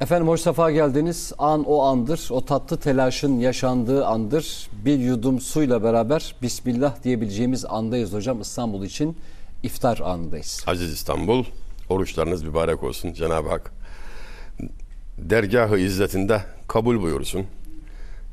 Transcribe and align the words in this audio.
Efendim 0.00 0.28
hoş 0.28 0.40
sefa 0.40 0.70
geldiniz. 0.70 1.32
An 1.38 1.64
o 1.64 1.82
andır. 1.82 2.28
O 2.30 2.44
tatlı 2.44 2.76
telaşın 2.76 3.38
yaşandığı 3.38 4.06
andır. 4.06 4.70
Bir 4.84 4.98
yudum 4.98 5.40
suyla 5.40 5.82
beraber 5.82 6.34
Bismillah 6.42 7.02
diyebileceğimiz 7.04 7.64
andayız 7.64 8.12
hocam. 8.12 8.40
İstanbul 8.40 8.84
için 8.84 9.16
iftar 9.62 9.98
anındayız. 9.98 10.64
Aziz 10.66 10.92
İstanbul, 10.92 11.44
oruçlarınız 11.88 12.42
mübarek 12.42 12.82
olsun. 12.82 13.12
Cenab-ı 13.12 13.48
Hak 13.48 13.72
dergahı 15.18 15.78
izzetinde 15.78 16.42
kabul 16.68 17.02
buyursun. 17.02 17.46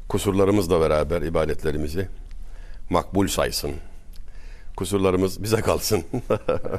Kusurlarımızla 0.09 0.82
beraber 0.82 1.21
ibadetlerimizi 1.21 2.07
makbul 2.89 3.27
saysın. 3.27 3.71
Kusurlarımız 4.77 5.43
bize 5.43 5.61
kalsın. 5.61 6.04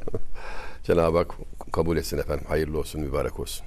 Cenab-ı 0.85 1.19
Hak 1.19 1.35
kabul 1.73 1.97
etsin 1.97 2.19
efendim. 2.19 2.45
Hayırlı 2.49 2.79
olsun, 2.79 3.01
mübarek 3.01 3.41
olsun. 3.41 3.67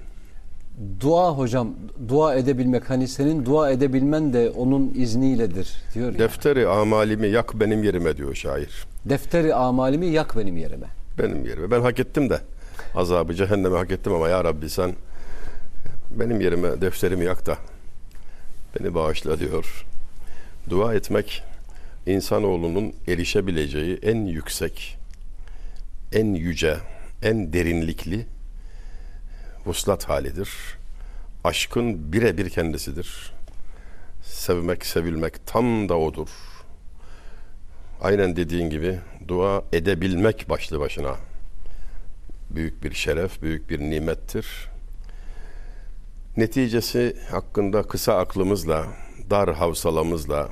Dua 1.02 1.38
hocam, 1.38 1.76
dua 2.10 2.36
edebilmek 2.36 2.90
hani 2.90 3.08
senin 3.08 3.46
dua 3.46 3.72
edebilmen 3.72 4.34
de 4.34 4.50
onun 4.50 4.94
izniyledir 4.96 5.70
diyor. 5.94 6.18
Defteri 6.18 6.68
amalimi 6.68 7.28
yak 7.28 7.60
benim 7.60 7.84
yerime 7.84 8.18
diyor 8.18 8.36
şair. 8.36 8.88
Defteri 9.06 9.56
amalimi 9.56 10.06
yak 10.06 10.38
benim 10.38 10.58
yerime. 10.58 10.88
Benim 11.18 11.46
yerime. 11.46 11.72
Ben 11.72 11.82
hak 11.82 12.00
ettim 12.00 12.30
de 12.30 12.42
azabı 12.96 13.34
cehenneme 13.34 13.78
hak 13.78 13.92
ettim 13.92 14.14
ama 14.14 14.30
ya 14.30 14.44
Rabbi 14.44 14.70
sen 14.70 14.94
benim 16.12 16.42
yerime 16.42 16.82
defterimi 16.82 17.26
yak 17.26 17.46
da 17.46 17.58
beni 18.80 18.96
bağışla 18.96 19.40
diyor. 19.40 19.86
Dua 20.70 20.94
etmek 20.94 21.44
insanoğlunun 22.06 22.94
erişebileceği 23.08 24.00
en 24.02 24.26
yüksek, 24.26 24.98
en 26.14 26.34
yüce, 26.34 26.78
en 27.24 27.54
derinlikli 27.54 28.26
vuslat 29.66 30.10
halidir. 30.10 30.79
Aşkın 31.50 32.14
birebir 32.14 32.50
kendisidir. 32.50 33.34
Sevmek, 34.24 34.86
sevilmek 34.86 35.48
tam 35.48 35.90
da 35.90 35.98
odur. 35.98 36.30
Aynen 38.02 38.36
dediğin 38.36 38.70
gibi 38.70 39.00
dua 39.28 39.64
edebilmek 39.74 40.50
başlı 40.50 40.80
başına 40.80 41.16
büyük 42.50 42.84
bir 42.84 42.94
şeref, 42.94 43.42
büyük 43.42 43.70
bir 43.70 43.80
nimettir. 43.80 44.70
Neticesi 46.38 47.18
hakkında 47.32 47.84
kısa 47.84 48.18
aklımızla, 48.18 48.88
dar 49.30 49.54
havsalamızla 49.56 50.50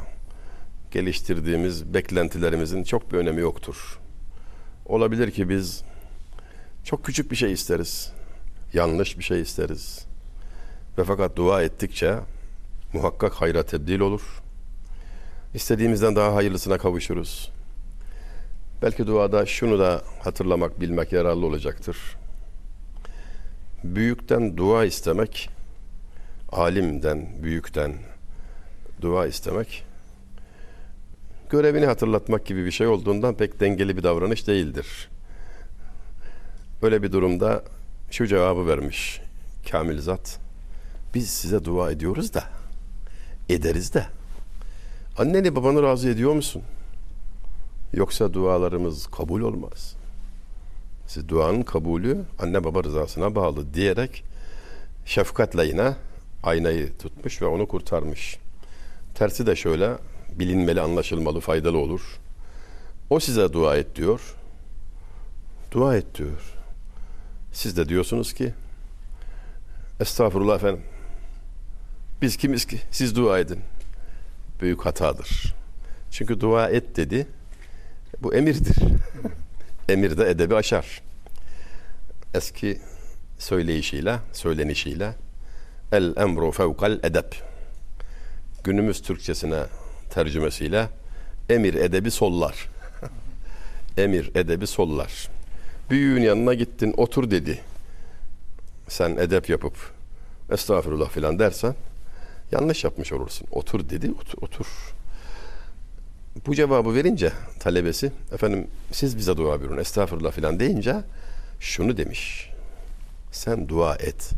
geliştirdiğimiz 0.92 1.94
beklentilerimizin 1.94 2.84
çok 2.84 3.12
bir 3.12 3.18
önemi 3.18 3.42
yoktur. 3.42 4.00
Olabilir 4.86 5.32
ki 5.32 5.50
biz 5.50 5.84
çok 6.84 7.06
küçük 7.06 7.32
bir 7.32 7.36
şey 7.36 7.54
isteriz. 7.54 8.12
Yanlış 8.74 9.18
bir 9.18 9.24
şey 9.24 9.42
isteriz. 9.42 10.07
Ve 10.98 11.04
fakat 11.04 11.36
dua 11.36 11.64
ettikçe 11.64 12.16
muhakkak 12.94 13.34
hayra 13.34 13.64
tebdil 13.64 14.00
olur. 14.00 14.42
İstediğimizden 15.54 16.16
daha 16.16 16.36
hayırlısına 16.36 16.78
kavuşuruz. 16.78 17.52
Belki 18.82 19.08
duada 19.08 19.46
şunu 19.46 19.80
da 19.80 20.02
hatırlamak, 20.24 20.82
bilmek 20.82 21.12
yararlı 21.12 21.46
olacaktır. 21.46 21.98
Büyükten 23.84 24.58
dua 24.58 24.86
istemek, 24.86 25.50
alimden, 26.52 27.28
büyükten 27.44 27.94
dua 29.02 29.28
istemek, 29.28 29.84
görevini 31.50 31.86
hatırlatmak 31.86 32.46
gibi 32.46 32.66
bir 32.66 32.72
şey 32.72 32.88
olduğundan 32.88 33.36
pek 33.36 33.60
dengeli 33.60 33.98
bir 33.98 34.04
davranış 34.04 34.48
değildir. 34.48 35.10
Öyle 36.82 37.04
bir 37.04 37.12
durumda 37.12 37.64
şu 38.12 38.28
cevabı 38.28 38.68
vermiş 38.68 39.22
Kamil 39.72 40.02
Zat. 40.02 40.47
Biz 41.14 41.30
size 41.30 41.66
dua 41.66 41.92
ediyoruz 41.92 42.34
da, 42.34 42.44
ederiz 43.50 43.94
de. 43.94 44.06
Anneni 45.18 45.56
babanı 45.56 45.84
razı 45.84 46.10
ediyor 46.10 46.34
musun? 46.34 46.62
Yoksa 47.94 48.34
dualarımız 48.34 49.08
kabul 49.08 49.42
olmaz. 49.42 49.96
Siz 51.08 51.30
duanın 51.30 51.62
kabulü 51.62 52.26
anne 52.40 52.64
baba 52.64 52.84
rızasına 52.84 53.36
bağlı 53.36 53.74
diyerek 53.74 54.24
şefkatle 55.06 55.66
yine 55.66 55.96
aynayı 56.44 56.98
tutmuş 56.98 57.42
ve 57.42 57.46
onu 57.46 57.68
kurtarmış. 57.68 58.38
Tersi 59.16 59.48
de 59.48 59.56
şöyle 59.56 59.98
bilinmeli, 60.40 60.82
anlaşılmalı, 60.82 61.40
faydalı 61.40 61.78
olur. 61.78 62.20
O 63.10 63.20
size 63.20 63.54
dua 63.54 63.78
et 63.78 63.96
diyor. 63.96 64.36
Dua 65.72 65.98
et 65.98 66.18
diyor. 66.18 66.54
Siz 67.54 67.78
de 67.78 67.90
diyorsunuz 67.90 68.34
ki 68.34 68.54
Estağfurullah 70.00 70.56
efendim. 70.56 70.82
Biz 72.22 72.38
kimiz 72.38 72.66
ki? 72.66 72.80
Siz 72.92 73.16
dua 73.16 73.40
edin. 73.40 73.60
Büyük 74.62 74.86
hatadır. 74.86 75.56
Çünkü 76.12 76.40
dua 76.40 76.70
et 76.70 76.96
dedi. 76.98 77.28
Bu 78.22 78.36
emirdir. 78.36 78.76
Emir 79.90 80.18
de 80.18 80.30
edebi 80.30 80.56
aşar. 80.56 81.02
Eski 82.34 82.82
söyleyişiyle, 83.38 84.20
söylenişiyle 84.34 85.16
el 85.92 86.14
emru 86.18 86.52
fevkal 86.52 87.00
edep. 87.04 87.44
Günümüz 88.64 89.02
Türkçesine 89.02 89.64
tercümesiyle 90.10 90.90
emir 91.50 91.74
edebi 91.74 92.12
sollar. 92.12 92.70
emir 93.98 94.36
edebi 94.36 94.68
sollar. 94.68 95.30
Büyüğün 95.90 96.22
yanına 96.22 96.54
gittin 96.54 96.94
otur 96.98 97.32
dedi. 97.32 97.60
Sen 98.88 99.18
edep 99.18 99.50
yapıp 99.50 99.74
estağfurullah 100.52 101.10
filan 101.10 101.40
dersen 101.40 101.76
yanlış 102.52 102.84
yapmış 102.84 103.14
olursun. 103.14 103.48
Otur 103.52 103.90
dedi 103.90 104.12
otur. 104.12 104.38
otur. 104.42 104.68
Bu 106.46 106.56
cevabı 106.56 106.96
verince 106.96 107.32
talebesi 107.60 108.12
efendim 108.34 108.68
siz 108.92 109.18
bize 109.18 109.38
dua 109.38 109.60
buyurun 109.60 109.78
estağfurullah 109.78 110.32
filan 110.32 110.60
deyince 110.60 110.96
şunu 111.60 111.98
demiş. 111.98 112.50
Sen 113.32 113.70
dua 113.70 113.96
et. 113.96 114.32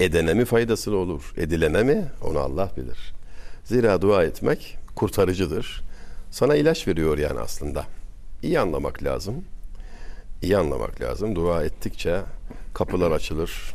Edene 0.00 0.34
mi 0.34 0.44
faydası 0.44 0.96
olur, 0.96 1.32
edilene 1.36 1.82
mi? 1.82 2.04
Onu 2.22 2.38
Allah 2.38 2.70
bilir. 2.76 3.14
Zira 3.64 4.02
dua 4.02 4.24
etmek 4.24 4.78
kurtarıcıdır. 4.94 5.82
Sana 6.30 6.56
ilaç 6.56 6.88
veriyor 6.88 7.18
yani 7.18 7.40
aslında. 7.40 7.84
İyi 8.42 8.60
anlamak 8.60 9.02
lazım. 9.02 9.44
İyi 10.42 10.56
anlamak 10.56 11.00
lazım. 11.00 11.36
Dua 11.36 11.64
ettikçe 11.64 12.20
kapılar 12.74 13.10
açılır. 13.10 13.74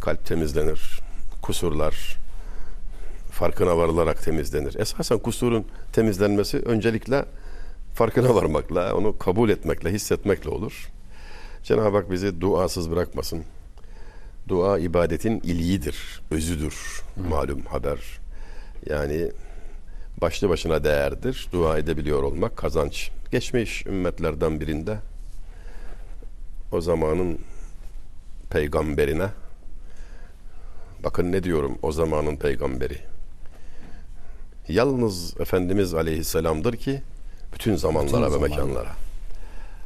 Kalp 0.00 0.26
temizlenir. 0.26 1.03
Kusurlar 1.44 2.16
farkına 3.30 3.76
varılarak 3.76 4.22
temizlenir. 4.22 4.74
Esasen 4.74 5.18
kusurun 5.18 5.66
temizlenmesi 5.92 6.58
öncelikle 6.58 7.24
farkına 7.94 8.34
varmakla, 8.34 8.94
onu 8.94 9.18
kabul 9.18 9.50
etmekle, 9.50 9.92
hissetmekle 9.92 10.50
olur. 10.50 10.88
Cenab-ı 11.62 11.96
Hak 11.96 12.10
bizi 12.10 12.40
duasız 12.40 12.90
bırakmasın. 12.90 13.44
Dua 14.48 14.78
ibadetin 14.78 15.40
iliğidir, 15.40 16.22
özüdür. 16.30 17.02
Malum 17.28 17.60
haber. 17.60 17.98
Yani 18.86 19.30
başlı 20.20 20.48
başına 20.48 20.84
değerdir. 20.84 21.48
Dua 21.52 21.78
edebiliyor 21.78 22.22
olmak 22.22 22.56
kazanç. 22.56 23.10
Geçmiş 23.30 23.86
ümmetlerden 23.86 24.60
birinde 24.60 24.98
o 26.72 26.80
zamanın 26.80 27.38
peygamberine 28.50 29.28
bakın 31.04 31.32
ne 31.32 31.42
diyorum 31.42 31.78
o 31.82 31.92
zamanın 31.92 32.36
peygamberi 32.36 32.98
yalnız 34.68 35.40
Efendimiz 35.40 35.94
Aleyhisselam'dır 35.94 36.76
ki 36.76 37.02
bütün 37.54 37.76
zamanlara 37.76 38.26
bütün 38.26 38.42
ve 38.42 38.48
mekanlara. 38.48 38.92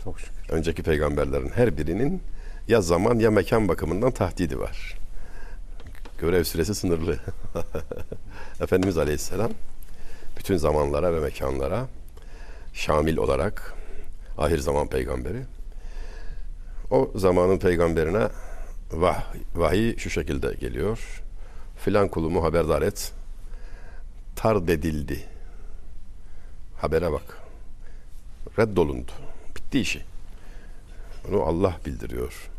Çok 0.04 0.20
şükür. 0.20 0.32
Önceki 0.48 0.82
peygamberlerin 0.82 1.48
her 1.48 1.76
birinin 1.78 2.22
ya 2.68 2.80
zaman 2.80 3.18
ya 3.18 3.30
mekan 3.30 3.68
bakımından 3.68 4.10
tahdidi 4.10 4.58
var. 4.58 4.98
Görev 6.18 6.44
süresi 6.44 6.74
sınırlı. 6.74 7.16
Efendimiz 8.60 8.98
Aleyhisselam 8.98 9.50
bütün 10.36 10.56
zamanlara 10.56 11.14
ve 11.14 11.20
mekanlara 11.20 11.86
şamil 12.74 13.16
olarak 13.16 13.74
ahir 14.38 14.58
zaman 14.58 14.88
peygamberi. 14.88 15.42
O 16.90 17.10
zamanın 17.14 17.58
peygamberine 17.58 18.28
vah, 18.92 19.34
vahiy 19.54 19.96
şu 19.96 20.10
şekilde 20.10 20.54
geliyor. 20.54 21.22
Filan 21.76 22.08
kulumu 22.08 22.44
haberdar 22.44 22.82
et 22.82 23.12
tard 24.36 24.68
edildi. 24.68 25.24
Habere 26.76 27.12
bak. 27.12 27.38
Reddolundu. 28.58 29.12
Bitti 29.56 29.80
işi. 29.80 30.02
Bunu 31.28 31.42
Allah 31.42 31.76
bildiriyor. 31.86 32.50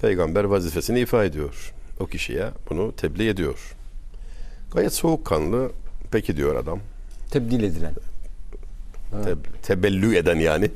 Peygamber 0.00 0.44
vazifesini 0.44 1.00
ifa 1.00 1.24
ediyor. 1.24 1.72
O 2.00 2.06
kişiye 2.06 2.50
bunu 2.70 2.96
tebliğ 2.96 3.28
ediyor. 3.28 3.76
Gayet 4.72 4.92
soğukkanlı 4.92 5.72
peki 6.10 6.36
diyor 6.36 6.56
adam. 6.56 6.80
Tebdil 7.30 7.62
edilen. 7.62 7.94
Te, 9.24 9.34
tebellü 9.62 10.16
eden 10.16 10.36
yani. 10.36 10.70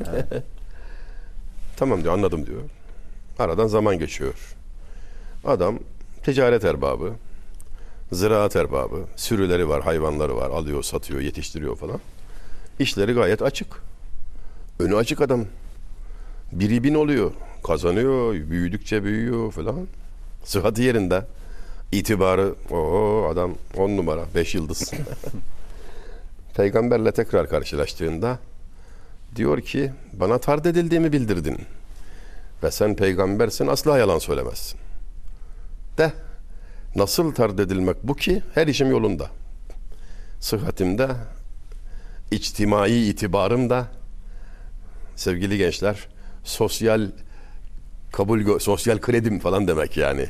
Tamam 1.76 2.02
diyor 2.02 2.14
anladım 2.14 2.46
diyor. 2.46 2.60
Aradan 3.38 3.66
zaman 3.66 3.98
geçiyor. 3.98 4.56
Adam 5.44 5.78
ticaret 6.22 6.64
erbabı, 6.64 7.12
ziraat 8.12 8.56
erbabı, 8.56 9.04
sürüleri 9.16 9.68
var, 9.68 9.82
hayvanları 9.82 10.36
var, 10.36 10.50
alıyor, 10.50 10.82
satıyor, 10.82 11.20
yetiştiriyor 11.20 11.76
falan. 11.76 12.00
İşleri 12.78 13.12
gayet 13.12 13.42
açık. 13.42 13.82
Önü 14.78 14.96
açık 14.96 15.20
adam. 15.20 15.44
Biri 16.52 16.84
bin 16.84 16.94
oluyor, 16.94 17.32
kazanıyor, 17.66 18.34
büyüdükçe 18.34 19.04
büyüyor 19.04 19.52
falan. 19.52 19.86
Sıhhati 20.44 20.82
yerinde. 20.82 21.26
İtibarı, 21.92 22.54
o 22.70 23.28
adam 23.32 23.54
on 23.76 23.96
numara, 23.96 24.24
beş 24.34 24.54
yıldız. 24.54 24.92
Peygamberle 26.56 27.12
tekrar 27.12 27.48
karşılaştığında 27.48 28.38
diyor 29.36 29.60
ki 29.60 29.92
bana 30.12 30.38
tard 30.38 30.64
edildiğimi 30.64 31.12
bildirdin. 31.12 31.58
Ve 32.62 32.70
sen 32.70 32.96
peygambersin 32.96 33.66
asla 33.66 33.98
yalan 33.98 34.18
söylemezsin. 34.18 34.80
De 36.00 36.12
nasıl 36.96 37.34
tard 37.34 37.58
edilmek 37.58 37.96
bu 38.02 38.16
ki 38.16 38.42
her 38.54 38.66
işim 38.66 38.90
yolunda. 38.90 39.30
Sıhhatimde, 40.40 41.08
içtimai 42.30 42.92
itibarımda 42.92 43.86
sevgili 45.16 45.58
gençler 45.58 46.08
sosyal 46.44 47.10
kabul 48.12 48.58
sosyal 48.58 48.98
kredim 48.98 49.38
falan 49.38 49.68
demek 49.68 49.96
yani. 49.96 50.26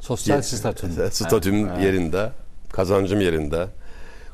Sosyal 0.00 0.36
Ye- 0.36 0.42
statün. 0.42 1.08
Statüm 1.10 1.68
Ha, 1.68 1.74
ha. 1.76 1.80
yerinde, 1.80 2.32
kazancım 2.72 3.20
yerinde. 3.20 3.66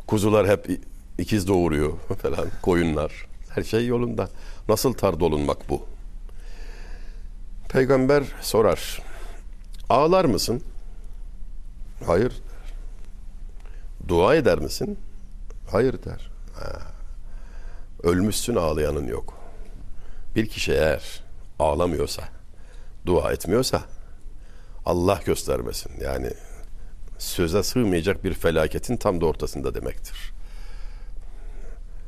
Kuzular 0.06 0.48
hep 0.48 0.70
ikiz 1.18 1.48
doğuruyor 1.48 1.92
falan, 2.22 2.46
koyunlar. 2.62 3.12
Her 3.48 3.62
şey 3.62 3.86
yolunda. 3.86 4.28
Nasıl 4.68 4.92
tard 4.92 5.20
olunmak 5.20 5.68
bu? 5.68 5.86
Peygamber 7.68 8.22
sorar. 8.40 9.07
Ağlar 9.88 10.24
mısın? 10.24 10.62
Hayır 12.06 12.30
der. 12.30 12.72
Dua 14.08 14.34
eder 14.34 14.58
misin? 14.58 14.98
Hayır 15.70 16.02
der. 16.04 16.30
Ha. 16.54 16.78
Ölmüşsün 18.02 18.56
ağlayanın 18.56 19.06
yok. 19.06 19.34
Bir 20.36 20.46
kişi 20.46 20.72
eğer 20.72 21.24
ağlamıyorsa, 21.58 22.22
dua 23.06 23.32
etmiyorsa 23.32 23.82
Allah 24.86 25.20
göstermesin. 25.24 25.92
Yani 26.00 26.30
söze 27.18 27.62
sığmayacak 27.62 28.24
bir 28.24 28.34
felaketin 28.34 28.96
tam 28.96 29.20
da 29.20 29.26
ortasında 29.26 29.74
demektir. 29.74 30.32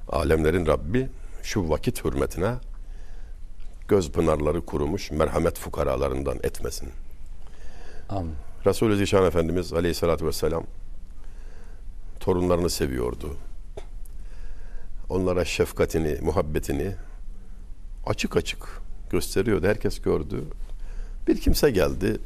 Alemlerin 0.08 0.66
Rabbi 0.66 1.08
şu 1.42 1.68
vakit 1.70 2.04
hürmetine 2.04 2.54
göz 3.88 4.12
pınarları 4.12 4.66
kurumuş 4.66 5.10
merhamet 5.10 5.58
fukaralarından 5.58 6.38
etmesin. 6.42 6.90
Amin. 8.10 8.34
Resulü 8.66 8.96
Zişan 8.96 9.24
Efendimiz 9.24 9.72
Aleyhisselatü 9.72 10.26
Vesselam 10.26 10.64
torunlarını 12.20 12.70
seviyordu. 12.70 13.36
Onlara 15.08 15.44
şefkatini, 15.44 16.18
muhabbetini 16.22 16.94
açık 18.06 18.36
açık 18.36 18.68
gösteriyordu. 19.10 19.66
Herkes 19.66 20.00
gördü. 20.00 20.44
Bir 21.28 21.40
kimse 21.40 21.70
geldi. 21.70 22.18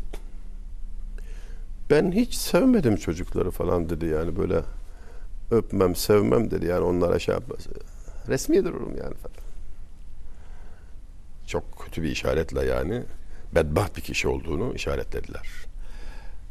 Ben 1.90 2.12
hiç 2.12 2.34
sevmedim 2.34 2.96
çocukları 2.96 3.50
falan 3.50 3.90
dedi 3.90 4.06
yani 4.06 4.37
böyle 4.37 4.62
öpmem, 5.50 5.96
sevmem 5.96 6.50
dedi 6.50 6.66
yani 6.66 6.84
onlara 6.84 7.19
şey 7.19 7.34
yapmaz. 7.34 7.66
Resmi 8.28 8.64
dururum 8.64 8.96
yani 8.96 9.14
falan. 9.14 9.37
Çok 11.46 11.78
kötü 11.78 12.02
bir 12.02 12.10
işaretle 12.10 12.64
yani 12.64 13.02
bedbaht 13.54 13.96
bir 13.96 14.02
kişi 14.02 14.28
olduğunu 14.28 14.75
işaretlediler 14.75 15.74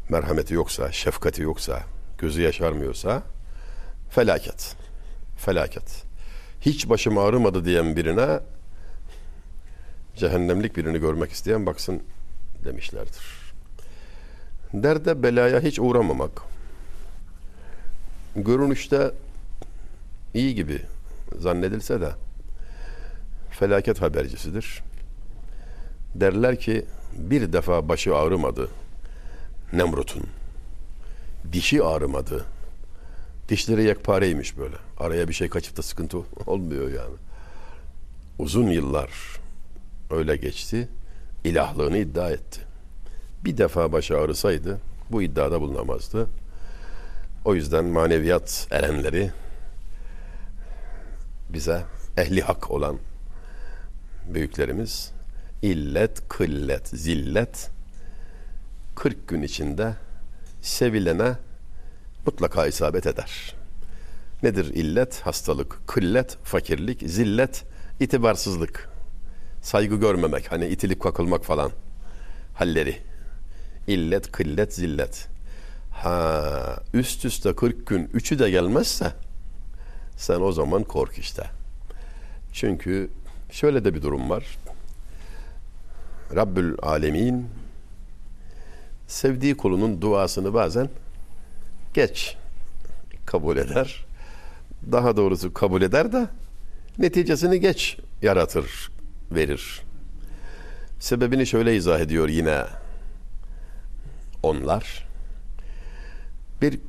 merhameti 0.10 0.54
yoksa, 0.54 0.92
şefkati 0.92 1.42
yoksa, 1.42 1.84
gözü 2.18 2.42
yaşarmıyorsa 2.42 3.24
felaket. 4.10 4.76
Felaket. 5.38 6.04
Hiç 6.62 6.90
başım 6.90 7.18
ağrımadı 7.18 7.66
diyen 7.66 7.96
birine 7.96 8.40
cehennemlik 10.16 10.78
birini 10.78 11.00
görmek 11.00 11.32
isteyen 11.32 11.66
baksın 11.66 12.04
demişlerdir. 12.66 13.24
Derde 14.74 15.24
belaya 15.24 15.60
hiç 15.60 15.80
uğramamak. 15.80 16.42
Görünüşte 18.36 19.12
iyi 20.34 20.56
gibi 20.56 20.82
zannedilse 21.40 22.02
de 22.02 22.10
felaket 23.52 24.02
habercisidir. 24.02 24.84
Derler 26.16 26.60
ki 26.60 26.86
bir 27.18 27.54
defa 27.54 27.90
başı 27.90 28.16
ağrımadı 28.16 28.70
Nemrut'un. 29.74 30.24
Dişi 31.52 31.84
ağrımadı. 31.84 32.46
Dişleri 33.50 33.84
yekpareymiş 33.84 34.58
böyle. 34.58 34.76
Araya 34.98 35.28
bir 35.28 35.34
şey 35.34 35.50
kaçıp 35.50 35.78
da 35.78 35.82
sıkıntı 35.82 36.18
olmuyor 36.48 36.92
yani. 36.92 37.16
Uzun 38.40 38.68
yıllar 38.68 39.10
öyle 40.12 40.36
geçti. 40.36 40.88
İlahlığını 41.44 41.98
iddia 41.98 42.32
etti. 42.32 42.62
Bir 43.46 43.58
defa 43.58 43.92
başı 43.92 44.18
ağrısaydı 44.18 44.80
bu 45.10 45.22
iddiada 45.22 45.62
bulunamazdı. 45.62 46.28
O 47.46 47.56
yüzden 47.56 47.86
maneviyat 47.86 48.68
erenleri 48.72 49.32
bize 51.50 51.84
ehli 52.18 52.42
hak 52.42 52.72
olan 52.72 52.98
büyüklerimiz 54.34 55.12
illet, 55.62 56.30
kıllet, 56.30 56.88
zillet 56.88 57.73
40 58.96 59.28
gün 59.28 59.42
içinde 59.42 59.94
sevilene 60.62 61.34
mutlaka 62.26 62.68
isabet 62.68 63.08
eder. 63.08 63.56
Nedir 64.44 64.66
illet? 64.66 65.20
Hastalık. 65.20 65.88
Kıllet, 65.88 66.38
fakirlik. 66.44 67.04
Zillet, 67.06 67.64
itibarsızlık. 68.00 68.90
Saygı 69.62 69.96
görmemek. 69.96 70.52
Hani 70.52 70.68
itilip 70.68 71.02
kakılmak 71.02 71.46
falan. 71.46 71.72
Halleri. 72.56 72.98
İllet, 73.88 74.32
kıllet, 74.32 74.74
zillet. 74.74 75.28
Ha, 75.92 76.76
üst 76.94 77.26
üste 77.26 77.56
40 77.56 77.88
gün 77.88 78.10
üçü 78.14 78.40
de 78.40 78.50
gelmezse 78.50 79.12
sen 80.18 80.42
o 80.42 80.52
zaman 80.52 80.84
kork 80.84 81.18
işte. 81.18 81.44
Çünkü 82.54 83.10
şöyle 83.52 83.86
de 83.86 83.96
bir 83.96 84.02
durum 84.02 84.30
var. 84.30 84.58
Rabbül 86.36 86.76
Alemin 86.82 87.48
sevdiği 89.14 89.58
kulunun 89.58 90.02
duasını 90.02 90.54
bazen 90.54 90.90
geç 91.94 92.38
kabul 93.26 93.58
eder. 93.58 94.06
Daha 94.92 95.18
doğrusu 95.18 95.54
kabul 95.54 95.82
eder 95.82 96.12
de 96.12 96.28
neticesini 96.98 97.60
geç 97.60 97.98
yaratır, 98.22 98.92
verir. 99.32 99.82
Sebebini 101.00 101.46
şöyle 101.46 101.76
izah 101.76 102.00
ediyor 102.00 102.30
yine 102.30 102.64
onlar. 104.44 105.08
Bir 106.62 106.80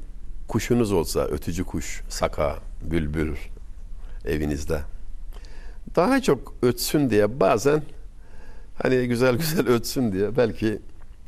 kuşunuz 0.49 0.93
olsa, 0.93 1.25
ötücü 1.25 1.65
kuş, 1.65 2.03
saka, 2.09 2.59
bülbül 2.83 3.37
evinizde. 4.25 4.81
Daha 5.97 6.23
çok 6.23 6.55
ötsün 6.63 7.11
diye 7.11 7.41
bazen 7.41 7.83
hani 8.83 9.09
güzel 9.09 9.37
güzel 9.37 9.69
ötsün 9.69 10.13
diye 10.13 10.37
belki 10.37 10.81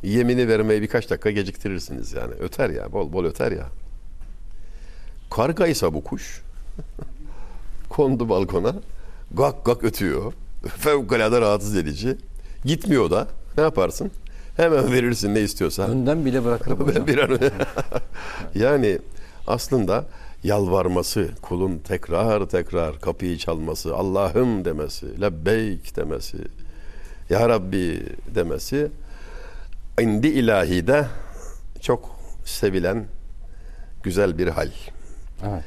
yemini 0.02 0.48
vermeyi 0.48 0.82
birkaç 0.82 1.10
dakika 1.10 1.30
geciktirirsiniz 1.30 2.12
yani. 2.12 2.34
Öter 2.40 2.70
ya, 2.70 2.92
bol 2.92 3.12
bol 3.12 3.24
öter 3.24 3.52
ya. 3.52 3.66
Kargaysa 5.30 5.94
bu 5.94 6.04
kuş 6.04 6.42
kondu 7.88 8.28
balkona 8.28 8.74
gak 9.34 9.64
gak 9.64 9.84
ötüyor. 9.84 10.32
Fevkalade 10.78 11.40
rahatsız 11.40 11.76
edici. 11.76 12.16
Gitmiyor 12.64 13.10
da 13.10 13.28
ne 13.56 13.62
yaparsın? 13.62 14.10
Hemen 14.56 14.92
verirsin 14.92 15.34
ne 15.34 15.40
istiyorsa. 15.40 15.82
Önden 15.82 16.24
bile 16.24 16.44
bırakırım 16.44 16.80
hocam. 16.86 17.06
bir 17.06 17.18
an 17.18 17.40
yani 18.54 18.98
aslında 19.46 20.04
yalvarması, 20.44 21.28
kulun 21.42 21.78
tekrar 21.78 22.46
tekrar 22.46 23.00
kapıyı 23.00 23.38
çalması, 23.38 23.96
Allah'ım 23.96 24.64
demesi, 24.64 25.20
lebbeyk 25.20 25.96
demesi, 25.96 26.38
Ya 27.30 27.48
Rabbi 27.48 28.02
demesi 28.34 28.88
indi 30.00 30.28
ilahide 30.28 31.06
çok 31.80 32.20
sevilen 32.44 33.06
güzel 34.02 34.38
bir 34.38 34.48
hal. 34.48 34.70
Evet. 35.44 35.64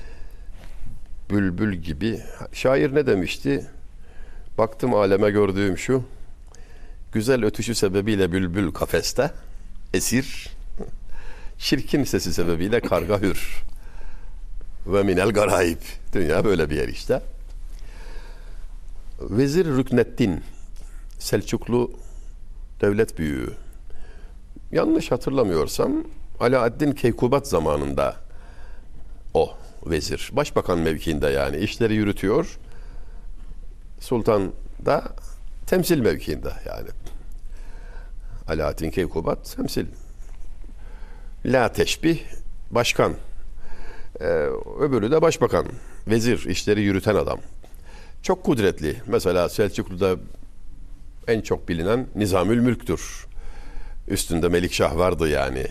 Bülbül 1.29 1.75
gibi. 1.75 2.21
Şair 2.53 2.95
ne 2.95 3.07
demişti? 3.07 3.65
Baktım 4.57 4.93
aleme 4.93 5.31
gördüğüm 5.31 5.77
şu. 5.77 6.03
Güzel 7.11 7.45
ötüşü 7.45 7.75
sebebiyle 7.75 8.31
bülbül 8.31 8.71
kafeste 8.71 9.31
esir. 9.93 10.47
Çirkin 11.57 12.03
sesi 12.03 12.33
sebebiyle 12.33 12.79
karga 12.79 13.21
hür. 13.21 13.63
Ve 14.87 15.03
minel 15.03 15.29
garayip. 15.29 15.81
Dünya 16.13 16.45
böyle 16.45 16.69
bir 16.69 16.75
yer 16.75 16.87
işte. 16.87 17.21
Vezir 19.21 19.65
Rükneddin 19.65 20.43
Selçuklu 21.19 21.91
devlet 22.81 23.19
büyüğü 23.19 23.53
yanlış 24.71 25.11
hatırlamıyorsam 25.11 26.03
Alaaddin 26.39 26.91
Keykubat 26.91 27.47
zamanında 27.47 28.15
o 29.33 29.53
vezir. 29.85 30.29
Başbakan 30.33 30.79
mevkiinde 30.79 31.27
yani 31.27 31.57
işleri 31.57 31.93
yürütüyor. 31.93 32.59
Sultan 33.99 34.51
da 34.85 35.03
temsil 35.67 35.99
mevkiinde 35.99 36.51
yani. 36.65 36.89
Alaaddin 38.47 38.91
Keykubat 38.91 39.55
temsil. 39.55 39.85
La 41.45 41.71
teşbih 41.71 42.19
başkan. 42.71 43.13
Ee, 44.19 44.25
öbürü 44.79 45.11
de 45.11 45.21
başbakan. 45.21 45.65
Vezir 46.07 46.45
işleri 46.45 46.81
yürüten 46.81 47.15
adam. 47.15 47.39
Çok 48.23 48.43
kudretli. 48.43 48.95
Mesela 49.07 49.49
Selçuklu'da 49.49 50.15
en 51.27 51.41
çok 51.41 51.69
bilinen 51.69 52.07
Nizamül 52.15 52.59
Mülk'tür. 52.59 53.28
Üstünde 54.09 54.49
Melikşah 54.49 54.97
vardı 54.97 55.29
yani. 55.29 55.67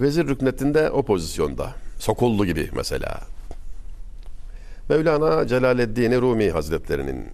Vezir 0.00 0.26
rüknetinde 0.28 0.90
o 0.90 1.02
pozisyonda. 1.02 1.74
Sokullu 1.98 2.46
gibi 2.46 2.70
mesela. 2.72 3.20
Mevlana 4.88 5.46
Celaleddin 5.46 6.20
Rumi 6.20 6.50
Hazretlerinin 6.50 7.28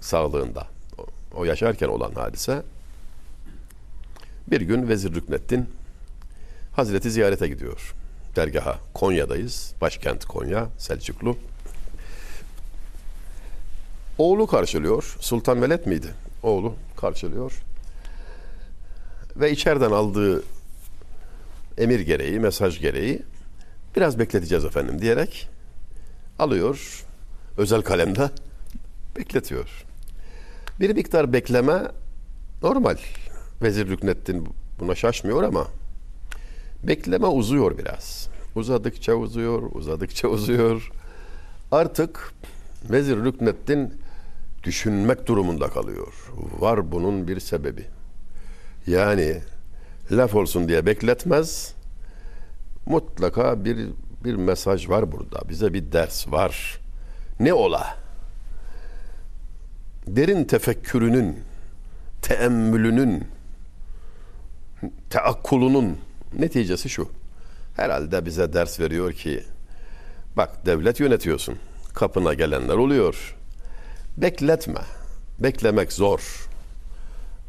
sağlığında. 0.00 0.66
O, 1.34 1.44
yaşarken 1.44 1.88
olan 1.88 2.12
hadise. 2.12 2.62
Bir 4.46 4.60
gün 4.60 4.88
Vezir 4.88 5.14
Rükneddin 5.14 5.68
Hazreti 6.72 7.10
ziyarete 7.10 7.48
gidiyor. 7.48 7.94
Dergaha 8.36 8.78
Konya'dayız. 8.94 9.74
Başkent 9.80 10.24
Konya, 10.24 10.68
Selçuklu. 10.78 11.36
Oğlu 14.18 14.46
karşılıyor. 14.46 15.16
Sultan 15.20 15.62
Veled 15.62 15.86
miydi? 15.86 16.08
Oğlu 16.42 16.74
karşılıyor. 16.96 17.62
Ve 19.36 19.50
içeriden 19.50 19.90
aldığı 19.90 20.42
emir 21.78 22.00
gereği, 22.00 22.40
mesaj 22.40 22.80
gereği 22.80 23.22
biraz 23.96 24.18
bekleteceğiz 24.18 24.64
efendim 24.64 25.02
diyerek 25.02 25.48
alıyor. 26.38 27.04
Özel 27.56 27.82
kalemde 27.82 28.30
bekletiyor. 29.16 29.84
Bir 30.80 30.94
miktar 30.94 31.32
bekleme 31.32 31.82
normal. 32.62 32.96
Vezir 33.62 33.88
Rükneddin 33.88 34.48
buna 34.80 34.94
şaşmıyor 34.94 35.42
ama 35.42 35.66
bekleme 36.82 37.26
uzuyor 37.26 37.78
biraz. 37.78 38.28
Uzadıkça 38.54 39.14
uzuyor, 39.14 39.62
uzadıkça 39.72 40.28
uzuyor. 40.28 40.90
Artık 41.72 42.32
Vezir 42.90 43.16
Rükneddin 43.16 43.94
düşünmek 44.64 45.26
durumunda 45.26 45.68
kalıyor. 45.68 46.12
Var 46.58 46.92
bunun 46.92 47.28
bir 47.28 47.40
sebebi. 47.40 47.86
Yani 48.86 49.40
laf 50.12 50.34
olsun 50.34 50.68
diye 50.68 50.86
bekletmez. 50.86 51.74
Mutlaka 52.86 53.64
bir 53.64 53.88
bir 54.24 54.34
mesaj 54.34 54.88
var 54.88 55.12
burada. 55.12 55.48
Bize 55.48 55.74
bir 55.74 55.92
ders 55.92 56.28
var. 56.28 56.80
Ne 57.40 57.54
ola? 57.54 57.96
Derin 60.06 60.44
tefekkürünün, 60.44 61.38
teemmülünün, 62.22 63.24
teakkulunun 65.10 65.98
neticesi 66.38 66.88
şu. 66.88 67.08
Herhalde 67.76 68.26
bize 68.26 68.52
ders 68.52 68.80
veriyor 68.80 69.12
ki 69.12 69.44
bak 70.36 70.66
devlet 70.66 71.00
yönetiyorsun. 71.00 71.58
Kapına 71.94 72.34
gelenler 72.34 72.74
oluyor. 72.74 73.36
Bekletme. 74.16 74.80
Beklemek 75.38 75.92
zor. 75.92 76.49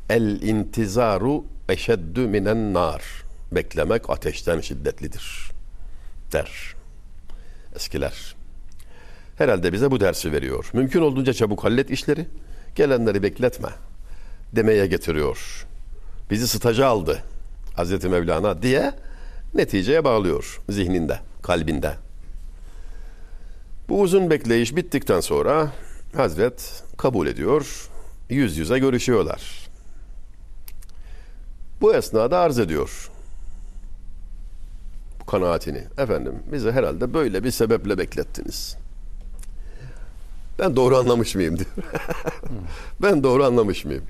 El 0.09 0.41
intizaru 0.41 1.45
eşeddü 1.69 2.27
minen 2.27 2.73
nar. 2.73 3.03
Beklemek 3.51 4.09
ateşten 4.09 4.61
şiddetlidir. 4.61 5.51
Der. 6.31 6.75
Eskiler. 7.75 8.35
Herhalde 9.37 9.73
bize 9.73 9.91
bu 9.91 9.99
dersi 9.99 10.31
veriyor. 10.31 10.69
Mümkün 10.73 11.01
olduğunca 11.01 11.33
çabuk 11.33 11.63
hallet 11.63 11.89
işleri. 11.89 12.25
Gelenleri 12.75 13.23
bekletme. 13.23 13.69
Demeye 14.55 14.87
getiriyor. 14.87 15.67
Bizi 16.29 16.47
sıtaca 16.47 16.87
aldı. 16.87 17.23
Hazreti 17.75 18.09
Mevlana 18.09 18.61
diye 18.61 18.93
neticeye 19.53 20.03
bağlıyor 20.03 20.61
zihninde, 20.69 21.19
kalbinde. 21.41 21.93
Bu 23.89 24.01
uzun 24.01 24.29
bekleyiş 24.29 24.75
bittikten 24.75 25.19
sonra 25.19 25.71
Hazret 26.15 26.83
kabul 26.97 27.27
ediyor. 27.27 27.89
Yüz 28.29 28.57
yüze 28.57 28.79
görüşüyorlar. 28.79 29.70
Bu 31.81 31.93
esnada 31.93 32.39
arz 32.39 32.59
ediyor 32.59 33.11
bu 35.21 35.25
kanaatini. 35.25 35.83
Efendim 35.97 36.43
bizi 36.51 36.71
herhalde 36.71 37.13
böyle 37.13 37.43
bir 37.43 37.51
sebeple 37.51 37.97
beklettiniz. 37.97 38.77
Ben 40.59 40.75
doğru 40.75 40.97
anlamış 40.97 41.35
mıyım 41.35 41.57
diyor. 41.57 41.69
ben 43.01 43.23
doğru 43.23 43.43
anlamış 43.43 43.85
mıyım? 43.85 44.03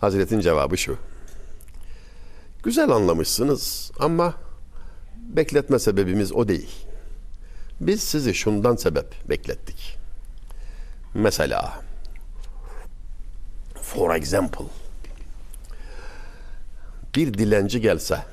Hazretin 0.00 0.40
cevabı 0.40 0.78
şu. 0.78 0.96
Güzel 2.62 2.90
anlamışsınız 2.90 3.90
ama 3.98 4.34
bekletme 5.16 5.78
sebebimiz 5.78 6.32
o 6.32 6.48
değil. 6.48 6.86
Biz 7.80 8.02
sizi 8.02 8.34
şundan 8.34 8.76
sebep 8.76 9.28
beklettik. 9.28 9.98
Mesela 11.14 11.80
for 13.82 14.14
example 14.14 14.64
bir 17.14 17.34
dilenci 17.34 17.80
gelse 17.80 18.24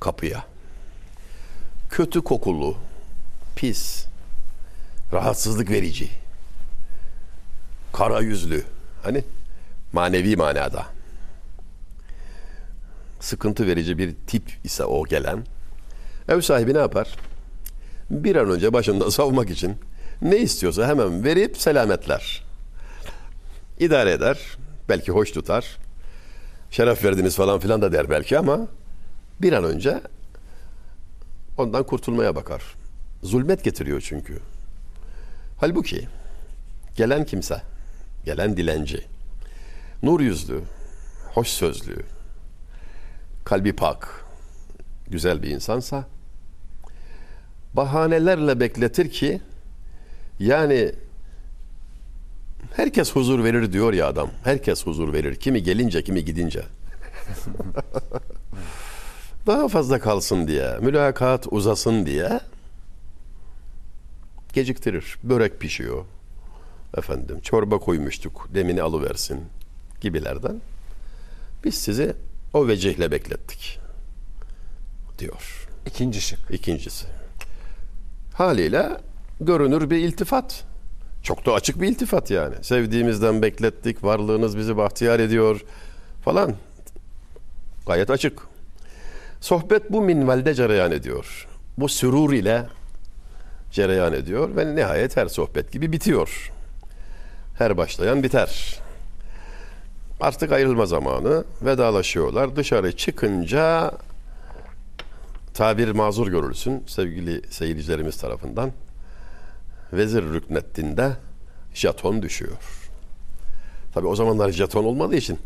kapıya 0.00 0.46
kötü 1.90 2.20
kokulu, 2.20 2.76
pis, 3.56 4.06
rahatsızlık 5.12 5.70
verici, 5.70 6.08
kara 7.92 8.20
yüzlü, 8.20 8.64
hani 9.02 9.24
manevi 9.92 10.36
manada 10.36 10.86
sıkıntı 13.20 13.66
verici 13.66 13.98
bir 13.98 14.14
tip 14.26 14.58
ise 14.64 14.84
o 14.84 15.04
gelen 15.04 15.44
ev 16.28 16.40
sahibi 16.40 16.74
ne 16.74 16.78
yapar? 16.78 17.16
Bir 18.10 18.36
an 18.36 18.50
önce 18.50 18.72
başında 18.72 19.10
savmak 19.10 19.50
için 19.50 19.76
ne 20.22 20.38
istiyorsa 20.38 20.88
hemen 20.88 21.24
verip 21.24 21.58
selametler. 21.58 22.44
İdare 23.78 24.12
eder, 24.12 24.38
belki 24.88 25.12
hoş 25.12 25.30
tutar. 25.32 25.76
Şeref 26.70 27.04
verdiniz 27.04 27.36
falan 27.36 27.60
filan 27.60 27.82
da 27.82 27.92
der 27.92 28.10
belki 28.10 28.38
ama 28.38 28.68
bir 29.42 29.52
an 29.52 29.64
önce 29.64 30.00
ondan 31.56 31.86
kurtulmaya 31.86 32.36
bakar. 32.36 32.62
Zulmet 33.22 33.64
getiriyor 33.64 34.00
çünkü. 34.00 34.38
Halbuki 35.58 36.08
gelen 36.96 37.24
kimse, 37.24 37.62
gelen 38.24 38.56
dilenci, 38.56 39.04
nur 40.02 40.20
yüzlü, 40.20 40.60
hoş 41.34 41.48
sözlü, 41.48 42.02
kalbi 43.44 43.72
pak, 43.72 44.24
güzel 45.08 45.42
bir 45.42 45.50
insansa 45.50 46.04
bahanelerle 47.74 48.60
bekletir 48.60 49.10
ki 49.10 49.40
yani 50.38 50.92
herkes 52.72 53.12
huzur 53.12 53.44
verir 53.44 53.72
diyor 53.72 53.92
ya 53.92 54.06
adam. 54.06 54.30
Herkes 54.44 54.86
huzur 54.86 55.12
verir. 55.12 55.34
Kimi 55.34 55.62
gelince 55.62 56.04
kimi 56.04 56.24
gidince. 56.24 56.62
Daha 59.46 59.68
fazla 59.68 60.00
kalsın 60.00 60.48
diye, 60.48 60.78
mülakat 60.80 61.46
uzasın 61.50 62.06
diye 62.06 62.40
geciktirir. 64.52 65.18
Börek 65.22 65.60
pişiyor. 65.60 66.04
Efendim 66.96 67.40
çorba 67.40 67.78
koymuştuk 67.78 68.48
demini 68.54 68.82
alıversin 68.82 69.40
gibilerden. 70.00 70.60
Biz 71.64 71.74
sizi 71.74 72.12
o 72.54 72.68
vecihle 72.68 73.10
beklettik 73.10 73.78
diyor. 75.18 75.68
İkinci 75.86 76.20
şık. 76.20 76.38
İkincisi. 76.50 77.06
Haliyle 78.34 78.88
görünür 79.40 79.90
bir 79.90 79.96
iltifat. 79.96 80.64
Çok 81.26 81.46
da 81.46 81.52
açık 81.52 81.80
bir 81.80 81.88
iltifat 81.88 82.30
yani. 82.30 82.54
Sevdiğimizden 82.62 83.42
beklettik, 83.42 84.04
varlığınız 84.04 84.58
bizi 84.58 84.76
bahtiyar 84.76 85.20
ediyor 85.20 85.60
falan. 86.24 86.54
Gayet 87.86 88.10
açık. 88.10 88.38
Sohbet 89.40 89.92
bu 89.92 90.02
minvalde 90.02 90.54
cereyan 90.54 90.92
ediyor. 90.92 91.48
Bu 91.78 91.88
sürur 91.88 92.32
ile 92.32 92.66
cereyan 93.70 94.12
ediyor 94.12 94.56
ve 94.56 94.76
nihayet 94.76 95.16
her 95.16 95.26
sohbet 95.26 95.72
gibi 95.72 95.92
bitiyor. 95.92 96.52
Her 97.58 97.76
başlayan 97.76 98.22
biter. 98.22 98.78
Artık 100.20 100.52
ayrılma 100.52 100.86
zamanı. 100.86 101.44
Vedalaşıyorlar. 101.62 102.56
Dışarı 102.56 102.96
çıkınca 102.96 103.92
tabir 105.54 105.90
mazur 105.90 106.28
görülsün 106.28 106.84
sevgili 106.86 107.52
seyircilerimiz 107.52 108.16
tarafından. 108.16 108.72
Vezir 109.92 110.22
Rükneddin'de 110.22 111.12
jeton 111.74 112.22
düşüyor. 112.22 112.58
Tabi 113.94 114.06
o 114.06 114.14
zamanlar 114.14 114.50
jeton 114.50 114.84
olmadığı 114.84 115.16
için 115.16 115.38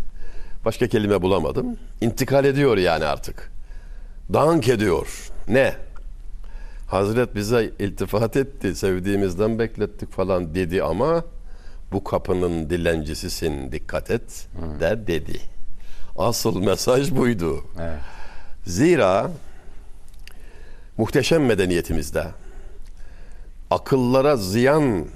Başka 0.64 0.87
kelime 0.87 1.23
bulamadım. 1.23 1.76
İntikal 2.00 2.44
ediyor 2.44 2.76
yani 2.76 3.04
artık. 3.04 3.52
Dank 4.32 4.68
ediyor. 4.68 5.30
Ne? 5.49 5.75
Hazret 6.87 7.35
bize 7.35 7.70
iltifat 7.78 8.37
etti, 8.37 8.75
sevdiğimizden 8.75 9.59
beklettik 9.59 10.12
falan 10.12 10.54
dedi 10.54 10.82
ama 10.82 11.25
bu 11.92 12.04
kapının 12.04 12.70
dilencisisin 12.70 13.73
dikkat 13.73 14.11
et 14.11 14.49
de 14.80 15.06
dedi. 15.06 15.40
Asıl 16.18 16.61
mesaj 16.61 17.11
buydu. 17.11 17.64
Evet. 17.80 17.99
Zira 18.66 19.30
muhteşem 20.97 21.47
medeniyetimizde 21.47 22.26
akıllara 23.70 24.36
ziyan 24.36 25.06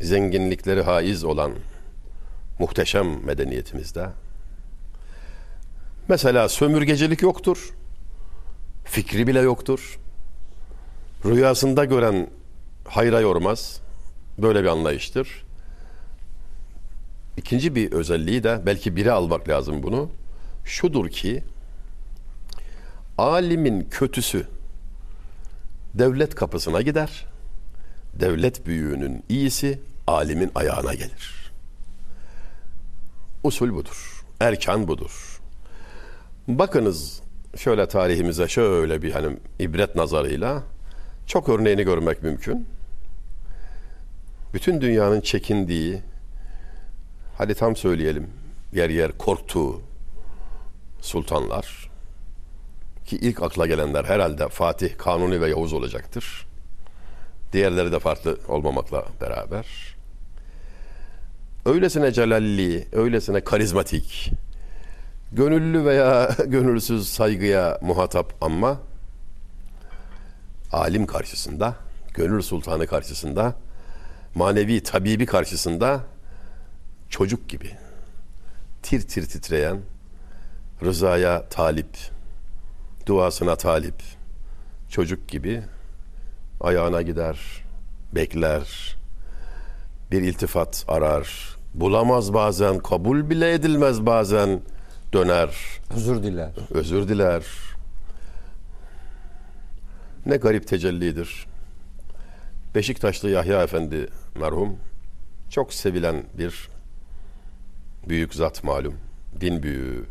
zenginlikleri 0.00 0.82
haiz 0.82 1.24
olan 1.24 1.52
muhteşem 2.58 3.24
medeniyetimizde 3.24 4.06
mesela 6.08 6.48
sömürgecilik 6.48 7.22
yoktur. 7.22 7.70
Fikri 8.84 9.26
bile 9.26 9.40
yoktur. 9.40 9.98
Rüyasında 11.24 11.84
gören 11.84 12.30
hayra 12.88 13.20
yormaz. 13.20 13.80
Böyle 14.38 14.62
bir 14.62 14.68
anlayıştır. 14.68 15.44
İkinci 17.36 17.74
bir 17.74 17.92
özelliği 17.92 18.42
de 18.44 18.62
belki 18.66 18.96
biri 18.96 19.12
almak 19.12 19.48
lazım 19.48 19.82
bunu. 19.82 20.10
Şudur 20.64 21.08
ki 21.08 21.44
alimin 23.18 23.88
kötüsü 23.90 24.46
devlet 25.94 26.34
kapısına 26.34 26.82
gider. 26.82 27.29
Devlet 28.20 28.66
büyüğünün 28.66 29.24
iyisi 29.28 29.80
alimin 30.06 30.50
ayağına 30.54 30.94
gelir. 30.94 31.52
Usul 33.44 33.74
budur. 33.74 34.24
Erkan 34.40 34.88
budur. 34.88 35.40
Bakınız 36.48 37.22
şöyle 37.56 37.88
tarihimize 37.88 38.48
şöyle 38.48 39.02
bir 39.02 39.12
hani 39.12 39.36
ibret 39.58 39.96
nazarıyla 39.96 40.62
çok 41.26 41.48
örneğini 41.48 41.82
görmek 41.84 42.22
mümkün. 42.22 42.66
Bütün 44.54 44.80
dünyanın 44.80 45.20
çekindiği, 45.20 46.02
hadi 47.38 47.54
tam 47.54 47.76
söyleyelim, 47.76 48.30
yer 48.72 48.90
yer 48.90 49.18
korktuğu 49.18 49.80
sultanlar, 51.00 51.90
ki 53.06 53.16
ilk 53.16 53.42
akla 53.42 53.66
gelenler 53.66 54.04
herhalde 54.04 54.48
Fatih, 54.48 54.98
Kanuni 54.98 55.40
ve 55.40 55.48
Yavuz 55.48 55.72
olacaktır. 55.72 56.46
Diğerleri 57.52 57.92
de 57.92 57.98
farklı 57.98 58.38
olmamakla 58.48 59.04
beraber. 59.20 59.66
Öylesine 61.66 62.12
celalli, 62.12 62.88
öylesine 62.92 63.40
karizmatik, 63.40 64.30
gönüllü 65.32 65.84
veya 65.84 66.36
gönülsüz 66.46 67.08
saygıya 67.08 67.78
muhatap 67.82 68.34
ama 68.40 68.80
alim 70.72 71.06
karşısında, 71.06 71.76
gönül 72.14 72.42
sultanı 72.42 72.86
karşısında, 72.86 73.54
manevi 74.34 74.82
tabibi 74.82 75.26
karşısında 75.26 76.00
çocuk 77.08 77.48
gibi 77.48 77.70
tir 78.82 79.02
tir 79.02 79.26
titreyen, 79.26 79.80
rızaya 80.82 81.48
talip, 81.48 81.96
duasına 83.06 83.56
talip, 83.56 84.02
çocuk 84.90 85.28
gibi 85.28 85.62
ayağına 86.60 87.02
gider, 87.02 87.38
bekler, 88.14 88.96
bir 90.10 90.22
iltifat 90.22 90.84
arar, 90.88 91.56
bulamaz 91.74 92.34
bazen, 92.34 92.78
kabul 92.78 93.30
bile 93.30 93.52
edilmez 93.52 94.06
bazen, 94.06 94.60
döner, 95.12 95.50
Huzur 95.94 96.22
diler. 96.22 96.50
özür 96.70 97.08
diler. 97.08 97.44
Ne 100.26 100.36
garip 100.36 100.68
tecellidir. 100.68 101.46
Beşiktaşlı 102.74 103.30
Yahya 103.30 103.62
Efendi 103.62 104.08
merhum 104.40 104.76
çok 105.50 105.72
sevilen 105.74 106.24
bir 106.38 106.68
büyük 108.08 108.34
zat 108.34 108.64
malum. 108.64 108.94
Din 109.40 109.62
büyüğü. 109.62 110.04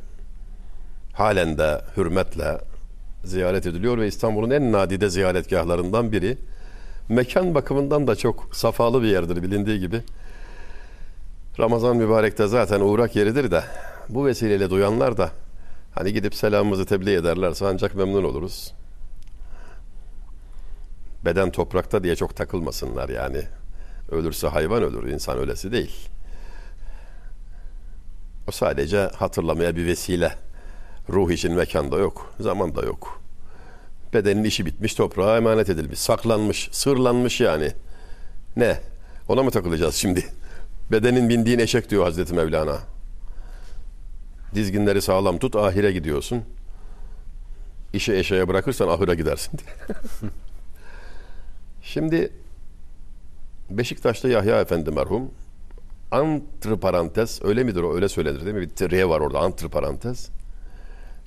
Halen 1.14 1.58
de 1.58 1.82
hürmetle 1.98 2.58
ziyaret 3.24 3.66
ediliyor 3.66 3.98
ve 3.98 4.08
İstanbul'un 4.08 4.50
en 4.50 4.72
nadide 4.72 5.10
ziyaretgahlarından 5.10 6.12
biri. 6.12 6.38
Mekan 7.10 7.56
bakımından 7.56 8.08
da 8.08 8.16
çok 8.16 8.50
safalı 8.56 9.02
bir 9.02 9.08
yerdir 9.08 9.44
bilindiği 9.44 9.80
gibi. 9.80 10.02
Ramazan 11.60 11.98
mübarekte 11.98 12.48
zaten 12.48 12.80
uğrak 12.80 13.16
yeridir 13.16 13.52
de 13.52 13.64
bu 14.10 14.26
vesileyle 14.26 14.70
duyanlar 14.70 15.18
da 15.18 15.32
hani 15.92 16.14
gidip 16.14 16.36
selamımızı 16.36 16.86
tebliğ 16.86 17.14
ederlerse 17.14 17.68
ancak 17.68 17.96
memnun 17.96 18.24
oluruz. 18.24 18.74
Beden 21.26 21.52
toprakta 21.52 22.04
diye 22.04 22.16
çok 22.16 22.36
takılmasınlar 22.36 23.10
yani. 23.10 23.42
Ölürse 24.12 24.48
hayvan 24.48 24.84
ölür, 24.84 25.08
insan 25.08 25.38
ölesi 25.38 25.72
değil. 25.72 26.10
O 28.48 28.52
sadece 28.52 28.98
hatırlamaya 28.98 29.76
bir 29.76 29.86
vesile. 29.86 30.36
Ruh 31.10 31.32
için 31.32 31.54
mekanda 31.54 31.98
yok, 31.98 32.34
zaman 32.40 32.76
da 32.76 32.82
yok. 32.82 33.22
Bedenin 34.14 34.44
işi 34.44 34.66
bitmiş, 34.66 34.94
toprağa 34.94 35.38
emanet 35.38 35.70
edilmiş, 35.70 36.00
saklanmış, 36.00 36.70
sırlanmış 36.72 37.42
yani. 37.42 37.72
Ne? 38.58 38.80
Ona 39.28 39.44
mı 39.44 39.52
takılacağız 39.52 39.96
şimdi? 39.96 40.26
Bedenin 40.92 41.30
bindiğin 41.30 41.60
eşek 41.60 41.90
diyor 41.90 42.04
Hazreti 42.04 42.34
Mevlana. 42.34 42.78
Dizginleri 44.56 45.02
sağlam 45.02 45.38
tut, 45.38 45.56
ahire 45.56 45.92
gidiyorsun. 45.92 46.44
İşi 47.94 48.14
eşeğe 48.14 48.48
bırakırsan 48.48 48.88
ahıra 48.88 49.14
gidersin 49.14 49.58
diye. 49.58 49.98
Şimdi 51.82 52.32
Beşiktaş'ta 53.70 54.30
Yahya 54.30 54.62
Efendi 54.62 54.92
merhum 54.92 55.32
antiparantez 56.12 57.40
öyle 57.44 57.64
midir 57.64 57.82
o 57.82 57.96
öyle 57.96 58.10
söylenir 58.10 58.46
değil 58.46 58.56
mi? 58.56 58.62
Bir 58.62 58.70
triye 58.70 59.10
var 59.10 59.20
orada 59.20 59.40
antiparantez. 59.40 60.30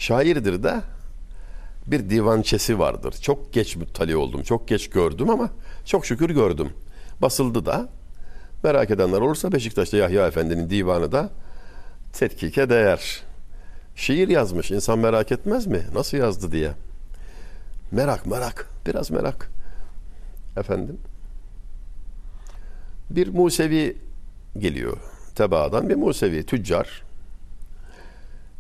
Şairdir 0.03 0.63
de 0.63 0.81
bir 1.87 2.11
divançesi 2.11 2.79
vardır. 2.79 3.13
Çok 3.21 3.53
geç 3.53 3.77
muttali 3.77 4.17
oldum. 4.17 4.43
Çok 4.43 4.69
geç 4.69 4.91
gördüm 4.91 5.31
ama 5.31 5.51
çok 5.85 6.07
şükür 6.07 6.31
gördüm. 6.31 6.73
Basıldı 7.21 7.67
da. 7.67 7.89
Merak 8.65 8.91
edenler 8.91 9.21
olursa 9.21 9.53
Beşiktaş'ta 9.53 9.97
Yahya 9.97 10.27
Efendi'nin 10.27 10.71
divanı 10.71 11.13
da 11.13 11.31
tetkike 12.13 12.71
değer. 12.71 13.23
Şiir 13.97 14.29
yazmış. 14.29 14.71
İnsan 14.71 14.99
merak 14.99 15.33
etmez 15.33 15.67
mi? 15.67 15.83
Nasıl 15.95 16.17
yazdı 16.17 16.53
diye. 16.53 16.73
Merak 17.93 18.27
merak. 18.27 18.69
Biraz 18.87 19.11
merak. 19.11 19.51
Efendim. 20.57 20.99
Bir 23.11 23.29
Musevi 23.29 23.97
geliyor. 24.59 24.97
Tebaadan 25.35 25.89
bir 25.89 25.97
Musevi 25.97 26.47
tüccar. 26.47 27.03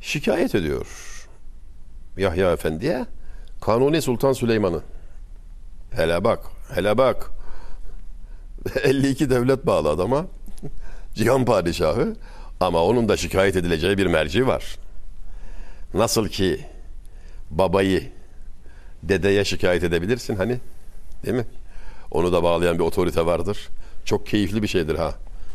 Şikayet 0.00 0.54
ediyor. 0.54 1.11
Yahya 2.16 2.52
Efendi'ye 2.52 3.06
Kanuni 3.60 4.02
Sultan 4.02 4.32
Süleyman'ı. 4.32 4.80
Hele 5.90 6.24
bak, 6.24 6.40
hele 6.74 6.98
bak. 6.98 7.30
52 8.84 9.30
devlet 9.30 9.66
bağlı 9.66 9.88
adama. 9.88 10.26
Cihan 11.14 11.44
padişahı. 11.44 12.16
Ama 12.60 12.84
onun 12.84 13.08
da 13.08 13.16
şikayet 13.16 13.56
edileceği 13.56 13.98
bir 13.98 14.06
merci 14.06 14.46
var. 14.46 14.76
Nasıl 15.94 16.28
ki 16.28 16.66
babayı 17.50 18.12
dedeye 19.02 19.44
şikayet 19.44 19.84
edebilirsin 19.84 20.36
hani. 20.36 20.58
Değil 21.24 21.36
mi? 21.36 21.44
Onu 22.10 22.32
da 22.32 22.42
bağlayan 22.42 22.78
bir 22.78 22.84
otorite 22.84 23.26
vardır. 23.26 23.68
Çok 24.04 24.26
keyifli 24.26 24.62
bir 24.62 24.68
şeydir 24.68 24.94
ha. 24.94 25.14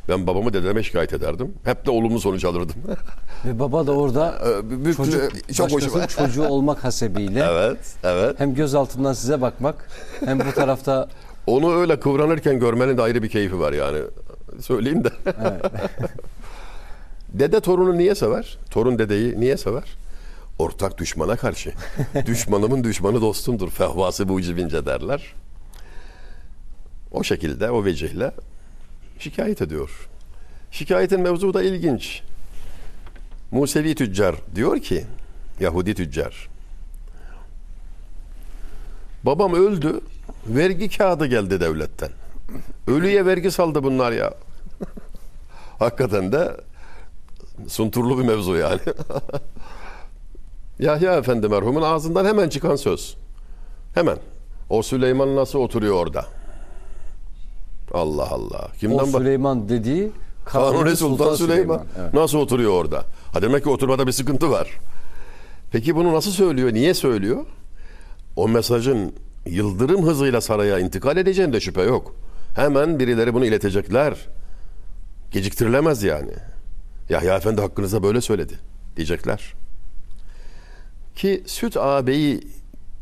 Ben 0.10 0.28
babamı 0.28 0.54
dedeme 0.54 0.84
şikayet 0.84 1.14
ederdim. 1.14 1.54
Hep 1.64 1.86
de 1.86 1.92
olumlu 1.92 2.20
sonuç 2.20 2.46
alırdım. 2.46 2.76
Ve 3.46 3.60
baba 3.60 3.88
da 3.88 3.92
orada 3.92 4.36
Ee, 4.48 4.84
büyük- 4.86 4.98
çocuk, 4.98 5.54
çok 5.56 5.74
başkasının 5.74 6.08
çocuğu 6.28 6.48
olmak 6.48 6.84
hasebiyle 6.84 7.46
evet, 7.52 7.78
evet. 8.04 8.40
hem 8.40 8.56
göz 8.56 8.76
altından 8.76 9.14
size 9.14 9.42
bakmak 9.42 9.90
hem 10.26 10.40
bu 10.40 10.52
tarafta 10.52 11.08
Onu 11.48 11.76
öyle 11.76 12.00
kıvranırken 12.00 12.60
görmenin 12.60 12.98
de 12.98 13.02
ayrı 13.02 13.24
bir 13.24 13.30
keyfi 13.30 13.60
var 13.60 13.74
yani. 13.74 13.98
Söyleyeyim 14.62 15.04
de. 15.04 15.10
Dede 17.34 17.60
torunu 17.60 17.98
niye 17.98 18.16
sever? 18.16 18.58
Torun 18.72 19.00
dedeyi 19.00 19.40
niye 19.40 19.58
sever? 19.58 19.84
Ortak 20.60 20.98
düşmana 20.98 21.36
karşı. 21.36 21.74
Düşmanımın 22.26 22.84
düşmanı 22.84 23.22
dostumdur. 23.22 23.70
Fehvası 23.70 24.30
bu 24.30 24.34
ucubince 24.34 24.86
derler. 24.86 25.34
O 27.12 27.24
şekilde, 27.24 27.72
o 27.72 27.86
vecihle 27.86 28.32
şikayet 29.20 29.62
ediyor. 29.62 30.10
Şikayetin 30.72 31.20
mevzu 31.22 31.54
da 31.54 31.64
ilginç. 31.64 32.22
Musevi 33.52 33.96
tüccar 33.96 34.36
diyor 34.56 34.80
ki, 34.80 35.06
Yahudi 35.60 35.96
tüccar. 35.96 36.50
Babam 39.24 39.54
öldü, 39.54 40.02
vergi 40.48 40.90
kağıdı 40.90 41.26
geldi 41.26 41.60
devletten. 41.60 42.10
Ölüye 42.88 43.26
vergi 43.26 43.52
saldı 43.52 43.84
bunlar 43.84 44.12
ya. 44.12 44.34
Hakikaten 45.80 46.32
de 46.32 46.58
Sunturlu 47.68 48.18
bir 48.18 48.24
mevzu 48.24 48.56
yani. 48.56 48.80
Yahya 50.80 51.16
Efendi 51.16 51.48
merhumun 51.48 51.82
ağzından 51.82 52.26
hemen 52.26 52.50
çıkan 52.50 52.76
söz. 52.76 53.18
Hemen. 53.94 54.18
O 54.70 54.82
Süleyman 54.84 55.36
nasıl 55.36 55.60
oturuyor 55.60 55.96
orada? 55.96 56.26
Allah 57.94 58.30
Allah. 58.32 58.68
O 58.76 58.80
Kimden 58.80 58.98
bak? 58.98 59.22
Süleyman 59.22 59.70
dediği 59.70 60.12
Kanuni 60.46 60.96
Sultan, 60.96 61.36
Süleyman. 61.36 61.86
Evet. 62.00 62.14
Nasıl 62.14 62.38
oturuyor 62.38 62.72
orada? 62.72 63.04
Ha 63.34 63.42
demek 63.42 63.64
ki 63.64 63.70
oturmada 63.70 64.08
bir 64.08 64.12
sıkıntı 64.12 64.52
var. 64.52 64.70
Peki 65.72 65.96
bunu 65.96 66.14
nasıl 66.14 66.32
söylüyor? 66.32 66.74
Niye 66.74 66.94
söylüyor? 66.94 67.46
O 68.36 68.48
mesajın 68.48 69.14
yıldırım 69.46 70.06
hızıyla 70.06 70.42
saraya 70.42 70.80
intikal 70.80 71.18
edeceğinde 71.18 71.60
şüphe 71.60 71.82
yok. 71.82 72.16
Hemen 72.56 73.00
birileri 73.00 73.34
bunu 73.34 73.46
iletecekler. 73.46 74.28
Geciktirilemez 75.32 76.04
yani. 76.04 76.32
Yahya 77.10 77.36
Efendi 77.36 77.62
hakkınızda 77.62 78.04
böyle 78.04 78.22
söyledi 78.22 78.54
diyecekler. 78.96 79.54
Ki 81.16 81.44
süt 81.46 81.78
ağabeyi 81.78 82.42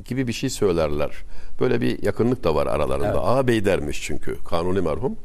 gibi 0.05 0.27
bir 0.27 0.33
şey 0.33 0.49
söylerler. 0.49 1.11
Böyle 1.59 1.81
bir 1.81 2.03
yakınlık 2.03 2.43
da 2.43 2.55
var 2.55 2.67
aralarında. 2.67 3.07
Evet. 3.07 3.19
Ağabey 3.21 3.65
dermiş 3.65 4.01
çünkü 4.01 4.43
Kanuni 4.43 4.81
merhum. 4.81 5.15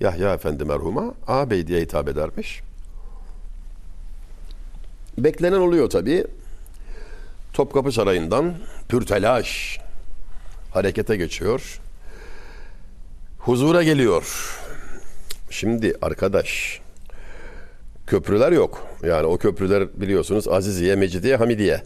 Yahya 0.00 0.34
Efendi 0.34 0.64
merhuma 0.64 1.14
ağabey 1.26 1.66
diye 1.66 1.80
hitap 1.80 2.08
edermiş. 2.08 2.62
Beklenen 5.18 5.60
oluyor 5.60 5.90
tabii. 5.90 6.24
Topkapı 7.52 7.92
Sarayı'ndan 7.92 8.54
pürtelaş 8.88 9.80
harekete 10.74 11.16
geçiyor. 11.16 11.80
Huzura 13.38 13.82
geliyor. 13.82 14.58
Şimdi 15.50 15.94
arkadaş 16.02 16.80
köprüler 18.06 18.52
yok. 18.52 18.86
Yani 19.02 19.26
o 19.26 19.38
köprüler 19.38 20.00
biliyorsunuz 20.00 20.48
Aziziye, 20.48 20.96
Mecidiye, 20.96 21.36
Hamidiye. 21.36 21.82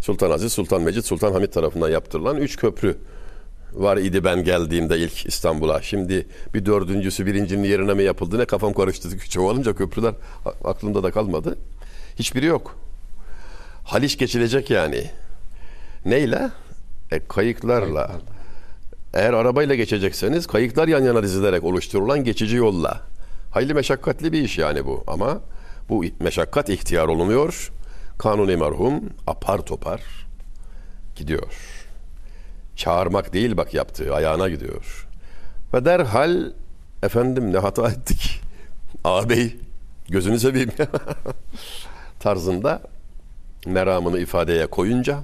Sultan 0.00 0.30
Aziz, 0.30 0.52
Sultan 0.52 0.82
Mecid, 0.82 1.02
Sultan 1.02 1.32
Hamid 1.32 1.48
tarafından 1.52 1.88
yaptırılan 1.88 2.36
üç 2.36 2.56
köprü 2.56 2.96
var 3.72 3.96
idi 3.96 4.24
ben 4.24 4.44
geldiğimde 4.44 4.98
ilk 4.98 5.26
İstanbul'a. 5.26 5.82
Şimdi 5.82 6.26
bir 6.54 6.66
dördüncüsü 6.66 7.26
birincinin 7.26 7.68
yerine 7.68 7.94
mi 7.94 8.02
yapıldı 8.02 8.38
ne 8.38 8.44
kafam 8.44 8.72
karıştı. 8.72 9.40
Olunca 9.40 9.74
köprüler 9.74 10.14
aklımda 10.64 11.02
da 11.02 11.10
kalmadı. 11.10 11.58
Hiçbiri 12.18 12.46
yok. 12.46 12.76
Haliç 13.84 14.18
geçilecek 14.18 14.70
yani. 14.70 15.04
Neyle? 16.04 16.50
E, 17.12 17.20
kayıklarla. 17.28 18.10
Eğer 19.14 19.32
arabayla 19.32 19.74
geçecekseniz 19.74 20.46
kayıklar 20.46 20.88
yan 20.88 21.02
yana 21.02 21.22
dizilerek 21.22 21.64
oluşturulan 21.64 22.24
geçici 22.24 22.56
yolla. 22.56 23.00
Hayli 23.50 23.74
meşakkatli 23.74 24.32
bir 24.32 24.42
iş 24.42 24.58
yani 24.58 24.86
bu 24.86 25.04
ama 25.06 25.40
bu 25.88 26.04
meşakkat 26.20 26.68
ihtiyar 26.68 27.08
olunuyor. 27.08 27.72
Kanuni 28.18 28.56
merhum 28.56 29.00
apar 29.26 29.58
topar 29.58 30.02
gidiyor. 31.16 31.79
Çağırmak 32.80 33.32
değil 33.32 33.56
bak 33.56 33.74
yaptığı 33.74 34.14
ayağına 34.14 34.48
gidiyor. 34.48 35.08
Ve 35.74 35.84
derhal 35.84 36.52
efendim 37.02 37.52
ne 37.52 37.58
hata 37.58 37.88
ettik. 37.90 38.40
Ağabey 39.04 39.56
gözünü 40.08 40.38
seveyim 40.38 40.70
tarzında 42.20 42.82
meramını 43.66 44.18
ifadeye 44.18 44.66
koyunca 44.66 45.20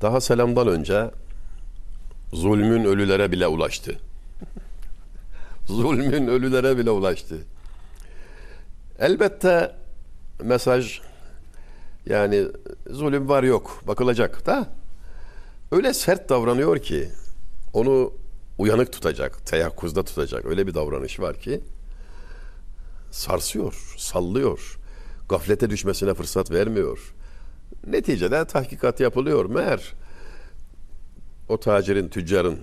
daha 0.00 0.20
selamdan 0.20 0.68
önce 0.68 1.10
zulmün 2.32 2.84
ölülere 2.84 3.32
bile 3.32 3.46
ulaştı. 3.46 3.98
zulmün 5.66 6.26
ölülere 6.26 6.78
bile 6.78 6.90
ulaştı. 6.90 7.38
Elbette 8.98 9.74
mesaj 10.42 11.00
yani 12.06 12.44
zulüm 12.90 13.28
var 13.28 13.42
yok 13.42 13.82
bakılacak 13.86 14.46
da 14.46 14.68
öyle 15.74 15.94
sert 15.94 16.28
davranıyor 16.28 16.78
ki 16.78 17.08
onu 17.72 18.12
uyanık 18.58 18.92
tutacak, 18.92 19.46
teyakkuzda 19.46 20.04
tutacak 20.04 20.46
öyle 20.46 20.66
bir 20.66 20.74
davranış 20.74 21.20
var 21.20 21.40
ki 21.40 21.60
sarsıyor, 23.10 23.94
sallıyor. 23.98 24.78
Gaflete 25.28 25.70
düşmesine 25.70 26.14
fırsat 26.14 26.50
vermiyor. 26.50 27.14
Neticede 27.86 28.44
tahkikat 28.44 29.00
yapılıyor. 29.00 29.44
Meğer 29.44 29.92
o 31.48 31.60
tacirin, 31.60 32.08
tüccarın, 32.08 32.58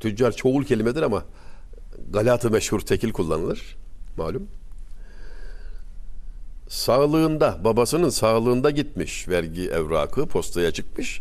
tüccar 0.00 0.32
çoğul 0.32 0.64
kelimedir 0.64 1.02
ama 1.02 1.24
galatı 2.10 2.50
meşhur 2.50 2.80
tekil 2.80 3.12
kullanılır. 3.12 3.76
Malum. 4.16 4.48
Sağlığında, 6.68 7.58
babasının 7.64 8.10
sağlığında 8.10 8.70
gitmiş 8.70 9.28
vergi 9.28 9.70
evrakı 9.70 10.26
postaya 10.26 10.70
çıkmış. 10.70 11.20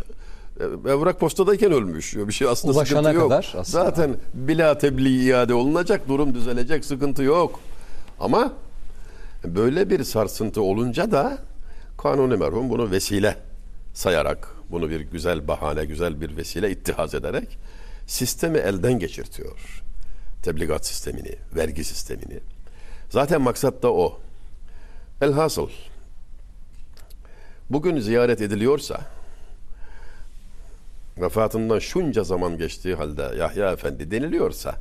E, 0.59 0.63
Evrak 0.91 1.19
postadayken 1.19 1.71
ölmüş. 1.71 2.15
Bir 2.15 2.33
şey 2.33 2.47
aslında 2.47 2.73
Ulaşana 2.77 2.99
sıkıntı 2.99 3.19
yok. 3.19 3.29
kadar 3.29 3.43
aslında. 3.57 3.63
Zaten 3.63 4.15
bila 4.33 4.77
tebliğ 4.77 5.25
iade 5.25 5.53
olunacak, 5.53 6.01
durum 6.07 6.33
düzelecek, 6.35 6.85
sıkıntı 6.85 7.23
yok. 7.23 7.59
Ama 8.19 8.53
böyle 9.45 9.89
bir 9.89 10.03
sarsıntı 10.03 10.61
olunca 10.61 11.11
da 11.11 11.37
Kanuni 11.97 12.35
merhum 12.37 12.69
bunu 12.69 12.91
vesile 12.91 13.37
sayarak, 13.93 14.55
bunu 14.71 14.89
bir 14.89 14.99
güzel 14.99 15.47
bahane, 15.47 15.85
güzel 15.85 16.21
bir 16.21 16.37
vesile 16.37 16.71
ittihaz 16.71 17.13
ederek 17.15 17.57
sistemi 18.07 18.57
elden 18.57 18.99
geçirtiyor. 18.99 19.83
Tebligat 20.43 20.85
sistemini, 20.85 21.35
vergi 21.55 21.83
sistemini. 21.83 22.39
Zaten 23.09 23.41
maksat 23.41 23.83
da 23.83 23.93
o. 23.93 24.19
Elhasıl 25.21 25.69
bugün 27.69 27.99
ziyaret 27.99 28.41
ediliyorsa 28.41 29.01
vefatından 31.21 31.79
şunca 31.79 32.23
zaman 32.23 32.57
geçtiği 32.57 32.95
halde 32.95 33.35
Yahya 33.37 33.71
Efendi 33.71 34.11
deniliyorsa 34.11 34.75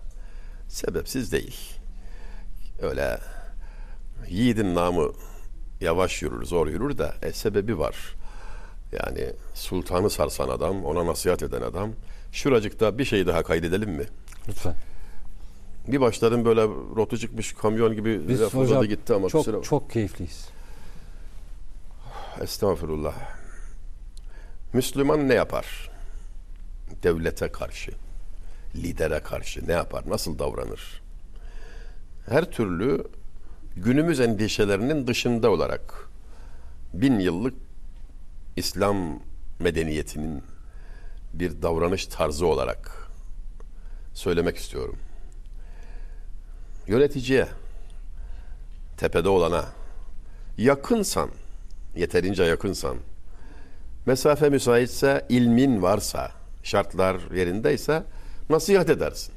sebepsiz 0.69 1.33
değil. 1.33 1.57
Öyle 2.83 3.19
yiğidin 4.29 4.75
namı 4.75 5.13
yavaş 5.81 6.23
yürür, 6.23 6.45
zor 6.45 6.67
yürür 6.67 6.99
de 6.99 7.13
e, 7.23 7.33
sebebi 7.33 7.79
var. 7.79 7.97
Yani 8.93 9.33
sultanı 9.55 10.11
sarsan 10.11 10.49
adam, 10.49 10.85
ona 10.85 11.07
nasihat 11.07 11.43
eden 11.43 11.63
adam. 11.63 11.91
Şuracıkta 12.33 12.99
bir 12.99 13.05
şey 13.05 13.27
daha 13.27 13.43
kaydedelim 13.43 13.91
mi? 13.91 14.05
Lütfen. 14.49 14.75
Bir 15.89 16.01
başladım 16.01 16.45
böyle 16.45 16.63
rotu 16.97 17.19
çıkmış 17.19 17.53
kamyon 17.55 17.95
gibi 17.95 18.29
Biz 18.29 18.41
laf 18.41 18.55
hocam 18.55 18.85
gitti 18.85 19.15
ama 19.15 19.29
çok 19.29 19.45
kusura- 19.47 19.63
çok 19.63 19.91
keyifliyiz. 19.91 20.49
Estağfurullah. 22.41 23.15
Müslüman 24.73 25.29
ne 25.29 25.35
yapar? 25.35 25.91
Devlete 27.03 27.53
karşı, 27.53 27.93
lidere 28.75 29.21
karşı 29.21 29.69
ne 29.69 29.73
yapar? 29.73 30.05
Nasıl 30.07 30.39
davranır? 30.39 31.03
Her 32.29 32.51
türlü 32.51 33.05
günümüz 33.77 34.21
endişelerinin 34.21 35.07
dışında 35.07 35.51
olarak 35.51 36.09
bin 36.95 37.19
yıllık 37.19 37.55
İslam 38.57 39.21
medeniyetinin 39.61 40.43
bir 41.35 41.63
davranış 41.63 42.07
tarzı 42.07 42.47
olarak 42.47 43.09
söylemek 44.15 44.57
istiyorum. 44.57 44.97
Yöneticiye, 46.87 47.49
tepede 48.97 49.29
olana, 49.29 49.65
yakınsan, 50.59 51.31
yeterince 51.97 52.45
yakınsan, 52.45 52.97
mesafe 54.07 54.49
müsaitse, 54.49 55.27
ilmin 55.29 55.83
varsa, 55.83 56.33
şartlar 56.67 57.17
yerindeyse 57.35 58.03
nasihat 58.51 58.91
edersin. 58.91 59.35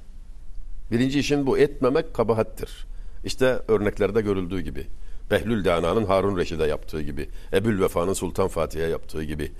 Birinci 0.91 1.19
işin 1.19 1.45
bu. 1.45 1.57
Etmemek 1.57 2.13
kabahattir. 2.13 2.85
İşte 3.25 3.59
örneklerde 3.67 4.21
görüldüğü 4.21 4.61
gibi. 4.61 4.87
Behlül 5.31 5.65
Dana'nın 5.65 6.05
Harun 6.05 6.37
Reşid'e 6.37 6.67
yaptığı 6.67 7.01
gibi. 7.01 7.29
Ebul 7.53 7.81
Vefa'nın 7.81 8.13
Sultan 8.13 8.47
Fatih'e 8.47 8.87
yaptığı 8.87 9.23
gibi. 9.23 9.51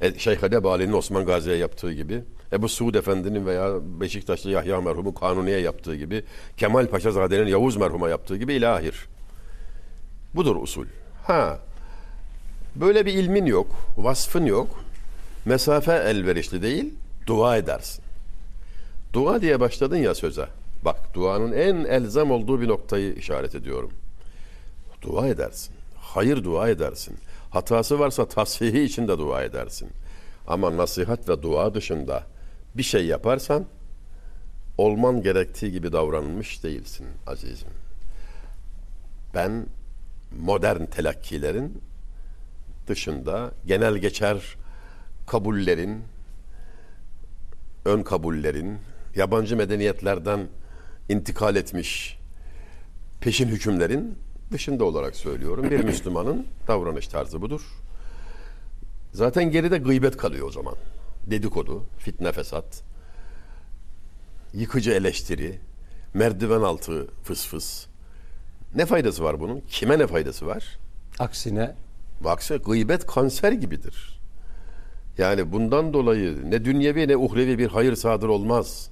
E, 0.00 0.18
Şeyh 0.18 0.42
Hadeb 0.42 0.64
Ali'nin 0.64 0.92
Osman 0.92 1.26
Gazi'ye 1.26 1.56
yaptığı 1.56 1.92
gibi. 1.92 2.22
Ebu 2.52 2.68
Suud 2.68 2.94
Efendi'nin 2.94 3.46
veya 3.46 3.74
Beşiktaşlı 4.00 4.50
Yahya 4.50 4.80
merhumu 4.80 5.14
Kanuni'ye 5.14 5.60
yaptığı 5.60 5.96
gibi. 5.96 6.22
Kemal 6.56 6.86
Paşazade'nin 6.86 7.46
Yavuz 7.46 7.76
merhuma 7.76 8.08
yaptığı 8.08 8.36
gibi 8.36 8.54
ilahir. 8.54 9.06
Budur 10.34 10.56
usul. 10.56 10.86
Ha, 11.26 11.58
böyle 12.76 13.06
bir 13.06 13.12
ilmin 13.12 13.46
yok, 13.46 13.66
vasfın 13.96 14.46
yok. 14.46 14.84
Mesafe 15.44 15.92
elverişli 15.92 16.62
değil, 16.62 16.94
dua 17.28 17.56
edersin. 17.56 18.04
Dua 19.12 19.42
diye 19.42 19.60
başladın 19.60 19.96
ya 19.96 20.14
söze. 20.14 20.48
Bak 20.84 21.14
duanın 21.14 21.52
en 21.52 21.84
elzem 21.84 22.30
olduğu 22.30 22.60
bir 22.60 22.68
noktayı 22.68 23.14
işaret 23.14 23.54
ediyorum. 23.54 23.90
Dua 25.02 25.28
edersin. 25.28 25.74
Hayır 25.96 26.44
dua 26.44 26.68
edersin. 26.68 27.16
Hatası 27.50 27.98
varsa 27.98 28.28
tasihi 28.28 28.80
için 28.82 29.08
de 29.08 29.18
dua 29.18 29.42
edersin. 29.42 29.88
Ama 30.46 30.76
nasihat 30.76 31.28
ve 31.28 31.42
dua 31.42 31.74
dışında 31.74 32.22
bir 32.74 32.82
şey 32.82 33.06
yaparsan 33.06 33.64
olman 34.78 35.22
gerektiği 35.22 35.72
gibi 35.72 35.92
davranmış 35.92 36.64
değilsin 36.64 37.06
azizim. 37.26 37.68
Ben 39.34 39.66
modern 40.40 40.84
telakkilerin 40.84 41.82
dışında 42.86 43.50
genel 43.66 43.96
geçer 43.96 44.56
kabullerin, 45.26 46.04
ön 47.88 48.02
kabullerin, 48.02 48.78
yabancı 49.16 49.56
medeniyetlerden 49.56 50.48
intikal 51.08 51.56
etmiş 51.56 52.18
peşin 53.20 53.48
hükümlerin 53.48 54.18
dışında 54.52 54.84
olarak 54.84 55.16
söylüyorum. 55.16 55.70
Bir 55.70 55.84
Müslümanın 55.84 56.46
davranış 56.66 57.08
tarzı 57.08 57.42
budur. 57.42 57.60
Zaten 59.12 59.50
geride 59.50 59.78
gıybet 59.78 60.16
kalıyor 60.16 60.46
o 60.48 60.50
zaman. 60.50 60.74
Dedikodu, 61.26 61.84
fitne 61.98 62.32
fesat, 62.32 62.82
yıkıcı 64.54 64.90
eleştiri, 64.90 65.58
merdiven 66.14 66.60
altı 66.60 67.08
fıs 67.24 67.46
fıs. 67.46 67.86
Ne 68.74 68.86
faydası 68.86 69.24
var 69.24 69.40
bunun? 69.40 69.60
Kime 69.60 69.98
ne 69.98 70.06
faydası 70.06 70.46
var? 70.46 70.78
Aksine 71.18 71.74
Baksa 72.20 72.56
gıybet 72.56 73.06
kanser 73.06 73.52
gibidir. 73.52 74.17
Yani 75.18 75.52
bundan 75.52 75.92
dolayı 75.92 76.50
ne 76.50 76.64
dünyevi 76.64 77.08
ne 77.08 77.16
uhrevi 77.16 77.58
bir 77.58 77.66
hayır 77.66 77.96
sadır 77.96 78.28
olmaz. 78.28 78.90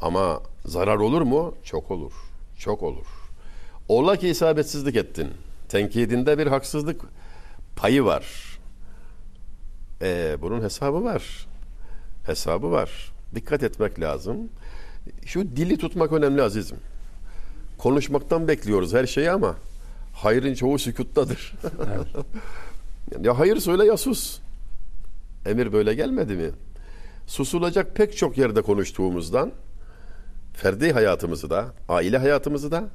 Ama 0.00 0.40
zarar 0.64 0.96
olur 0.96 1.22
mu? 1.22 1.54
Çok 1.64 1.90
olur. 1.90 2.12
Çok 2.58 2.82
olur. 2.82 3.06
Ola 3.88 4.16
ki 4.16 4.28
isabetsizlik 4.28 4.96
ettin. 4.96 5.28
Tenkidinde 5.68 6.38
bir 6.38 6.46
haksızlık 6.46 7.00
payı 7.76 8.04
var. 8.04 8.24
Ee, 10.02 10.36
bunun 10.40 10.62
hesabı 10.62 11.04
var. 11.04 11.46
Hesabı 12.26 12.70
var. 12.70 13.12
Dikkat 13.34 13.62
etmek 13.62 14.00
lazım. 14.00 14.48
Şu 15.26 15.56
dili 15.56 15.78
tutmak 15.78 16.12
önemli 16.12 16.42
azizim. 16.42 16.78
Konuşmaktan 17.78 18.48
bekliyoruz 18.48 18.94
her 18.94 19.06
şeyi 19.06 19.30
ama 19.30 19.56
hayrın 20.14 20.54
çoğu 20.54 20.78
sükuttadır. 20.78 21.54
ya 23.22 23.38
hayır 23.38 23.56
söyle 23.56 23.84
ya 23.84 23.96
sus. 23.96 24.38
Emir 25.46 25.72
böyle 25.72 25.94
gelmedi 25.94 26.34
mi? 26.34 26.50
Susulacak 27.26 27.96
pek 27.96 28.16
çok 28.16 28.38
yerde 28.38 28.62
konuştuğumuzdan 28.62 29.52
ferdi 30.54 30.92
hayatımızı 30.92 31.50
da, 31.50 31.66
aile 31.88 32.18
hayatımızı 32.18 32.70
da, 32.70 32.88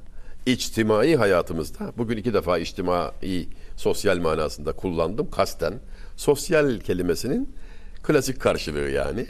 içtimai 0.46 1.16
hayatımızda, 1.16 1.92
bugün 1.98 2.16
iki 2.16 2.34
defa 2.34 2.58
içtimai, 2.58 3.48
sosyal 3.76 4.18
manasında 4.18 4.72
kullandım 4.72 5.30
kasten. 5.30 5.74
Sosyal 6.16 6.80
kelimesinin 6.80 7.54
klasik 8.02 8.40
karşılığı 8.40 8.90
yani. 8.90 9.26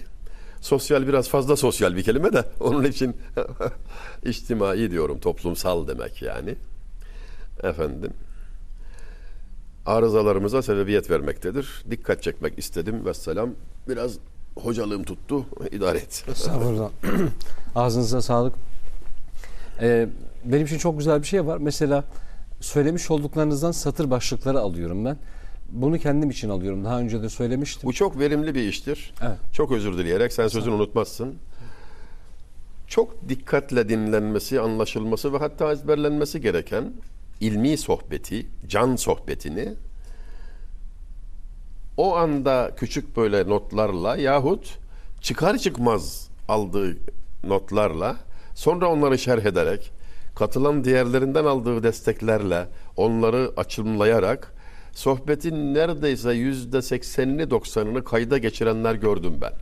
Sosyal 0.61 1.09
biraz 1.09 1.29
fazla 1.29 1.57
sosyal 1.57 1.97
bir 1.97 2.03
kelime 2.03 2.33
de 2.33 2.45
onun 2.61 2.85
için 2.85 3.17
içtimai 4.25 4.91
diyorum, 4.91 5.21
toplumsal 5.21 5.89
demek 5.89 6.23
yani. 6.23 6.55
Efendim, 7.63 8.13
arızalarımıza 9.87 10.63
sebebiyet 10.63 11.11
vermektedir. 11.11 11.85
Dikkat 11.91 12.23
çekmek 12.23 12.59
istedim. 12.59 13.05
Vesselam. 13.05 13.51
Biraz 13.89 14.13
hocalığım 14.57 15.05
tuttu. 15.05 15.47
idare 15.73 15.99
et. 15.99 16.25
Estağfurullah. 16.29 16.91
Ağzınıza 17.75 18.23
sağlık. 18.23 18.55
Ee, 19.81 20.09
benim 20.45 20.67
için 20.67 20.79
çok 20.79 20.99
güzel 20.99 21.23
bir 21.23 21.27
şey 21.27 21.47
var. 21.47 21.59
Mesela 21.59 22.05
söylemiş 22.61 23.11
olduklarınızdan 23.11 23.73
satır 23.73 24.11
başlıkları 24.11 24.61
alıyorum 24.61 25.05
ben. 25.05 25.17
Bunu 25.69 25.99
kendim 25.99 26.31
için 26.31 26.49
alıyorum. 26.49 26.85
Daha 26.85 27.01
önce 27.01 27.23
de 27.23 27.29
söylemiştim. 27.29 27.89
Bu 27.89 27.93
çok 27.93 28.19
verimli 28.19 28.55
bir 28.55 28.63
iştir. 28.63 29.15
Evet. 29.23 29.39
Çok 29.53 29.73
özür 29.73 29.99
dileyerek 29.99 30.33
sen 30.33 30.49
sözünü 30.49 30.75
unutmazsın. 30.75 31.35
Çok 32.87 33.29
dikkatle 33.29 33.89
dinlenmesi, 33.89 34.61
anlaşılması 34.61 35.33
ve 35.33 35.39
hatta 35.39 35.73
ezberlenmesi 35.73 36.41
gereken 36.41 36.93
ilmi 37.41 37.77
sohbeti, 37.77 38.47
can 38.69 38.97
sohbetini 38.97 39.75
o 41.97 42.17
anda 42.17 42.71
küçük 42.77 43.17
böyle 43.17 43.49
notlarla 43.49 44.17
yahut 44.17 44.79
çıkar 45.21 45.59
çıkmaz 45.59 46.29
aldığı 46.49 46.97
notlarla 47.45 48.17
sonra 48.55 48.89
onları 48.89 49.19
şerh 49.19 49.45
ederek 49.45 49.93
katılan 50.35 50.85
diğerlerinden 50.85 51.45
aldığı 51.45 51.83
desteklerle 51.83 52.67
onları 52.97 53.53
açımlayarak 53.57 54.55
sohbetin 54.93 55.75
neredeyse 55.75 56.33
yüzde 56.33 56.83
seksenini 56.83 57.51
doksanını 57.51 58.05
kayda 58.05 58.39
geçirenler 58.39 58.95
gördüm 58.95 59.35
ben. 59.41 59.53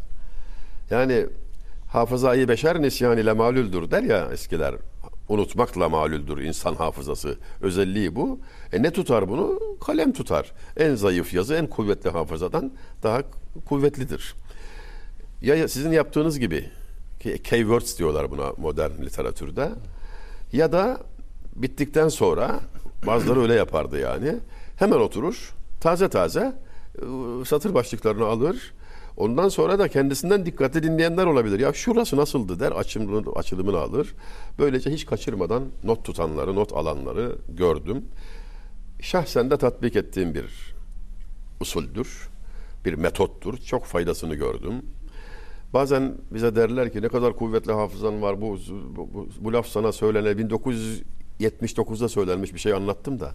Yani 0.90 1.26
hafızayı 1.88 2.48
beşer 2.48 2.82
nisyan 2.82 3.18
ile 3.18 3.32
malüldür 3.32 3.90
der 3.90 4.02
ya 4.02 4.28
eskiler. 4.32 4.74
Unutmakla 5.28 5.88
malüldür 5.88 6.38
insan 6.38 6.74
hafızası. 6.74 7.38
Özelliği 7.60 8.16
bu. 8.16 8.40
E 8.72 8.82
ne 8.82 8.90
tutar 8.90 9.28
bunu? 9.28 9.60
Kalem 9.86 10.12
tutar. 10.12 10.52
En 10.76 10.94
zayıf 10.94 11.34
yazı 11.34 11.54
en 11.54 11.66
kuvvetli 11.66 12.10
hafızadan 12.10 12.72
daha 13.02 13.22
kuvvetlidir. 13.68 14.34
Ya 15.42 15.68
sizin 15.68 15.92
yaptığınız 15.92 16.38
gibi 16.38 16.70
keywords 17.44 17.98
diyorlar 17.98 18.30
buna 18.30 18.52
modern 18.56 19.02
literatürde. 19.02 19.70
Ya 20.52 20.72
da 20.72 21.00
bittikten 21.56 22.08
sonra 22.08 22.60
bazıları 23.06 23.40
öyle 23.42 23.54
yapardı 23.54 24.00
yani. 24.00 24.36
Hemen 24.76 24.96
oturur. 24.96 25.54
Taze 25.80 26.08
taze 26.08 26.52
ıı, 27.02 27.44
satır 27.44 27.74
başlıklarını 27.74 28.24
alır. 28.24 28.72
Ondan 29.16 29.48
sonra 29.48 29.78
da 29.78 29.88
kendisinden 29.88 30.46
dikkatli 30.46 30.82
dinleyenler 30.82 31.26
olabilir. 31.26 31.60
Ya 31.60 31.72
şurası 31.72 32.16
nasıldı 32.16 32.60
der 32.60 32.72
açılımını, 32.72 33.32
açılımını 33.32 33.78
alır. 33.78 34.14
Böylece 34.58 34.90
hiç 34.90 35.06
kaçırmadan 35.06 35.62
not 35.84 36.04
tutanları, 36.04 36.54
not 36.54 36.72
alanları 36.72 37.38
gördüm. 37.48 38.04
Şahsen 39.00 39.50
de 39.50 39.56
tatbik 39.56 39.96
ettiğim 39.96 40.34
bir 40.34 40.74
usuldür. 41.60 42.28
Bir 42.84 42.94
metottur. 42.94 43.56
Çok 43.58 43.84
faydasını 43.84 44.34
gördüm. 44.34 44.74
Bazen 45.74 46.14
bize 46.30 46.56
derler 46.56 46.92
ki 46.92 47.02
ne 47.02 47.08
kadar 47.08 47.36
kuvvetli 47.36 47.72
hafızan 47.72 48.22
var 48.22 48.40
bu 48.40 48.58
bu, 48.96 49.14
bu, 49.14 49.28
bu 49.40 49.52
laf 49.52 49.66
sana 49.66 49.92
söylene 49.92 50.38
1979'da 51.42 52.08
söylenmiş 52.08 52.54
bir 52.54 52.58
şey 52.58 52.72
anlattım 52.72 53.20
da. 53.20 53.32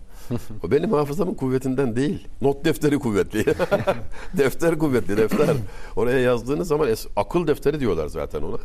o 0.63 0.72
benim 0.72 0.93
hafızamın 0.93 1.34
kuvvetinden 1.34 1.96
değil. 1.96 2.28
Not 2.41 2.65
defteri 2.65 3.00
kuvvetli. 3.00 3.46
defter 4.38 4.80
kuvvetli 4.80 5.17
defter. 5.17 5.56
Oraya 5.96 6.20
yazdığınız 6.20 6.67
zaman 6.67 6.88
es, 6.89 7.08
akıl 7.15 7.48
defteri 7.48 7.80
diyorlar 7.80 8.08
zaten 8.08 8.41
ona. 8.41 8.58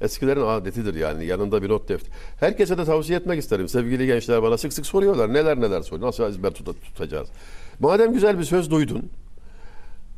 Eskilerin 0.00 0.46
adetidir 0.46 0.94
yani 0.94 1.26
yanında 1.26 1.62
bir 1.62 1.68
not 1.68 1.88
defteri. 1.88 2.14
Herkese 2.40 2.78
de 2.78 2.84
tavsiye 2.84 3.18
etmek 3.18 3.38
isterim. 3.38 3.68
Sevgili 3.68 4.06
gençler 4.06 4.42
bana 4.42 4.58
sık 4.58 4.72
sık 4.72 4.86
soruyorlar 4.86 5.32
neler 5.32 5.60
neler 5.60 5.82
soruyor. 5.82 6.08
Nasıl 6.08 6.24
ezber 6.24 6.50
tut 6.50 6.82
tutacağız? 6.84 7.28
Madem 7.80 8.12
güzel 8.12 8.38
bir 8.38 8.44
söz 8.44 8.70
duydun 8.70 9.10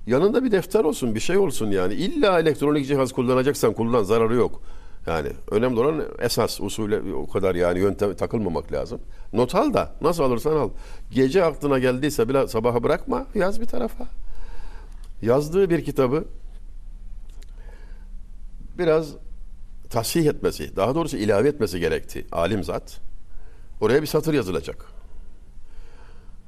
yanında 0.07 0.45
bir 0.45 0.51
defter 0.51 0.85
olsun, 0.85 1.15
bir 1.15 1.21
şey 1.21 1.37
olsun 1.37 1.71
yani. 1.71 1.95
İlla 1.95 2.41
elektronik 2.41 2.87
cihaz 2.87 3.13
kullanacaksan 3.13 3.73
kullan, 3.73 4.03
zararı 4.03 4.35
yok. 4.35 4.63
Yani 5.07 5.29
önemli 5.51 5.81
olan 5.81 6.05
esas 6.19 6.61
usule 6.61 7.15
o 7.15 7.27
kadar 7.27 7.55
yani 7.55 7.79
yöntem 7.79 8.15
takılmamak 8.15 8.73
lazım. 8.73 9.01
Not 9.33 9.55
al 9.55 9.75
da 9.75 9.93
nasıl 10.01 10.23
alırsan 10.23 10.57
al. 10.57 10.71
Gece 11.11 11.45
aklına 11.45 11.79
geldiyse 11.79 12.29
bile 12.29 12.49
sabaha 12.49 12.83
bırakma, 12.83 13.27
yaz 13.35 13.61
bir 13.61 13.67
tarafa. 13.67 14.07
Yazdığı 15.23 15.71
bir 15.71 15.85
kitabı 15.85 16.25
biraz 18.79 19.15
tasih 19.91 20.27
etmesi, 20.27 20.77
daha 20.77 20.95
doğrusu 20.95 21.17
ilave 21.17 21.49
etmesi 21.49 21.81
gerekti. 21.81 22.27
Alim 22.33 22.65
zat. 22.65 23.01
Oraya 23.81 24.03
bir 24.03 24.07
satır 24.07 24.35
yazılacak. 24.35 24.87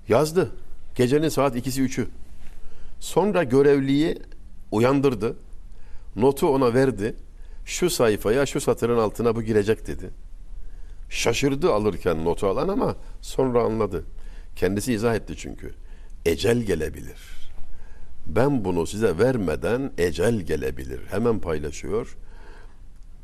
Yazdı. 0.09 0.51
Gecenin 0.94 1.29
saat 1.29 1.57
ikisi 1.57 1.83
üçü. 1.83 2.09
Sonra 3.01 3.42
görevliyi 3.42 4.18
uyandırdı. 4.71 5.37
Notu 6.16 6.49
ona 6.49 6.75
verdi. 6.75 7.16
Şu 7.68 7.90
sayfaya 7.90 8.46
şu 8.46 8.61
satırın 8.61 8.98
altına 8.98 9.37
bu 9.37 9.42
girecek 9.42 9.87
dedi. 9.87 10.11
Şaşırdı 11.09 11.72
alırken 11.72 12.24
notu 12.24 12.46
alan 12.46 12.68
ama 12.68 12.96
sonra 13.20 13.62
anladı. 13.62 14.04
Kendisi 14.57 14.92
izah 14.92 15.14
etti 15.14 15.35
çünkü. 15.37 15.74
Ecel 16.26 16.59
gelebilir. 16.59 17.50
Ben 18.26 18.64
bunu 18.64 18.87
size 18.87 19.18
vermeden 19.18 19.92
ecel 19.98 20.40
gelebilir. 20.40 21.00
Hemen 21.11 21.38
paylaşıyor. 21.38 22.16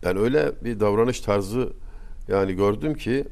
Ben 0.03 0.17
öyle 0.17 0.53
bir 0.65 0.81
davranış 0.81 1.21
tarzı 1.21 1.73
yani 2.29 2.55
gördüm 2.55 2.95
ki 2.95 3.25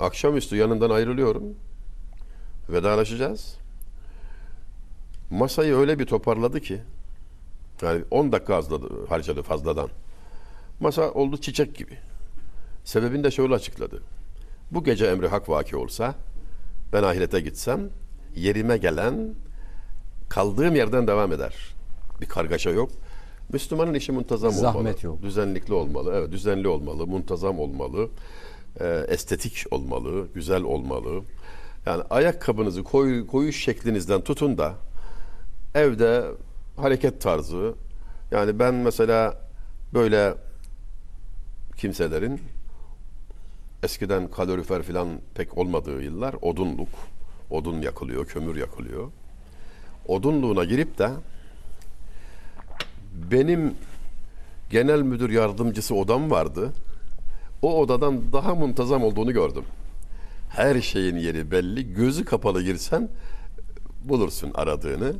akşamüstü 0.00 0.56
yanından 0.56 0.90
ayrılıyorum. 0.90 1.44
Vedalaşacağız 2.68 3.56
masayı 5.30 5.74
öyle 5.74 5.98
bir 5.98 6.06
toparladı 6.06 6.60
ki 6.60 6.80
yani 7.82 8.04
10 8.10 8.32
dakika 8.32 8.56
azladı, 8.56 9.06
harcadı 9.08 9.42
fazladan. 9.42 9.88
Masa 10.80 11.10
oldu 11.10 11.36
çiçek 11.36 11.74
gibi. 11.76 11.98
Sebebini 12.84 13.24
de 13.24 13.30
şöyle 13.30 13.54
açıkladı. 13.54 14.02
Bu 14.70 14.84
gece 14.84 15.06
emri 15.06 15.28
hak 15.28 15.48
vaki 15.48 15.76
olsa 15.76 16.14
ben 16.92 17.02
ahirete 17.02 17.40
gitsem 17.40 17.90
yerime 18.36 18.76
gelen 18.76 19.34
kaldığım 20.28 20.74
yerden 20.76 21.06
devam 21.06 21.32
eder. 21.32 21.54
Bir 22.20 22.26
kargaşa 22.26 22.70
yok. 22.70 22.90
Müslümanın 23.52 23.94
işi 23.94 24.12
muntazam 24.12 24.52
Zahmet 24.52 24.76
olmalı. 24.76 24.96
yok. 25.02 25.22
Düzenlikli 25.22 25.74
olmalı. 25.74 26.12
Evet, 26.16 26.32
düzenli 26.32 26.68
olmalı, 26.68 27.06
muntazam 27.06 27.58
olmalı. 27.60 28.08
e, 28.80 29.04
estetik 29.08 29.64
olmalı, 29.70 30.26
güzel 30.34 30.62
olmalı. 30.62 31.22
Yani 31.86 32.02
ayakkabınızı 32.10 32.84
koy, 32.84 33.26
koyuş 33.26 33.64
şeklinizden 33.64 34.20
tutun 34.20 34.58
da 34.58 34.74
evde 35.74 36.24
hareket 36.82 37.20
tarzı 37.20 37.74
yani 38.30 38.58
ben 38.58 38.74
mesela 38.74 39.38
böyle 39.94 40.34
kimselerin 41.76 42.40
eskiden 43.82 44.30
kalorifer 44.30 44.82
falan 44.82 45.08
pek 45.34 45.58
olmadığı 45.58 46.02
yıllar 46.02 46.34
odunluk. 46.42 46.88
Odun 47.50 47.82
yakılıyor, 47.82 48.26
kömür 48.26 48.56
yakılıyor. 48.56 49.10
Odunluğuna 50.08 50.64
girip 50.64 50.98
de 50.98 51.10
benim 53.30 53.74
genel 54.70 55.02
müdür 55.02 55.30
yardımcısı 55.30 55.94
odam 55.94 56.30
vardı. 56.30 56.72
O 57.62 57.80
odadan 57.80 58.32
daha 58.32 58.54
muntazam 58.54 59.04
olduğunu 59.04 59.32
gördüm. 59.32 59.64
Her 60.48 60.80
şeyin 60.80 61.16
yeri 61.16 61.50
belli. 61.50 61.94
Gözü 61.94 62.24
kapalı 62.24 62.62
girsen 62.62 63.08
bulursun 64.04 64.50
aradığını. 64.54 65.14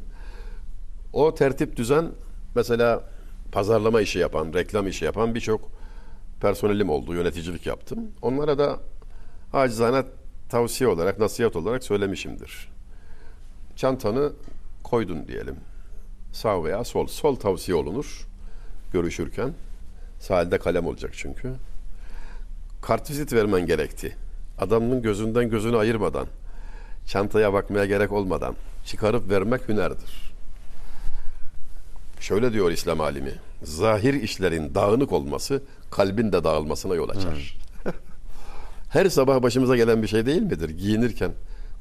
O 1.13 1.35
tertip 1.35 1.77
düzen 1.77 2.11
mesela 2.55 3.05
pazarlama 3.53 4.01
işi 4.01 4.19
yapan, 4.19 4.53
reklam 4.55 4.89
işi 4.89 5.05
yapan 5.05 5.35
birçok 5.35 5.71
personelim 6.41 6.91
oldu. 6.91 7.15
Yöneticilik 7.15 7.67
yaptım. 7.67 8.11
Onlara 8.23 8.59
da 8.59 8.79
acizane 9.53 10.03
tavsiye 10.49 10.91
olarak, 10.91 11.19
nasihat 11.19 11.57
olarak 11.57 11.85
söylemişimdir. 11.85 12.69
Çantanı 13.77 14.33
koydun 14.83 15.27
diyelim. 15.29 15.57
Sağ 16.33 16.65
veya 16.65 16.85
sol. 16.85 17.07
Sol 17.07 17.37
tavsiye 17.37 17.75
olunur 17.77 18.27
görüşürken. 18.93 19.53
Sahilde 20.21 20.59
kalem 20.59 20.87
olacak 20.87 21.11
çünkü. 21.15 21.53
Kartvizit 22.83 23.33
vermen 23.33 23.67
gerekti. 23.67 24.17
Adamın 24.59 25.03
gözünden 25.03 25.51
gözünü 25.51 25.77
ayırmadan, 25.77 26.27
çantaya 27.07 27.53
bakmaya 27.53 27.87
gerek 27.87 28.13
olmadan 28.13 28.55
çıkarıp 28.87 29.31
vermek 29.31 29.69
hünerdir. 29.69 30.32
Şöyle 32.23 32.53
diyor 32.53 32.71
İslam 32.71 33.01
alimi. 33.01 33.33
Zahir 33.63 34.15
işlerin 34.15 34.75
dağınık 34.75 35.13
olması 35.13 35.63
kalbin 35.91 36.33
de 36.33 36.45
dağılmasına 36.45 36.95
yol 36.95 37.09
açar. 37.09 37.57
Her 38.89 39.09
sabah 39.09 39.43
başımıza 39.43 39.77
gelen 39.77 40.03
bir 40.03 40.09
şey 40.09 40.27
değil 40.27 40.43
midir? 40.43 40.69
Giyinirken 40.69 41.31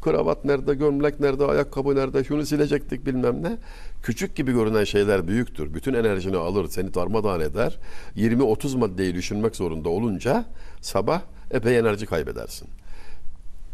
kravat 0.02 0.46
nerede, 0.46 0.74
gömlek 0.74 1.20
nerede, 1.20 1.46
ayakkabı 1.46 1.96
nerede, 1.96 2.24
şunu 2.24 2.46
silecektik 2.46 3.06
bilmem 3.06 3.44
ne. 3.44 3.58
Küçük 4.04 4.36
gibi 4.36 4.52
görünen 4.52 4.84
şeyler 4.84 5.28
büyüktür. 5.28 5.74
Bütün 5.74 5.94
enerjini 5.94 6.38
alır, 6.38 6.68
seni 6.68 6.94
darmadağın 6.94 7.42
eder. 7.42 7.80
20-30 8.18 8.78
maddeyi 8.78 9.16
düşünmek 9.16 9.56
zorunda 9.56 9.90
olunca 9.90 10.46
sabah 10.82 11.22
epey 11.52 11.78
enerji 11.78 12.06
kaybedersin. 12.06 12.68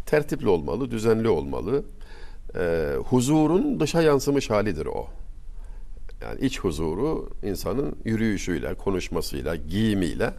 Tertipli 0.05 0.47
olmalı, 0.47 0.91
düzenli 0.91 1.29
olmalı. 1.29 1.83
Ee, 2.55 2.93
huzurun 3.09 3.79
dışa 3.79 4.01
yansımış 4.01 4.49
halidir 4.49 4.85
o. 4.85 5.07
Yani 6.21 6.39
iç 6.39 6.59
huzuru 6.59 7.29
insanın 7.43 7.95
yürüyüşüyle, 8.05 8.73
konuşmasıyla, 8.73 9.55
giyimiyle 9.55 10.33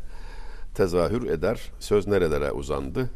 tezahür 0.75 1.31
eder. 1.31 1.61
Söz 1.81 2.07
nerelere 2.07 2.53
uzandı? 2.53 3.11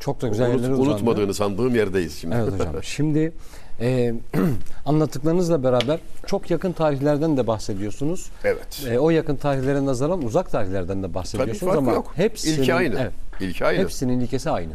Çok 0.00 0.22
da 0.22 0.28
güzel 0.28 0.46
Unut- 0.46 0.54
yerlere 0.54 0.72
uzandı. 0.72 0.90
unutmadığını 0.90 1.34
sandığım 1.34 1.74
yerdeyiz 1.74 2.18
şimdi. 2.18 2.34
Evet 2.38 2.52
hocam. 2.52 2.74
Şimdi 2.82 3.32
e, 3.80 4.14
anlattıklarınızla 4.86 5.62
beraber 5.62 6.00
çok 6.26 6.50
yakın 6.50 6.72
tarihlerden 6.72 7.36
de 7.36 7.46
bahsediyorsunuz. 7.46 8.30
Evet. 8.44 8.86
E, 8.90 8.98
o 8.98 9.10
yakın 9.10 9.36
tarihlere 9.36 9.84
nazaran 9.84 10.22
uzak 10.22 10.50
tarihlerden 10.50 11.02
de 11.02 11.14
bahsediyorsunuz 11.14 11.60
fark 11.60 11.78
ama 11.78 11.92
yok. 11.92 12.12
hepsinin 12.16 12.58
İlki 12.60 12.74
aynı. 12.74 12.94
Evet, 13.00 13.12
İlki 13.40 13.64
aynı. 13.66 13.78
Hepsinin 13.80 14.20
ilkesi 14.20 14.50
aynı 14.50 14.72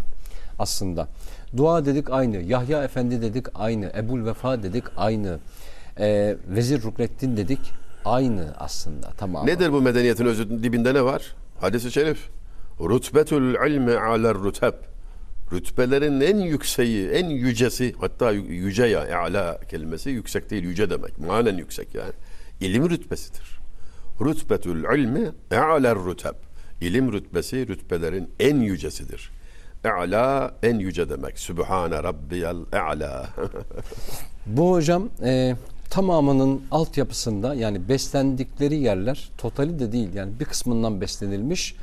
aslında. 0.59 1.07
Dua 1.57 1.85
dedik 1.85 2.09
aynı, 2.09 2.37
Yahya 2.37 2.83
Efendi 2.83 3.21
dedik 3.21 3.45
aynı, 3.55 3.91
Ebul 3.97 4.25
Vefa 4.25 4.63
dedik 4.63 4.83
aynı, 4.97 5.39
e, 5.99 6.37
Vezir 6.47 6.83
Rukneddin 6.83 7.37
dedik 7.37 7.73
aynı 8.05 8.53
aslında 8.57 9.11
tamam. 9.17 9.47
Nedir 9.47 9.71
bu 9.71 9.81
medeniyetin 9.81 10.25
özü 10.25 10.63
dibinde 10.63 10.93
ne 10.93 11.03
var? 11.03 11.35
Hadis-i 11.59 11.91
şerif. 11.91 12.29
Rutbetül 12.79 13.55
ilmi 13.71 13.93
aler 13.93 14.33
ruteb. 14.33 14.73
Rütbelerin 15.51 16.21
en 16.21 16.37
yükseği, 16.37 17.09
en 17.09 17.29
yücesi, 17.29 17.95
hatta 17.99 18.33
yü- 18.33 18.47
yüce 18.51 18.85
ya, 18.85 19.19
ala 19.19 19.59
kelimesi 19.69 20.09
yüksek 20.09 20.49
değil, 20.49 20.63
yüce 20.63 20.89
demek. 20.89 21.19
Manen 21.19 21.57
yüksek 21.57 21.95
yani. 21.95 22.11
İlim 22.61 22.89
rütbesidir. 22.89 23.59
Rütbetül 24.21 24.83
ilmi 24.99 25.31
aler 25.51 25.95
ruteb. 25.95 26.33
İlim 26.81 27.13
rütbesi 27.13 27.67
rütbelerin 27.67 28.29
en 28.39 28.59
yücesidir. 28.59 29.31
E'la 29.83 30.55
en 30.63 30.79
yüce 30.79 31.09
demek. 31.09 31.39
Sübhane 31.39 32.03
rabbiyel 32.03 32.57
e'la. 32.73 33.27
Bu 34.45 34.71
hocam 34.71 35.09
e, 35.23 35.55
tamamının 35.89 36.61
altyapısında 36.71 37.53
yani 37.53 37.89
beslendikleri 37.89 38.75
yerler 38.75 39.29
totali 39.37 39.79
de 39.79 39.91
değil 39.91 40.13
yani 40.13 40.39
bir 40.39 40.45
kısmından 40.45 41.01
beslenilmiş 41.01 41.75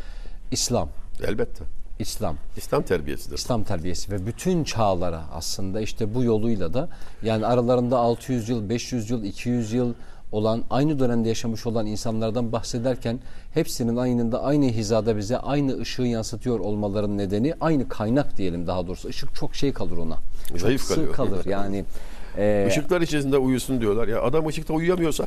İslam. 0.51 0.89
Elbette. 1.29 1.65
İslam. 1.99 2.37
İslam 2.57 2.83
terbiyesidir. 2.83 3.37
İslam 3.39 3.65
terbiyesi 3.65 4.11
ve 4.11 4.27
bütün 4.27 4.65
çağlara 4.65 5.25
aslında 5.35 5.81
işte 5.81 6.15
bu 6.15 6.25
yoluyla 6.25 6.75
da 6.75 6.89
yani 7.23 7.47
aralarında 7.47 7.99
600 7.99 8.49
yıl, 8.49 8.69
500 8.69 9.11
yıl, 9.11 9.25
200 9.25 9.73
yıl 9.73 9.95
olan 10.33 10.65
aynı 10.71 10.99
dönemde 10.99 11.29
yaşamış 11.29 11.67
olan 11.67 11.87
insanlardan 11.87 12.53
bahsederken 12.53 13.21
hepsinin 13.55 13.97
aynında 13.97 14.43
aynı 14.43 14.67
hizada 14.67 15.17
bize 15.17 15.39
aynı 15.39 15.81
ışığı 15.81 16.03
yansıtıyor 16.03 16.61
olmalarının 16.61 17.19
nedeni 17.19 17.55
aynı 17.61 17.89
kaynak 17.89 18.37
diyelim 18.37 18.67
daha 18.67 18.87
doğrusu. 18.87 19.09
Işık 19.09 19.35
çok 19.35 19.55
şey 19.55 19.73
kalır 19.73 19.97
ona. 19.97 20.19
Çok 20.49 20.61
Zayıf 20.61 20.83
sığ 20.83 20.95
kalıyor. 20.95 21.13
kalır 21.15 21.45
yani. 21.45 21.85
e, 22.39 22.67
Işıklar 22.69 23.01
içerisinde 23.01 23.39
uyusun 23.39 23.81
diyorlar. 23.81 24.09
Ya 24.09 24.23
adam 24.23 24.47
ışıkta 24.47 24.75
uyuyamıyorsa. 24.75 25.27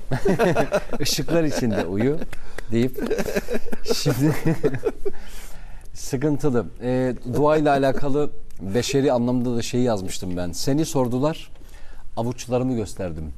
ışıklar 1.01 1.43
içinde 1.43 1.85
uyu 1.85 2.17
deyip 2.71 2.97
şimdi 3.93 4.33
sıkıntılı. 5.93 6.65
E, 6.81 7.15
dua 7.33 7.57
ile 7.57 7.69
alakalı 7.69 8.29
beşeri 8.61 9.11
anlamda 9.11 9.55
da 9.55 9.61
şeyi 9.61 9.83
yazmıştım 9.83 10.37
ben. 10.37 10.51
Seni 10.51 10.85
sordular, 10.85 11.51
avuçlarımı 12.17 12.75
gösterdim. 12.75 13.33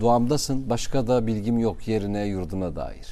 Duamdasın, 0.00 0.70
başka 0.70 1.06
da 1.06 1.26
bilgim 1.26 1.58
yok 1.58 1.88
yerine 1.88 2.26
yurduna 2.26 2.76
dair. 2.76 3.08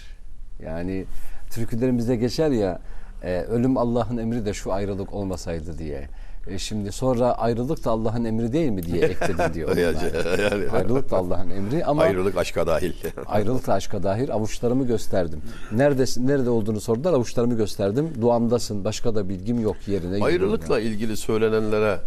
Yani 0.62 1.04
türkülerimizde 1.50 2.16
geçer 2.16 2.50
ya, 2.50 2.80
e, 3.22 3.40
ölüm 3.40 3.76
Allah'ın 3.76 4.16
emri 4.16 4.46
de 4.46 4.54
şu 4.54 4.72
ayrılık 4.72 5.14
olmasaydı 5.14 5.78
diye. 5.78 6.08
E, 6.50 6.58
şimdi 6.58 6.92
sonra 6.92 7.32
ayrılık 7.32 7.84
da 7.84 7.90
Allah'ın 7.90 8.24
emri 8.24 8.52
değil 8.52 8.70
mi 8.70 8.82
diye 8.82 9.04
ekledim 9.04 9.54
diyor. 9.54 9.76
Yani- 9.76 9.96
yani- 10.42 10.70
Ayrılık 10.70 11.10
da 11.10 11.16
Allah'ın 11.16 11.50
emri 11.50 11.84
ama 11.84 12.02
Ayrılık 12.02 12.36
aşka 12.36 12.66
dahil. 12.66 12.92
Ayrılık 13.26 13.66
da 13.66 13.72
aşka 13.72 14.02
dair 14.02 14.28
avuçlarımı 14.28 14.86
gösterdim. 14.86 15.42
Neredesin, 15.72 16.26
nerede 16.26 16.50
olduğunu 16.50 16.80
sordular, 16.80 17.12
avuçlarımı 17.12 17.56
gösterdim. 17.56 18.12
Duamdasın, 18.20 18.84
başka 18.84 19.14
da 19.14 19.28
bilgim 19.28 19.60
yok 19.60 19.76
yerine. 19.86 20.24
Ayrılıkla 20.24 20.80
ilgili 20.80 21.16
söylenenlere 21.16 21.98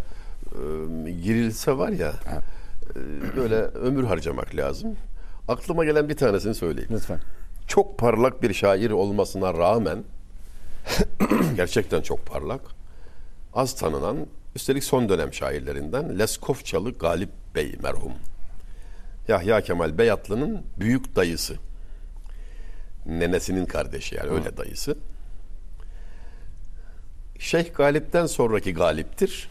e, 1.06 1.10
girilse 1.10 1.78
var 1.78 1.88
ya 1.88 2.12
e, 2.96 3.36
böyle 3.36 3.56
ömür 3.56 4.04
harcamak 4.04 4.56
lazım. 4.56 4.96
Aklıma 5.48 5.84
gelen 5.84 6.08
bir 6.08 6.16
tanesini 6.16 6.54
söyleyeyim. 6.54 6.90
Lütfen. 6.92 7.18
Çok 7.66 7.98
parlak 7.98 8.42
bir 8.42 8.54
şair 8.54 8.90
olmasına 8.90 9.54
rağmen 9.54 9.98
gerçekten 11.56 12.00
çok 12.00 12.26
parlak. 12.26 12.60
Az 13.54 13.74
tanınan 13.76 14.16
üstelik 14.56 14.84
son 14.84 15.08
dönem 15.08 15.32
şairlerinden 15.32 16.18
Leskovçalı 16.18 16.92
Galip 16.92 17.30
Bey 17.54 17.74
merhum. 17.82 18.12
Yahya 19.28 19.60
Kemal 19.60 19.98
Beyatlı'nın 19.98 20.62
büyük 20.80 21.16
dayısı. 21.16 21.54
Nenesinin 23.06 23.66
kardeşi 23.66 24.14
yani 24.14 24.30
öyle 24.30 24.56
dayısı. 24.56 24.96
Şeyh 27.38 27.74
Galip'ten 27.74 28.26
sonraki 28.26 28.74
Galip'tir. 28.74 29.48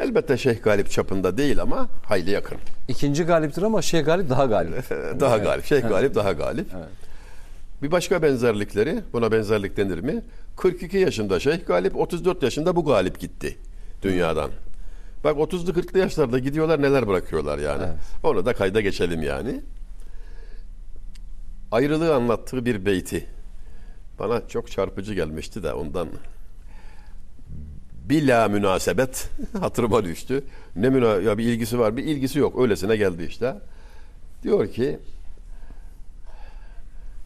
Elbette 0.00 0.36
Şeyh 0.36 0.62
Galip 0.62 0.90
çapında 0.90 1.38
değil 1.38 1.62
ama 1.62 1.88
hayli 2.06 2.30
yakın. 2.30 2.58
İkinci 2.88 3.24
galiptir 3.24 3.62
ama 3.62 3.82
şey 3.82 4.00
galip 4.02 4.30
daha 4.30 4.44
galip. 4.44 4.90
Daha 5.20 5.38
galip. 5.38 5.64
Şeyh 5.64 5.88
Galip 5.88 6.14
daha 6.14 6.32
galip. 6.32 6.66
Bir 7.82 7.90
başka 7.90 8.22
benzerlikleri, 8.22 9.00
buna 9.12 9.32
benzerlik 9.32 9.76
denir 9.76 9.98
mi? 9.98 10.22
42 10.56 10.98
yaşında 10.98 11.40
Şeyh 11.40 11.66
Galip, 11.66 11.96
34 11.96 12.42
yaşında 12.42 12.76
bu 12.76 12.84
Galip 12.84 13.20
gitti 13.20 13.58
dünyadan. 14.02 14.50
Bak 15.24 15.36
30'lu 15.36 15.70
40'lı 15.70 15.98
yaşlarda 15.98 16.38
gidiyorlar 16.38 16.82
neler 16.82 17.08
bırakıyorlar 17.08 17.58
yani. 17.58 17.82
Evet. 17.86 17.98
Onu 18.24 18.46
da 18.46 18.52
kayda 18.52 18.80
geçelim 18.80 19.22
yani. 19.22 19.60
Ayrılığı 21.72 22.14
anlattığı 22.14 22.64
bir 22.64 22.86
beyti. 22.86 23.26
Bana 24.18 24.48
çok 24.48 24.70
çarpıcı 24.70 25.14
gelmişti 25.14 25.62
de 25.62 25.72
ondan 25.72 26.08
bila 28.08 28.48
münasebet 28.48 29.28
hatırıma 29.60 30.04
düştü. 30.04 30.44
Ne 30.76 30.88
müna 30.88 31.06
ya 31.06 31.38
bir 31.38 31.44
ilgisi 31.44 31.78
var, 31.78 31.96
bir 31.96 32.04
ilgisi 32.04 32.38
yok. 32.38 32.58
Öylesine 32.60 32.96
geldi 32.96 33.24
işte. 33.24 33.54
Diyor 34.42 34.68
ki 34.68 34.98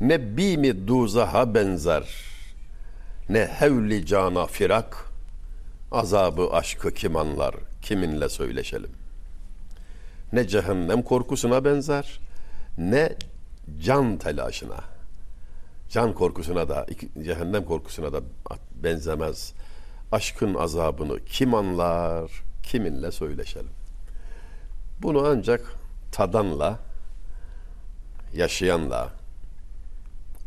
ne 0.00 0.36
bimi 0.36 0.88
duzaha 0.88 1.54
benzer 1.54 2.27
ne 3.28 3.46
hevli 3.46 4.06
cana 4.06 4.46
firak 4.46 5.08
Azabı 5.92 6.50
aşkı 6.50 6.94
kim 6.94 7.16
anlar, 7.16 7.54
kiminle 7.82 8.28
söyleşelim. 8.28 8.90
Ne 10.32 10.48
cehennem 10.48 11.02
korkusuna 11.02 11.64
benzer, 11.64 12.20
ne 12.78 13.16
can 13.80 14.18
telaşına. 14.18 14.80
Can 15.90 16.12
korkusuna 16.14 16.68
da, 16.68 16.86
cehennem 17.24 17.64
korkusuna 17.64 18.12
da 18.12 18.20
benzemez. 18.82 19.52
Aşkın 20.12 20.54
azabını 20.54 21.24
kim 21.24 21.54
anlar, 21.54 22.30
kiminle 22.62 23.12
söyleşelim. 23.12 23.70
Bunu 25.02 25.26
ancak 25.26 25.74
tadanla, 26.12 26.78
yaşayanla 28.34 29.10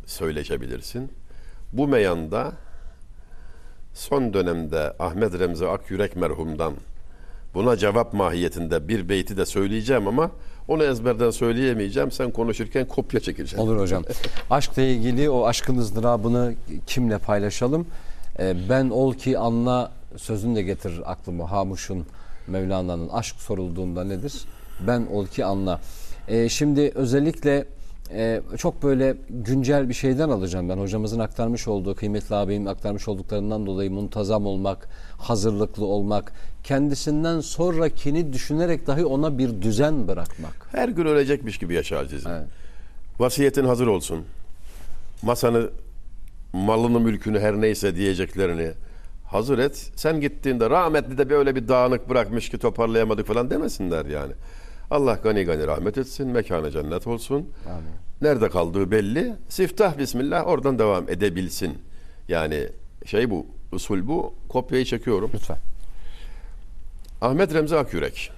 söyleşebilirsin. 0.06 1.12
Bu 1.74 1.88
meyanda 1.88 2.54
son 3.94 4.34
dönemde 4.34 4.94
Ahmet 5.00 5.40
Remzi 5.40 5.68
Akyürek 5.68 6.16
merhumdan 6.16 6.74
buna 7.54 7.78
cevap 7.78 8.14
mahiyetinde 8.14 8.88
bir 8.88 9.10
beyti 9.10 9.38
de 9.38 9.46
söyleyeceğim 9.46 10.08
ama 10.08 10.32
onu 10.68 10.84
ezberden 10.84 11.30
söyleyemeyeceğim. 11.30 12.12
Sen 12.12 12.32
konuşurken 12.32 12.88
kopya 12.88 13.20
çekeceğim. 13.20 13.66
Olur 13.66 13.80
hocam. 13.80 14.04
Aşkla 14.50 14.82
ilgili 14.82 15.30
o 15.30 15.46
aşkın 15.46 15.78
ızdırabını 15.78 16.54
kimle 16.88 17.18
paylaşalım? 17.18 17.88
Ee, 18.40 18.56
ben 18.70 18.90
ol 18.90 19.14
ki 19.14 19.38
anla 19.38 19.92
sözünü 20.18 20.56
de 20.56 20.62
getirir 20.62 21.12
aklıma. 21.12 21.52
Hamuş'un 21.52 22.06
Mevlana'nın 22.48 23.10
aşk 23.10 23.36
sorulduğunda 23.36 24.04
nedir? 24.04 24.34
Ben 24.88 25.06
ol 25.12 25.28
ki 25.28 25.46
anla. 25.46 25.82
Ee, 26.28 26.50
şimdi 26.50 26.92
özellikle 26.96 27.66
e, 28.14 28.42
çok 28.58 28.84
böyle 28.84 29.18
güncel 29.30 29.90
bir 29.90 29.94
şeyden 29.94 30.30
alacağım 30.30 30.70
ben. 30.70 30.78
Hocamızın 30.78 31.20
aktarmış 31.20 31.68
olduğu, 31.68 31.96
kıymetli 31.96 32.36
ağabeyimin 32.36 32.66
aktarmış 32.66 33.08
olduklarından 33.08 33.66
dolayı 33.66 33.92
muntazam 33.92 34.46
olmak, 34.46 34.90
hazırlıklı 35.18 35.86
olmak, 35.86 36.34
kendisinden 36.64 37.40
sonrakini 37.40 38.34
düşünerek 38.34 38.88
dahi 38.88 39.06
ona 39.06 39.38
bir 39.38 39.62
düzen 39.62 40.08
bırakmak. 40.08 40.68
Her 40.72 40.90
gün 40.90 41.06
ölecekmiş 41.06 41.58
gibi 41.58 41.74
yaşa 41.74 42.00
azizim. 42.00 42.32
Evet. 42.32 42.48
Vasiyetin 43.20 43.66
hazır 43.66 43.88
olsun. 43.88 44.26
Masanı, 45.22 45.70
malını, 46.54 47.00
mülkünü 47.00 47.40
her 47.40 47.62
neyse 47.62 47.96
diyeceklerini 47.96 48.72
hazır 49.26 49.60
et. 49.60 49.92
Sen 49.96 50.22
gittiğinde 50.22 50.70
rahmetli 50.70 51.18
de 51.18 51.30
böyle 51.30 51.56
bir 51.56 51.68
dağınık 51.68 52.10
bırakmış 52.10 52.50
ki 52.50 52.58
toparlayamadık 52.58 53.28
falan 53.28 53.50
demesinler 53.50 54.06
yani. 54.06 54.34
Allah 54.92 55.14
gani 55.24 55.44
gani 55.44 55.68
rahmet 55.68 55.98
etsin, 55.98 56.28
mekanı 56.28 56.72
cennet 56.72 57.08
olsun. 57.08 57.50
Amin. 57.70 57.90
Nerede 58.22 58.50
kaldığı 58.50 58.92
belli. 58.92 59.34
Siftah 59.50 59.98
bismillah 59.98 60.48
oradan 60.48 60.80
devam 60.80 61.10
edebilsin. 61.10 61.78
Yani 62.28 62.70
şey 63.06 63.30
bu, 63.30 63.46
usul 63.72 64.08
bu. 64.08 64.34
Kopyayı 64.50 64.86
çekiyorum. 64.86 65.32
Lütfen. 65.34 65.58
Ahmet 67.22 67.54
Remzi 67.54 67.78
Akyürek 67.78 68.32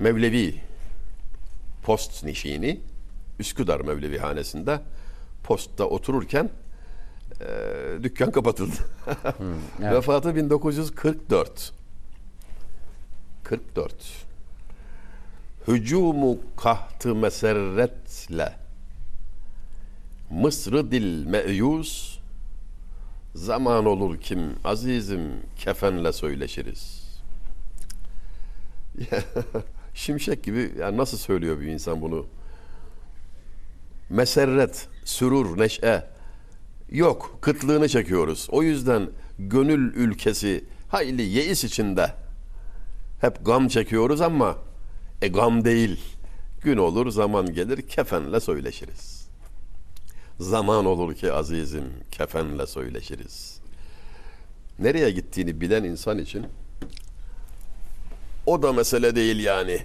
Mevlevi 0.00 0.54
post 1.82 2.24
nişini 2.24 2.80
Üsküdar 3.38 3.80
Mevlevi 3.80 4.18
hanesinde 4.18 4.80
postta 5.44 5.84
otururken 5.84 6.50
e, 7.40 7.46
dükkan 8.02 8.30
kapatıldı. 8.30 8.76
evet. 9.82 9.92
Vefatı 9.92 10.36
1944. 10.36 11.72
44. 13.44 14.25
Hücumu 15.68 16.38
kahtı 16.56 17.14
meserretle 17.14 18.52
Mısrı 20.30 20.90
dil 20.90 21.26
meyus 21.26 22.18
Zaman 23.34 23.86
olur 23.86 24.20
kim 24.20 24.40
azizim 24.64 25.20
kefenle 25.56 26.12
söyleşiriz. 26.12 27.06
Şimşek 29.94 30.44
gibi 30.44 30.72
yani 30.78 30.96
nasıl 30.96 31.18
söylüyor 31.18 31.60
bir 31.60 31.66
insan 31.66 32.02
bunu? 32.02 32.26
Meserret, 34.10 34.88
sürur, 35.04 35.58
neşe 35.58 36.06
yok. 36.90 37.38
Kıtlığını 37.40 37.88
çekiyoruz. 37.88 38.48
O 38.50 38.62
yüzden 38.62 39.10
gönül 39.38 39.94
ülkesi 39.94 40.64
hayli 40.88 41.22
yeis 41.22 41.64
içinde. 41.64 42.14
Hep 43.20 43.46
gam 43.46 43.68
çekiyoruz 43.68 44.20
ama 44.20 44.65
e 45.22 45.28
gam 45.28 45.64
değil. 45.64 46.00
Gün 46.62 46.76
olur 46.76 47.10
zaman 47.10 47.54
gelir 47.54 47.82
kefenle 47.82 48.40
söyleşiriz. 48.40 49.28
Zaman 50.40 50.86
olur 50.86 51.14
ki 51.14 51.32
azizim 51.32 51.92
kefenle 52.10 52.66
söyleşiriz. 52.66 53.60
Nereye 54.78 55.10
gittiğini 55.10 55.60
bilen 55.60 55.84
insan 55.84 56.18
için 56.18 56.46
o 58.46 58.62
da 58.62 58.72
mesele 58.72 59.16
değil 59.16 59.44
yani. 59.44 59.82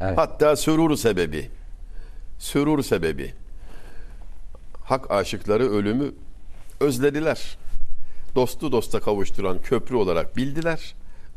Evet. 0.00 0.18
Hatta 0.18 0.56
sürur 0.56 0.96
sebebi. 0.96 1.50
Sürur 2.38 2.82
sebebi. 2.82 3.34
Hak 4.84 5.10
aşıkları 5.10 5.70
ölümü 5.70 6.12
özlediler. 6.80 7.58
Dostu 8.34 8.72
dosta 8.72 9.00
kavuşturan 9.00 9.62
köprü 9.62 9.96
olarak 9.96 10.36
bildiler. 10.36 10.94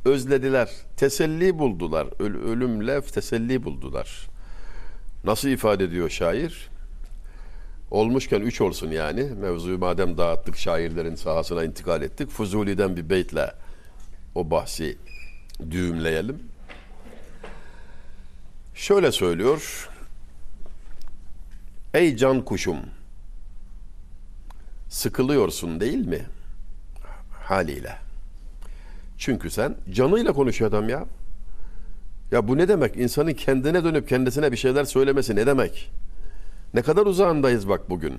Özlediler. 0.07 0.69
Teselli 0.97 1.59
buldular. 1.59 2.07
Öl- 2.19 2.49
ölümle 2.51 3.01
teselli 3.01 3.63
buldular. 3.63 4.27
Nasıl 5.23 5.47
ifade 5.47 5.83
ediyor 5.83 6.09
şair? 6.09 6.69
Olmuşken 7.91 8.41
üç 8.41 8.61
olsun 8.61 8.91
yani. 8.91 9.23
Mevzuyu 9.23 9.77
madem 9.77 10.17
dağıttık 10.17 10.57
şairlerin 10.57 11.15
sahasına 11.15 11.63
intikal 11.63 12.01
ettik. 12.01 12.29
Fuzuli'den 12.29 12.97
bir 12.97 13.09
beytle 13.09 13.53
o 14.35 14.51
bahsi 14.51 14.97
düğümleyelim. 15.71 16.39
Şöyle 18.75 19.11
söylüyor. 19.11 19.89
Ey 21.93 22.17
can 22.17 22.45
kuşum. 22.45 22.77
Sıkılıyorsun 24.89 25.79
değil 25.79 26.07
mi? 26.07 26.25
Haliyle. 27.43 28.06
Çünkü 29.17 29.49
sen 29.49 29.75
canıyla 29.91 30.33
konuşuyor 30.33 30.69
adam 30.71 30.89
ya. 30.89 31.05
Ya 32.31 32.47
bu 32.47 32.57
ne 32.57 32.67
demek? 32.67 32.97
İnsanın 32.97 33.33
kendine 33.33 33.83
dönüp 33.83 34.09
kendisine 34.09 34.51
bir 34.51 34.57
şeyler 34.57 34.83
söylemesi 34.83 35.35
ne 35.35 35.45
demek? 35.47 35.91
Ne 36.73 36.81
kadar 36.81 37.05
uzağındayız 37.05 37.69
bak 37.69 37.89
bugün. 37.89 38.13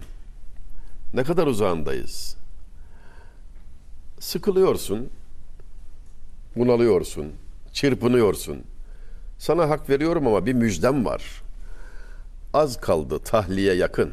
Ne 1.14 1.24
kadar 1.24 1.46
uzağındayız. 1.46 2.36
Sıkılıyorsun, 4.20 5.08
bunalıyorsun, 6.56 7.32
çırpınıyorsun. 7.72 8.62
Sana 9.38 9.68
hak 9.68 9.90
veriyorum 9.90 10.26
ama 10.26 10.46
bir 10.46 10.52
müjdem 10.52 11.04
var. 11.04 11.42
Az 12.54 12.80
kaldı 12.80 13.18
tahliye 13.18 13.74
yakın. 13.74 14.12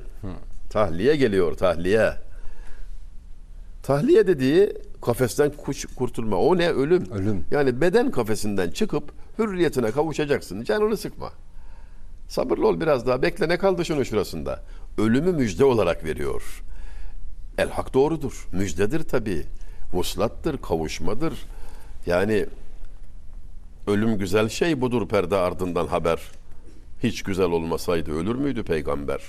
Tahliye 0.69 1.15
geliyor 1.15 1.53
tahliye. 1.57 2.13
Tahliye 3.83 4.27
dediği 4.27 4.73
kafesten 5.05 5.51
kuş, 5.51 5.85
kurtulma. 5.85 6.37
O 6.37 6.57
ne? 6.57 6.69
Ölüm. 6.69 7.11
Ölüm. 7.11 7.45
Yani 7.51 7.81
beden 7.81 8.11
kafesinden 8.11 8.69
çıkıp 8.69 9.11
hürriyetine 9.39 9.91
kavuşacaksın. 9.91 10.63
Canını 10.63 10.97
sıkma. 10.97 11.31
Sabırlı 12.27 12.67
ol 12.67 12.79
biraz 12.79 13.07
daha. 13.07 13.21
Bekle 13.21 13.49
ne 13.49 13.57
kaldı 13.57 13.85
şunun 13.85 14.03
şurasında. 14.03 14.63
Ölümü 14.97 15.31
müjde 15.31 15.65
olarak 15.65 16.03
veriyor. 16.03 16.63
El 17.57 17.69
hak 17.69 17.93
doğrudur. 17.93 18.47
Müjdedir 18.51 19.03
tabii. 19.03 19.45
Vuslattır, 19.93 20.57
kavuşmadır. 20.57 21.33
Yani 22.05 22.45
ölüm 23.87 24.17
güzel 24.17 24.49
şey 24.49 24.81
budur 24.81 25.07
perde 25.07 25.35
ardından 25.35 25.87
haber. 25.87 26.19
Hiç 27.03 27.23
güzel 27.23 27.45
olmasaydı 27.45 28.11
ölür 28.11 28.35
müydü 28.35 28.63
peygamber? 28.63 29.21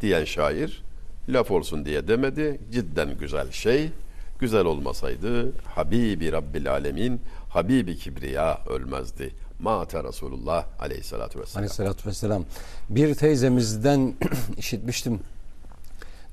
Diyen 0.00 0.24
şair 0.24 0.82
laf 1.28 1.50
olsun 1.50 1.84
diye 1.84 2.08
demedi. 2.08 2.60
Cidden 2.72 3.18
güzel 3.18 3.52
şey. 3.52 3.90
Güzel 4.38 4.64
olmasaydı 4.64 5.52
Habibi 5.74 6.32
Rabbil 6.32 6.70
Alemin, 6.70 7.20
Habibi 7.48 7.96
Kibriya 7.96 8.60
ölmezdi. 8.68 9.34
Mate 9.60 10.04
Resulullah 10.04 10.64
aleyhissalatü 10.80 11.40
vesselam. 11.40 11.58
Aleyhissalatü 11.58 12.08
vesselam. 12.08 12.44
Bir 12.90 13.14
teyzemizden 13.14 14.14
işitmiştim. 14.58 15.20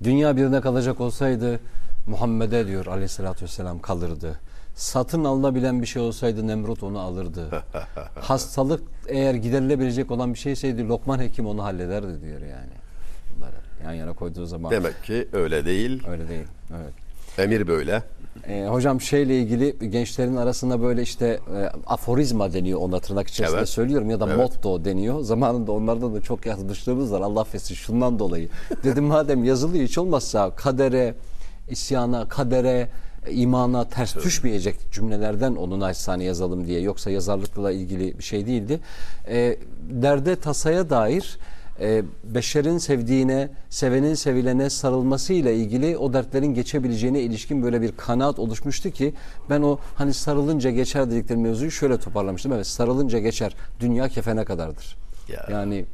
Dünya 0.04 0.38
birine 0.38 0.62
kalacak 0.62 1.02
olsaydı 1.02 1.60
Muhammed'e 2.08 2.68
diyor 2.68 2.86
aleyhissalatü 2.86 3.46
vesselam 3.46 3.80
kalırdı. 3.80 4.40
Satın 4.76 5.24
alınabilen 5.24 5.82
bir 5.82 5.88
şey 5.88 6.02
olsaydı 6.02 6.48
Nemrut 6.48 6.84
onu 6.84 7.00
alırdı. 7.00 7.50
Hastalık 8.22 8.84
eğer 9.08 9.34
giderilebilecek 9.34 10.12
olan 10.12 10.34
bir 10.34 10.40
şeyseydi 10.40 10.88
Lokman 10.88 11.20
Hekim 11.20 11.48
onu 11.48 11.64
hallederdi 11.64 12.22
diyor 12.22 12.42
yani. 12.42 12.74
Bunları 13.36 13.56
yan 13.84 13.94
yana 13.94 14.14
koyduğu 14.14 14.46
zaman 14.46 14.72
Demek 14.72 15.04
ki 15.04 15.28
öyle 15.34 15.66
değil. 15.66 16.04
öyle 16.08 16.30
değil. 16.30 16.48
Evet. 16.72 16.94
Emir 17.38 17.68
böyle. 17.68 18.04
Ee, 18.48 18.66
hocam 18.70 19.02
şeyle 19.02 19.40
ilgili 19.40 19.90
gençlerin 19.90 20.36
arasında 20.36 20.82
böyle 20.82 21.02
işte 21.02 21.40
e, 21.56 21.70
aforizma 21.88 22.54
deniyor 22.54 22.80
ona 22.80 23.00
tırnak 23.00 23.28
içerisinde 23.28 23.58
Evet. 23.60 23.70
söylüyorum 23.70 24.10
ya 24.10 24.20
da 24.20 24.26
Evet. 24.28 24.38
motto 24.38 24.86
deniyor. 24.86 25.22
Zamanında 25.22 25.72
onlardan 25.72 26.16
da 26.16 26.22
çok 26.22 26.46
yazmışlığımız 26.46 27.12
var 27.12 27.22
Allah 27.22 27.42
affetsin 27.42 27.76
şundan 27.76 28.20
dolayı. 28.20 28.50
Dedim 28.84 29.04
madem 29.04 29.44
yazılı 29.44 29.78
hiç 29.78 29.98
olmazsa 29.98 30.56
kadere, 30.56 31.16
isyana, 31.70 32.28
kadere, 32.28 32.88
imana 33.30 33.90
ters 33.90 34.16
düşmeyecek 34.16 34.76
cümlelerden 34.92 35.56
onu 35.56 35.80
naçizane 35.80 36.24
yazalım 36.24 36.68
diye. 36.68 36.80
Yoksa 36.82 37.10
yazarlıkla 37.12 37.72
ilgili 37.72 38.18
bir 38.20 38.24
şey 38.24 38.46
değildi. 38.46 38.80
E, 39.28 39.58
derde 39.90 40.36
tasaya 40.36 40.90
dair 40.90 41.38
e, 41.80 42.04
beşerin 42.24 42.78
sevdiğine, 42.78 43.50
sevenin 43.70 44.14
sevilene 44.14 44.70
sarılmasıyla 44.70 45.52
ilgili 45.52 45.98
o 45.98 46.14
dertlerin 46.14 46.54
geçebileceğine 46.54 47.22
ilişkin 47.22 47.64
böyle 47.64 47.82
bir 47.82 47.92
kanaat 47.92 48.40
oluşmuştu 48.40 48.90
ki 48.90 49.14
ben 49.50 49.62
o 49.62 49.80
hani 49.96 50.14
sarılınca 50.14 50.72
geçer 50.72 51.12
dedikleri 51.12 51.40
mevzuyu 51.40 51.72
şöyle 51.72 51.98
toparlamıştım. 51.98 52.54
Evet 52.54 52.68
sarılınca 52.68 53.20
geçer. 53.20 53.56
Dünya 53.80 54.08
kefene 54.08 54.46
kadardır. 54.46 54.98
Ya. 55.30 55.46
Yani 55.52 55.86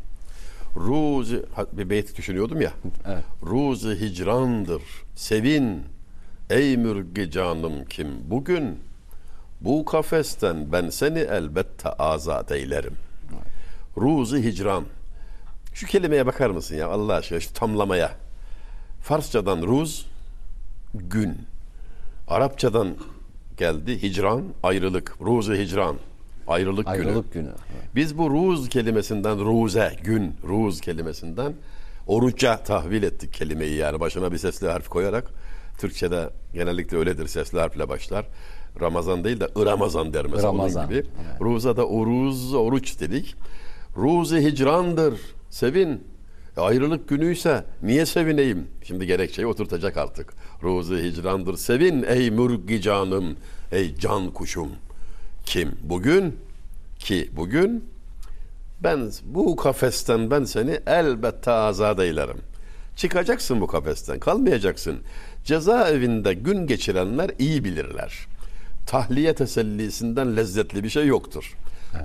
Ruzi 0.76 1.44
bir 1.72 1.90
beyt 1.90 2.18
düşünüyordum 2.18 2.62
ya. 2.62 2.72
Evet. 3.08 3.24
Ruzi 3.44 3.90
hicrandır. 3.90 4.82
Sevin 5.16 5.84
ey 6.50 6.78
mürgi 6.78 7.32
canım 7.32 7.86
kim 7.90 8.08
bugün 8.30 8.80
bu 9.62 9.86
kafesten 9.86 10.72
ben 10.72 10.90
seni 10.90 11.20
elbette 11.20 11.90
azat 11.90 12.52
eylerim. 12.52 12.94
Ruzi 13.98 14.44
hicran. 14.44 14.84
Şu 15.74 15.88
kelimeye 15.88 16.26
bakar 16.26 16.50
mısın 16.50 16.76
ya 16.76 16.88
Allah 16.88 17.14
aşkına 17.14 17.40
şu 17.40 17.54
tamlamaya. 17.54 18.12
Farsçadan 19.02 19.62
ruz 19.62 20.06
gün. 20.94 21.38
Arapçadan 22.28 22.96
geldi 23.58 24.02
hicran 24.02 24.44
ayrılık. 24.64 25.16
Ruzi 25.22 25.54
hicran 25.54 25.96
ayrılık, 26.48 26.86
günü. 26.86 26.96
ayrılık 26.96 27.34
günü. 27.34 27.52
Biz 27.96 28.18
bu 28.18 28.30
ruz 28.30 28.70
kelimesinden 28.70 29.46
ruze, 29.46 29.96
gün, 30.04 30.34
ruz 30.48 30.82
kelimesinden 30.82 31.54
oruca 32.08 32.58
tahvil 32.64 33.04
ettik 33.04 33.34
kelimeyi 33.34 33.76
yani 33.76 34.00
başına 34.00 34.32
bir 34.32 34.38
sesli 34.38 34.68
harf 34.68 34.90
koyarak. 34.90 35.32
Türkçe'de 35.80 36.30
genellikle 36.54 36.98
öyledir 36.98 37.28
sesli 37.28 37.60
harfle 37.60 37.90
başlar. 37.90 38.26
Ramazan 38.82 39.24
değil 39.24 39.40
de 39.40 39.48
Ramazan 39.66 40.14
der 40.14 40.26
mesela 40.26 40.48
Ramazan, 40.48 40.84
onun 40.84 40.90
gibi. 40.90 40.98
evet. 40.98 41.42
Ruza 41.42 41.78
da 41.78 41.88
uruz, 41.88 42.54
oruç 42.54 43.00
dedik. 43.00 43.36
Ruzi 43.98 44.38
hicrandır, 44.38 45.20
sevin. 45.52 46.04
E, 46.58 46.62
ayrılık 46.62 47.10
günüyse 47.10 47.64
niye 47.84 48.06
sevineyim? 48.06 48.68
Şimdi 48.84 49.08
gerekçeyi 49.08 49.48
oturtacak 49.48 49.98
artık. 49.98 50.34
Ruzi 50.64 50.96
hicrandır, 50.96 51.58
sevin 51.58 52.04
ey 52.04 52.32
mürgi 52.32 52.82
canım, 52.82 53.38
ey 53.72 53.96
can 53.96 54.32
kuşum. 54.32 54.70
Kim? 55.46 55.72
Bugün 55.84 56.36
ki 57.00 57.30
bugün 57.36 57.86
ben 58.84 59.12
bu 59.24 59.56
kafesten 59.56 60.32
ben 60.32 60.44
seni 60.44 60.80
elbette 60.88 61.52
azat 61.52 62.00
eylerim. 62.00 62.38
Çıkacaksın 62.96 63.62
bu 63.62 63.68
kafesten, 63.68 64.20
kalmayacaksın. 64.20 65.00
Cezaevinde 65.44 66.34
gün 66.34 66.68
geçirenler 66.68 67.32
iyi 67.40 67.64
bilirler. 67.64 68.28
Tahliye 68.88 69.36
tesellisinden 69.36 70.38
lezzetli 70.38 70.84
bir 70.84 70.90
şey 70.90 71.08
yoktur. 71.08 71.56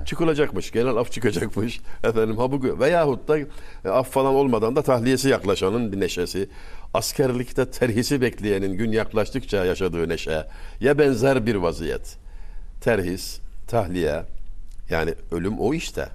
Çıkılacakmış, 0.05 0.71
genel 0.71 0.95
af 0.95 1.11
çıkacakmış. 1.11 1.81
Efendim 2.03 2.37
ha 2.37 2.51
bu 2.51 2.79
veyahut 2.79 3.27
da 3.27 3.39
e, 3.39 3.45
af 3.89 4.09
falan 4.09 4.35
olmadan 4.35 4.75
da 4.75 4.81
tahliyesi 4.81 5.29
yaklaşanın 5.29 5.91
bir 5.91 5.99
neşesi. 5.99 6.49
Askerlikte 6.93 7.71
terhisi 7.71 8.21
bekleyenin 8.21 8.73
gün 8.73 8.91
yaklaştıkça 8.91 9.65
yaşadığı 9.65 10.09
neşe 10.09 10.47
ya 10.79 10.97
benzer 10.97 11.45
bir 11.45 11.55
vaziyet 11.55 12.17
terhis, 12.81 13.39
tahliye 13.67 14.23
yani 14.89 15.13
ölüm 15.31 15.59
o 15.59 15.73
işte. 15.73 16.09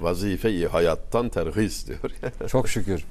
Vazife-i 0.00 0.66
hayattan 0.66 1.28
terhis 1.28 1.86
diyor. 1.86 2.10
Çok 2.48 2.68
şükür. 2.68 3.04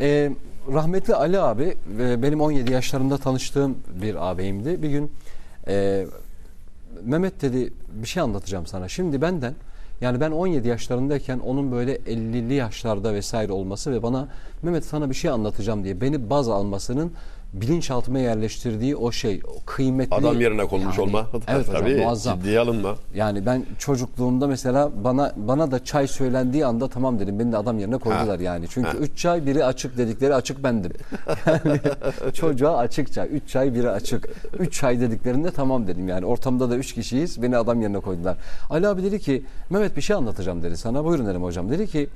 Ee, 0.00 0.30
rahmetli 0.72 1.14
Ali 1.14 1.40
abi 1.40 1.76
e, 2.00 2.22
benim 2.22 2.40
17 2.40 2.72
yaşlarında 2.72 3.18
tanıştığım 3.18 3.78
bir 4.02 4.30
ağabeyimdi. 4.30 4.82
Bir 4.82 4.88
gün 4.88 5.12
e, 5.68 6.06
Mehmet 7.02 7.42
dedi 7.42 7.72
bir 7.92 8.06
şey 8.06 8.22
anlatacağım 8.22 8.66
sana. 8.66 8.88
Şimdi 8.88 9.22
benden 9.22 9.54
yani 10.00 10.20
ben 10.20 10.30
17 10.30 10.68
yaşlarındayken 10.68 11.38
onun 11.38 11.72
böyle 11.72 11.96
50'li 11.96 12.54
yaşlarda 12.54 13.14
vesaire 13.14 13.52
olması 13.52 13.92
ve 13.92 14.02
bana 14.02 14.28
Mehmet 14.62 14.84
sana 14.84 15.10
bir 15.10 15.14
şey 15.14 15.30
anlatacağım 15.30 15.84
diye 15.84 16.00
beni 16.00 16.30
baz 16.30 16.48
almasının 16.48 17.12
bilinçaltıma 17.52 18.18
yerleştirdiği 18.18 18.96
o 18.96 19.12
şey, 19.12 19.40
o 19.56 19.64
kıymetli. 19.66 20.14
Adam 20.16 20.40
yerine 20.40 20.64
konmuş 20.66 20.98
Yani, 20.98 21.08
olma. 21.08 21.26
Evet 21.48 21.68
hocam 21.68 21.82
Tabii, 21.82 21.94
muazzam. 21.96 22.38
ciddiye 22.38 22.60
alınma. 22.60 22.94
Yani 23.14 23.46
ben 23.46 23.64
çocukluğumda 23.78 24.46
mesela 24.46 24.90
bana 25.04 25.32
bana 25.36 25.70
da 25.70 25.84
çay 25.84 26.06
söylendiği 26.06 26.66
anda 26.66 26.88
tamam 26.88 27.20
dedim. 27.20 27.38
Beni 27.38 27.52
de 27.52 27.56
adam 27.56 27.78
yerine 27.78 27.98
koydular 27.98 28.36
Ha. 28.36 28.42
yani. 28.42 28.66
Çünkü 28.70 28.88
Ha. 28.88 28.94
üç 28.96 29.18
çay 29.18 29.46
biri 29.46 29.64
açık 29.64 29.98
dedikleri 29.98 30.34
açık 30.34 30.64
bendim. 30.64 30.92
Yani 31.46 31.80
çocuğa 32.34 32.76
açık 32.76 33.12
çay. 33.12 33.28
Üç 33.32 33.48
çay 33.48 33.74
biri 33.74 33.90
açık. 33.90 34.28
Üç 34.58 34.80
çay 34.80 35.00
dediklerinde 35.00 35.50
tamam 35.50 35.86
dedim 35.86 36.08
yani. 36.08 36.26
Ortamda 36.26 36.70
da 36.70 36.76
üç 36.76 36.94
kişiyiz. 36.94 37.42
Beni 37.42 37.56
adam 37.56 37.82
yerine 37.82 37.98
koydular. 38.00 38.36
Ali 38.70 38.88
abi 38.88 39.02
dedi 39.02 39.20
ki 39.20 39.42
Mehmet 39.70 39.96
bir 39.96 40.02
şey 40.02 40.16
anlatacağım 40.16 40.62
dedi 40.62 40.76
sana. 40.76 41.04
Buyurun 41.04 41.26
dedim 41.26 41.42
hocam. 41.42 41.70
Dedi 41.70 41.86
ki 41.86 42.08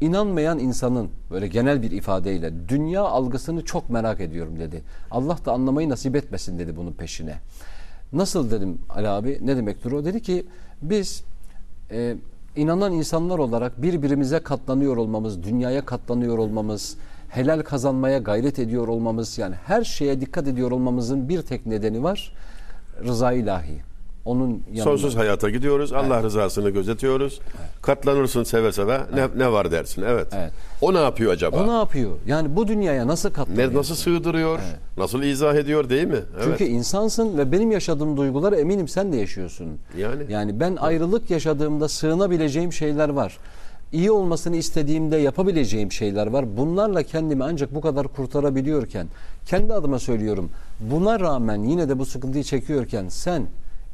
inanmayan 0.00 0.58
insanın 0.58 1.10
böyle 1.30 1.48
genel 1.48 1.82
bir 1.82 1.90
ifadeyle 1.90 2.68
dünya 2.68 3.02
algısını 3.02 3.64
çok 3.64 3.90
merak 3.90 4.20
ediyorum 4.20 4.60
dedi. 4.60 4.82
Allah 5.10 5.38
da 5.44 5.52
anlamayı 5.52 5.88
nasip 5.88 6.16
etmesin 6.16 6.58
dedi 6.58 6.76
bunun 6.76 6.92
peşine. 6.92 7.38
Nasıl 8.12 8.50
dedim 8.50 8.78
Ali 8.88 9.08
abi 9.08 9.38
ne 9.42 9.56
demektir 9.56 9.92
o? 9.92 10.04
Dedi 10.04 10.22
ki 10.22 10.46
biz 10.82 11.24
e, 11.90 12.16
inanan 12.56 12.92
insanlar 12.92 13.38
olarak 13.38 13.82
birbirimize 13.82 14.38
katlanıyor 14.38 14.96
olmamız, 14.96 15.42
dünyaya 15.42 15.84
katlanıyor 15.84 16.38
olmamız, 16.38 16.96
helal 17.28 17.62
kazanmaya 17.62 18.18
gayret 18.18 18.58
ediyor 18.58 18.88
olmamız 18.88 19.38
yani 19.38 19.54
her 19.54 19.84
şeye 19.84 20.20
dikkat 20.20 20.48
ediyor 20.48 20.70
olmamızın 20.70 21.28
bir 21.28 21.42
tek 21.42 21.66
nedeni 21.66 22.02
var. 22.02 22.32
Rıza 23.04 23.32
ilahi. 23.32 23.80
Onun 24.26 24.62
yanında. 24.72 24.84
Sonsuz 24.84 25.16
hayata 25.16 25.50
gidiyoruz. 25.50 25.92
Allah 25.92 26.22
rızasını 26.22 26.70
gözetiyoruz. 26.70 27.40
Katlanırsın 27.82 28.44
seve 28.44 28.72
seve. 28.72 29.00
Ne, 29.14 29.28
ne 29.36 29.52
var 29.52 29.70
dersin. 29.70 30.02
Evet. 30.02 30.26
Evet. 30.32 30.52
O 30.80 30.94
ne 30.94 30.98
yapıyor 30.98 31.32
acaba? 31.32 31.56
O 31.56 31.66
ne 31.66 31.78
yapıyor? 31.78 32.10
Yani 32.26 32.56
bu 32.56 32.68
dünyaya 32.68 33.06
nasıl 33.06 33.30
katlanıyor? 33.30 33.72
ne, 33.72 33.76
nasıl 33.76 33.94
sığdırıyor? 33.94 34.58
Nasıl 34.98 35.22
izah 35.22 35.54
ediyor 35.54 35.88
değil 35.88 36.06
mi? 36.06 36.20
Evet. 36.34 36.44
Çünkü 36.44 36.64
insansın 36.64 37.38
ve 37.38 37.52
benim 37.52 37.70
yaşadığım 37.70 38.16
duyguları 38.16 38.56
eminim 38.56 38.88
sen 38.88 39.12
de 39.12 39.16
yaşıyorsun. 39.16 39.66
Yani. 39.98 40.22
Yani 40.28 40.60
ben 40.60 40.76
ayrılık 40.76 41.30
yaşadığımda 41.30 41.88
sığınabileceğim 41.88 42.72
şeyler 42.72 43.08
var. 43.08 43.38
İyi 43.92 44.10
olmasını 44.10 44.56
istediğimde 44.56 45.16
yapabileceğim 45.16 45.92
şeyler 45.92 46.26
var. 46.26 46.56
Bunlarla 46.56 47.02
kendimi 47.02 47.44
ancak 47.44 47.74
bu 47.74 47.80
kadar 47.80 48.08
kurtarabiliyorken, 48.08 49.06
kendi 49.46 49.74
adıma 49.74 49.98
söylüyorum. 49.98 50.50
Buna 50.80 51.20
rağmen 51.20 51.62
yine 51.62 51.88
de 51.88 51.98
bu 51.98 52.06
sıkıntıyı 52.06 52.44
çekiyorken 52.44 53.08
sen 53.08 53.46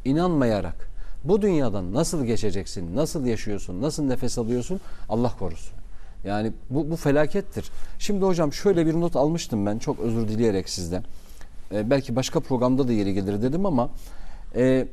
inanmayarak 0.04 0.92
bu 1.24 1.42
dünyadan 1.42 1.94
nasıl 1.94 2.24
geçeceksin, 2.24 2.96
nasıl 2.96 3.26
yaşıyorsun, 3.26 3.82
nasıl 3.82 4.02
nefes 4.02 4.38
alıyorsun 4.38 4.80
Allah 5.08 5.32
korusun. 5.38 5.74
Yani 6.24 6.52
bu, 6.70 6.90
bu 6.90 6.96
felakettir. 6.96 7.70
Şimdi 7.98 8.24
hocam 8.24 8.52
şöyle 8.52 8.86
bir 8.86 8.94
not 8.94 9.16
almıştım 9.16 9.66
ben 9.66 9.78
çok 9.78 10.00
özür 10.00 10.28
dileyerek 10.28 10.68
sizden. 10.68 11.04
Ee, 11.72 11.90
belki 11.90 12.16
başka 12.16 12.40
programda 12.40 12.88
da 12.88 12.92
yeri 12.92 13.14
gelir 13.14 13.42
dedim 13.42 13.66
ama 13.66 13.90
e, 14.56 14.88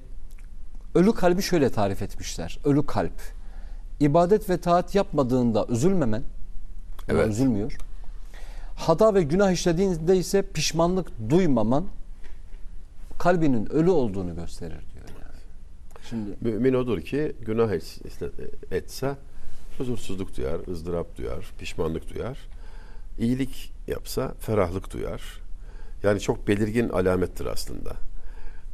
ölü 0.96 1.14
kalbi 1.14 1.42
şöyle 1.42 1.70
tarif 1.70 2.02
etmişler. 2.02 2.60
Ölü 2.66 2.86
kalp. 2.86 3.22
İbadet 4.00 4.50
ve 4.50 4.58
taat 4.58 4.96
yapmadığında 4.96 5.66
üzülmemen, 5.70 6.24
Evet. 7.10 7.30
üzülmüyor. 7.30 7.78
Hata 8.76 9.14
ve 9.14 9.24
günah 9.24 9.52
işlediğinde 9.52 10.18
ise 10.18 10.42
pişmanlık 10.42 11.08
duymaman 11.30 11.86
kalbinin 13.20 13.72
ölü 13.72 13.90
olduğunu 13.90 14.36
gösterir. 14.36 14.89
Şimdi 16.10 16.30
Mümin 16.42 16.74
odur 16.74 17.02
ki 17.02 17.36
günah 17.42 17.72
et- 17.72 18.00
etse 18.72 19.16
huzursuzluk 19.78 20.38
duyar, 20.38 20.60
ızdırap 20.68 21.18
duyar, 21.18 21.52
pişmanlık 21.60 22.14
duyar. 22.14 22.38
İyilik 23.20 23.72
yapsa 23.88 24.34
ferahlık 24.40 24.94
duyar. 24.94 25.22
Yani 26.04 26.20
çok 26.20 26.48
belirgin 26.48 26.90
alamettir 26.90 27.46
aslında. 27.46 27.94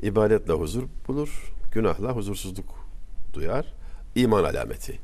İbadetle 0.01 0.53
huzur 0.53 0.83
bulur, 1.07 1.53
günahla 1.71 2.11
huzursuzluk 2.15 2.75
duyar. 3.33 3.73
İman 4.15 4.43
alameti. 4.43 4.99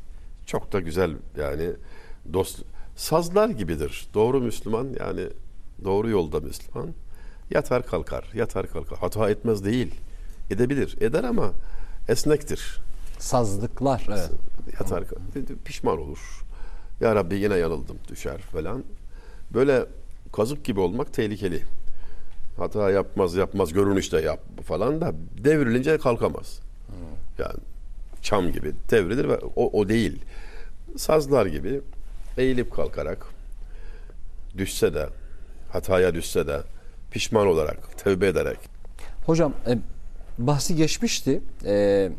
Çok 0.45 0.73
da 0.73 0.79
güzel 0.79 1.11
yani 1.38 1.69
dost 2.34 2.63
sazlar 2.95 3.49
gibidir. 3.49 4.07
Doğru 4.13 4.41
Müslüman 4.41 4.88
yani 4.99 5.27
doğru 5.84 6.09
yolda 6.09 6.39
Müslüman 6.39 6.89
yatar 7.49 7.86
kalkar, 7.86 8.29
yatar 8.34 8.67
kalkar. 8.67 8.99
Hata 8.99 9.29
etmez 9.29 9.65
değil. 9.65 9.95
Edebilir. 10.49 10.97
Eder 11.01 11.23
ama 11.23 11.53
esnektir. 12.10 12.80
sazlıklar 13.20 14.06
evet. 14.10 14.30
Yatar 14.80 15.04
pişman 15.66 15.99
olur. 15.99 16.45
Ya 17.02 17.16
Rabbi 17.16 17.36
yine 17.36 17.56
yanıldım 17.56 17.97
düşer 18.08 18.38
falan. 18.38 18.84
Böyle 19.54 19.86
kazık 20.34 20.66
gibi 20.66 20.80
olmak 20.80 21.14
tehlikeli. 21.14 21.64
Hata 22.58 22.91
yapmaz 22.91 23.36
yapmaz 23.36 23.74
görünüşte 23.74 24.22
yap 24.22 24.39
falan 24.66 25.02
da 25.02 25.12
devrilince 25.43 25.97
kalkamaz. 25.97 26.60
Yani 27.38 27.60
çam 28.22 28.52
gibi 28.52 28.74
devrilir 28.91 29.30
ve 29.30 29.38
o, 29.56 29.80
o 29.80 29.89
değil. 29.89 30.22
Sazlar 30.97 31.45
gibi 31.45 31.82
eğilip 32.38 32.74
kalkarak 32.74 33.26
düşse 34.58 34.93
de 34.93 35.10
hataya 35.72 36.14
düşse 36.16 36.47
de 36.47 36.62
pişman 37.12 37.47
olarak 37.47 37.97
tevbe 37.97 38.28
ederek 38.28 38.58
Hocam 39.26 39.54
e, 39.68 39.78
bahsi 40.47 40.75
geçmişti. 40.75 41.41
E, 41.65 42.09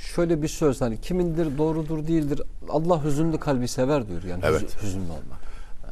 şöyle 0.00 0.42
bir 0.42 0.48
söz 0.48 0.80
hani 0.80 1.00
kimindir 1.00 1.58
doğrudur 1.58 2.06
değildir. 2.06 2.42
Allah 2.68 3.04
hüzünlü 3.04 3.38
kalbi 3.38 3.68
sever 3.68 4.08
diyor 4.08 4.22
yani 4.22 4.42
Evet. 4.46 4.62
hüz- 4.62 4.82
hüzünlü 4.82 5.04
olmak. 5.10 5.38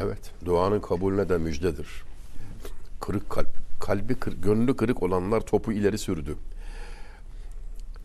Evet. 0.01 0.31
Duanın 0.45 0.81
kabulüne 0.81 1.29
de 1.29 1.39
müjdedir. 1.39 1.89
Kırık 3.01 3.31
kalp. 3.31 3.63
Kalbi 3.81 4.15
kır, 4.15 4.33
gönlü 4.33 4.77
kırık 4.77 5.03
olanlar 5.03 5.41
topu 5.41 5.73
ileri 5.73 5.99
sürdü. 5.99 6.37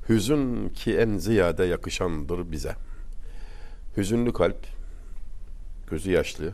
Hüzün 0.09 0.69
ki 0.69 0.97
en 0.97 1.17
ziyade 1.17 1.63
yakışandır 1.65 2.51
bize. 2.51 2.75
Hüzünlü 3.97 4.33
kalp, 4.33 4.57
gözü 5.89 6.11
yaşlı, 6.11 6.53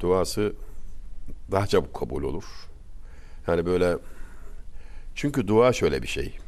duası 0.00 0.52
daha 1.52 1.66
çabuk 1.66 1.94
kabul 1.94 2.22
olur. 2.22 2.44
Yani 3.46 3.66
böyle 3.66 3.96
çünkü 5.18 5.48
dua 5.48 5.72
şöyle 5.72 6.02
bir 6.02 6.08
şey. 6.08 6.38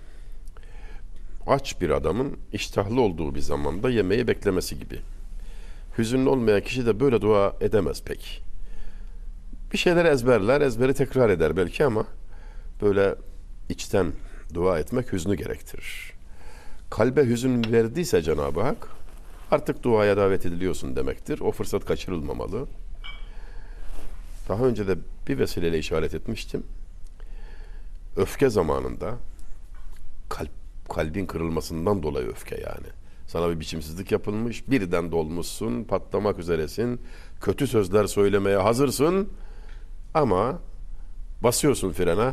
Aç 1.47 1.81
bir 1.81 1.91
adamın 1.91 2.39
iştahlı 2.53 3.01
olduğu 3.01 3.35
bir 3.35 3.41
zamanda 3.41 3.91
yemeği 3.91 4.29
beklemesi 4.29 4.79
gibi. 4.79 5.01
Hüzünlü 5.99 6.29
olmayan 6.29 6.61
kişi 6.61 6.87
de 6.87 7.01
böyle 7.01 7.21
dua 7.21 7.57
edemez 7.61 8.03
pek. 8.03 8.43
Bir 9.73 9.79
şeyler 9.79 10.05
ezberler, 10.05 10.61
ezberi 10.61 10.95
tekrar 10.95 11.31
eder 11.31 11.57
belki 11.57 11.85
ama 11.85 12.07
böyle 12.83 13.15
içten 13.69 14.13
dua 14.55 14.79
etmek 14.79 15.13
hüznü 15.13 15.35
gerektirir. 15.35 16.13
Kalbe 16.91 17.27
hüzün 17.27 17.73
verdiyse 17.73 18.23
Cenab-ı 18.23 18.61
Hak 18.61 18.89
artık 19.51 19.83
duaya 19.83 20.17
davet 20.17 20.47
ediliyorsun 20.47 20.97
demektir. 20.97 21.41
O 21.41 21.53
fırsat 21.53 21.85
kaçırılmamalı. 21.85 22.67
Daha 24.49 24.65
önce 24.65 24.89
de 24.89 24.97
bir 25.29 25.39
vesileyle 25.39 25.79
işaret 25.79 26.15
etmiştim. 26.15 26.63
Öfke 28.17 28.51
zamanında 28.51 29.15
kalp 30.29 30.51
kalbin 30.89 31.27
kırılmasından 31.27 32.03
dolayı 32.03 32.29
öfke 32.29 32.55
yani. 32.55 32.87
Sana 33.27 33.51
bir 33.51 33.61
biçimsizlik 33.61 34.13
yapılmış, 34.13 34.71
birden 34.71 35.13
dolmuşsun, 35.13 35.85
patlamak 35.85 36.39
üzeresin, 36.39 37.01
kötü 37.41 37.67
sözler 37.67 38.07
söylemeye 38.07 38.57
hazırsın 38.57 39.29
ama 40.15 40.59
basıyorsun 41.43 41.93
frene, 41.93 42.33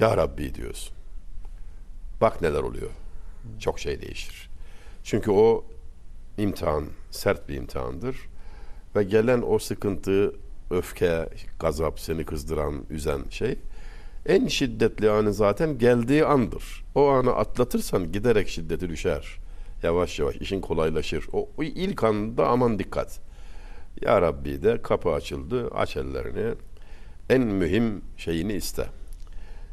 Ya 0.00 0.16
Rabbi 0.16 0.54
diyorsun. 0.54 0.94
Bak 2.20 2.42
neler 2.42 2.62
oluyor. 2.62 2.90
Çok 3.58 3.78
şey 3.78 4.00
değişir. 4.00 4.50
Çünkü 5.04 5.30
o 5.30 5.64
imtihan, 6.38 6.84
sert 7.10 7.48
bir 7.48 7.54
imtihandır. 7.54 8.16
Ve 8.96 9.04
gelen 9.04 9.42
o 9.46 9.58
sıkıntı, 9.58 10.34
öfke, 10.70 11.28
gazap, 11.60 12.00
seni 12.00 12.24
kızdıran, 12.24 12.84
üzen 12.90 13.20
şey 13.30 13.58
en 14.26 14.46
şiddetli 14.46 15.10
anı 15.10 15.34
zaten 15.34 15.78
geldiği 15.78 16.24
andır. 16.24 16.84
O 16.94 17.08
anı 17.08 17.34
atlatırsan 17.34 18.12
giderek 18.12 18.48
şiddeti 18.48 18.88
düşer. 18.88 19.38
Yavaş 19.82 20.18
yavaş 20.18 20.36
işin 20.36 20.60
kolaylaşır. 20.60 21.26
O, 21.32 21.48
o 21.56 21.62
ilk 21.62 22.04
anda 22.04 22.48
aman 22.48 22.78
dikkat. 22.78 23.20
Ya 24.00 24.22
Rabbi 24.22 24.62
de 24.62 24.82
kapı 24.82 25.10
açıldı. 25.10 25.68
Aç 25.74 25.96
ellerini. 25.96 26.54
En 27.30 27.40
mühim 27.40 28.02
şeyini 28.16 28.52
iste. 28.52 28.86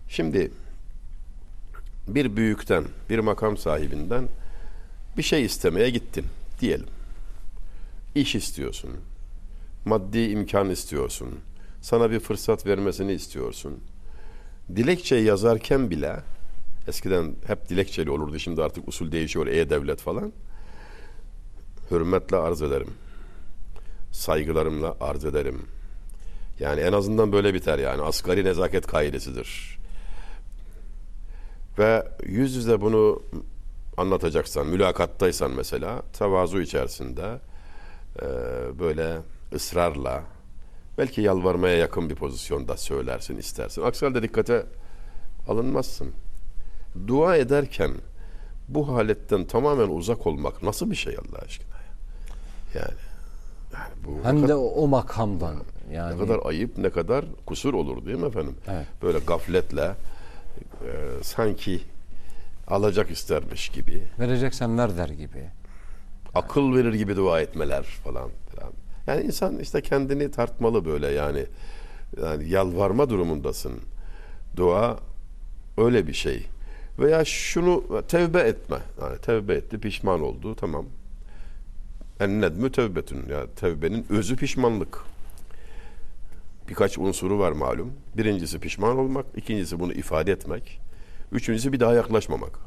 Şimdi 0.10 0.52
bir 2.08 2.36
büyükten, 2.36 2.84
bir 3.10 3.20
makam 3.20 3.58
sahibinden 3.58 4.28
bir 5.18 5.24
şey 5.24 5.46
istemeye 5.46 5.90
gittin 5.90 6.26
diyelim. 6.62 6.88
İş 8.16 8.36
istiyorsun. 8.36 8.90
Maddi 9.86 10.20
imkan 10.20 10.70
istiyorsun. 10.70 11.30
Sana 11.82 12.12
bir 12.12 12.20
fırsat 12.20 12.66
vermesini 12.66 13.12
istiyorsun. 13.14 13.80
Dilekçe 14.76 15.16
yazarken 15.16 15.90
bile 15.90 16.20
eskiden 16.88 17.36
hep 17.48 17.70
dilekçeli 17.70 18.12
olurdu. 18.12 18.40
Şimdi 18.40 18.64
artık 18.64 18.88
usul 18.88 19.12
değişiyor. 19.12 19.48
E-Devlet 19.48 20.00
falan. 20.02 20.32
Hürmetle 21.92 22.38
arz 22.38 22.62
ederim. 22.62 22.90
Saygılarımla 24.12 24.98
arz 25.02 25.26
ederim. 25.26 25.66
Yani 26.60 26.82
en 26.82 26.94
azından 26.94 27.32
böyle 27.32 27.54
biter 27.54 27.80
yani. 27.80 28.02
Asgari 28.02 28.46
nezaket 28.46 28.88
kaidesidir. 28.88 29.78
Ve 31.80 32.08
yüz 32.26 32.56
yüze 32.56 32.82
bunu 32.82 33.24
anlatacaksan, 33.98 34.68
mülakattaysan 34.68 35.52
mesela, 35.52 36.02
tevazu 36.14 36.62
içerisinde 36.62 37.40
e, 38.22 38.26
böyle 38.80 39.18
ısrarla, 39.54 40.24
belki 40.98 41.22
yalvarmaya 41.22 41.78
yakın 41.78 42.10
bir 42.10 42.16
pozisyonda 42.16 42.78
söylersin, 42.78 43.38
istersin. 43.38 43.82
Aksi 43.82 44.06
halde 44.06 44.24
dikkate 44.24 44.66
alınmazsın. 45.48 46.12
Dua 47.08 47.36
ederken 47.38 47.92
bu 48.68 48.88
haletten 48.96 49.46
tamamen 49.46 49.88
uzak 49.90 50.28
olmak 50.28 50.64
nasıl 50.64 50.92
bir 50.92 50.96
şey 50.96 51.16
Allah 51.18 51.38
aşkına? 51.46 51.76
ya? 52.76 52.82
Yani, 52.82 52.94
yani 53.74 53.94
bu 54.06 54.26
Hem 54.28 54.36
kadar- 54.36 54.50
de 54.50 54.56
o, 54.56 54.64
o 54.68 54.88
makamdan 54.88 55.56
yani 55.92 56.16
ne 56.16 56.20
kadar 56.28 56.40
ayıp, 56.46 56.78
ne 56.78 56.90
kadar 56.90 57.26
kusur 57.46 57.74
olur 57.74 58.06
değil 58.06 58.18
mi 58.18 58.26
efendim? 58.28 58.56
Evet. 58.68 58.86
Böyle 59.02 59.20
gafletle 59.20 59.96
e, 60.82 60.90
sanki 61.24 61.82
alacak 62.68 63.12
istermiş 63.12 63.70
gibi, 63.70 64.04
vereceksen 64.20 64.78
ver 64.78 64.98
der 64.98 65.10
gibi. 65.10 65.50
akıl 66.36 66.76
verir 66.76 66.94
gibi 66.94 67.16
dua 67.16 67.42
etmeler 67.42 67.84
falan 67.84 68.30
filan. 68.52 68.72
Yani 69.08 69.24
insan 69.24 69.60
işte 69.60 69.82
kendini 69.82 70.32
tartmalı 70.32 70.86
böyle 70.86 71.08
yani. 71.08 71.46
Yani 72.24 72.50
yalvarma 72.50 73.10
durumundasın. 73.10 73.74
Dua 74.56 75.00
öyle 75.78 76.08
bir 76.08 76.14
şey. 76.14 76.46
Veya 77.00 77.26
şunu 77.26 77.84
tevbe 78.08 78.40
etme. 78.40 78.78
Yani 79.02 79.18
tevbe 79.18 79.54
etti, 79.54 79.80
pişman 79.80 80.22
oldu. 80.22 80.56
Tamam. 80.56 80.86
En 82.20 82.42
nedmü 82.42 82.72
tevbetün. 82.72 83.30
Ya 83.30 83.46
tevbenin 83.56 84.06
özü 84.10 84.36
pişmanlık. 84.36 84.98
Birkaç 86.70 86.98
unsuru 86.98 87.40
var 87.40 87.52
malum. 87.52 87.94
Birincisi 88.18 88.60
pişman 88.60 88.98
olmak, 88.98 89.26
ikincisi 89.36 89.80
bunu 89.80 89.94
ifade 89.94 90.32
etmek, 90.32 90.80
üçüncüsü 91.32 91.74
bir 91.74 91.80
daha 91.80 91.94
yaklaşmamak. 91.94 92.60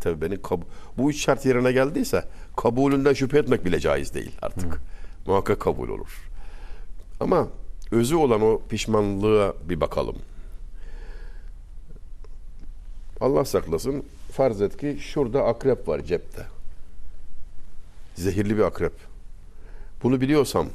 Tevbenin 0.00 0.36
kab- 0.36 0.62
bu 0.98 1.10
üç 1.10 1.24
şart 1.24 1.46
yerine 1.46 1.72
geldiyse 1.72 2.24
kabulünden 2.56 3.12
şüphe 3.12 3.38
etmek 3.38 3.64
bile 3.64 3.80
caiz 3.80 4.14
değil 4.14 4.30
artık. 4.42 4.80
Muhakkak 5.26 5.60
kabul 5.60 5.88
olur. 5.88 6.30
Ama 7.20 7.48
özü 7.90 8.16
olan 8.16 8.42
o 8.42 8.60
pişmanlığa 8.68 9.54
bir 9.68 9.80
bakalım. 9.80 10.16
Allah 13.20 13.44
saklasın 13.44 14.04
farz 14.32 14.62
et 14.62 14.76
ki 14.76 14.98
şurada 15.00 15.44
akrep 15.44 15.88
var 15.88 16.00
cepte. 16.00 16.46
Zehirli 18.14 18.56
bir 18.56 18.62
akrep. 18.62 18.92
Bunu 20.02 20.20
biliyorsam 20.20 20.66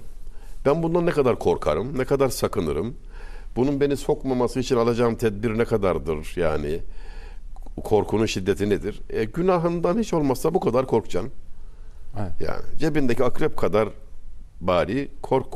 ben 0.66 0.84
bundan 0.84 1.06
ne 1.06 1.12
kadar 1.12 1.40
korkarım, 1.40 1.98
ne 1.98 2.06
kadar 2.06 2.30
sakınırım. 2.30 2.96
Bunun 3.56 3.82
beni 3.82 3.98
sokmaması 3.98 4.60
için 4.60 4.76
alacağım 4.76 5.16
tedbir 5.16 5.58
ne 5.58 5.66
kadardır 5.66 6.34
yani? 6.36 6.80
Korkunun 7.84 8.26
şiddeti 8.26 8.70
nedir? 8.70 9.02
E, 9.10 9.24
günahından 9.24 10.00
hiç 10.00 10.14
olmazsa 10.14 10.54
bu 10.54 10.60
kadar 10.60 10.88
korkacaksın. 10.88 11.32
Evet. 12.20 12.32
Yani 12.40 12.62
cebindeki 12.78 13.24
akrep 13.24 13.58
kadar 13.58 13.90
bari 14.62 15.10
kork. 15.22 15.54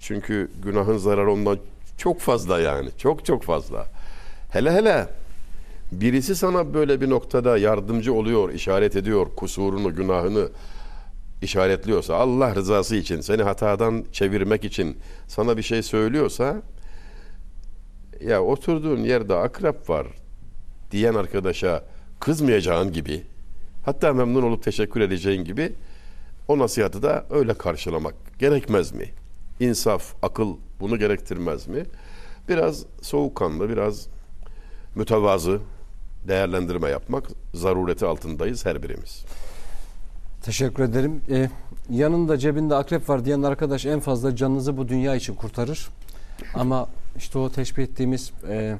Çünkü 0.00 0.50
günahın 0.62 0.96
zararı 0.96 1.32
ondan 1.32 1.58
çok 1.98 2.20
fazla 2.20 2.60
yani. 2.60 2.88
Çok 2.98 3.24
çok 3.24 3.42
fazla. 3.42 3.86
Hele 4.50 4.72
hele 4.72 5.08
birisi 5.92 6.36
sana 6.36 6.74
böyle 6.74 7.00
bir 7.00 7.10
noktada 7.10 7.58
yardımcı 7.58 8.14
oluyor, 8.14 8.52
işaret 8.52 8.96
ediyor, 8.96 9.26
kusurunu, 9.36 9.94
günahını 9.94 10.48
işaretliyorsa, 11.42 12.14
Allah 12.14 12.54
rızası 12.54 12.96
için, 12.96 13.20
seni 13.20 13.42
hatadan 13.42 14.04
çevirmek 14.12 14.64
için 14.64 14.96
sana 15.28 15.56
bir 15.56 15.62
şey 15.62 15.82
söylüyorsa 15.82 16.62
ya 18.24 18.42
oturduğun 18.42 18.98
yerde 18.98 19.34
akrep 19.34 19.90
var 19.90 20.06
diyen 20.90 21.14
arkadaşa 21.14 21.84
kızmayacağın 22.20 22.92
gibi 22.92 23.22
hatta 23.84 24.12
memnun 24.12 24.42
olup 24.42 24.62
teşekkür 24.62 25.00
edeceğin 25.00 25.44
gibi 25.44 25.72
o 26.48 26.58
nasihatı 26.58 27.02
da 27.02 27.24
öyle 27.30 27.54
karşılamak 27.54 28.14
gerekmez 28.38 28.92
mi? 28.92 29.04
İnsaf, 29.60 30.14
akıl 30.22 30.56
bunu 30.80 30.98
gerektirmez 30.98 31.68
mi? 31.68 31.84
Biraz 32.48 32.84
soğukkanlı, 33.02 33.68
biraz 33.68 34.06
mütevazı 34.94 35.60
değerlendirme 36.28 36.88
yapmak 36.88 37.24
zarureti 37.54 38.06
altındayız 38.06 38.66
her 38.66 38.82
birimiz. 38.82 39.24
Teşekkür 40.42 40.82
ederim. 40.82 41.20
Ee, 41.30 41.50
yanında 41.90 42.38
cebinde 42.38 42.74
akrep 42.74 43.08
var 43.08 43.24
diyen 43.24 43.42
arkadaş 43.42 43.86
en 43.86 44.00
fazla 44.00 44.36
canınızı 44.36 44.76
bu 44.76 44.88
dünya 44.88 45.14
için 45.14 45.34
kurtarır. 45.34 45.88
Ama 46.54 46.88
işte 47.16 47.38
o 47.38 47.50
teşbih 47.50 47.82
ettiğimiz 47.82 48.32
e, 48.48 48.76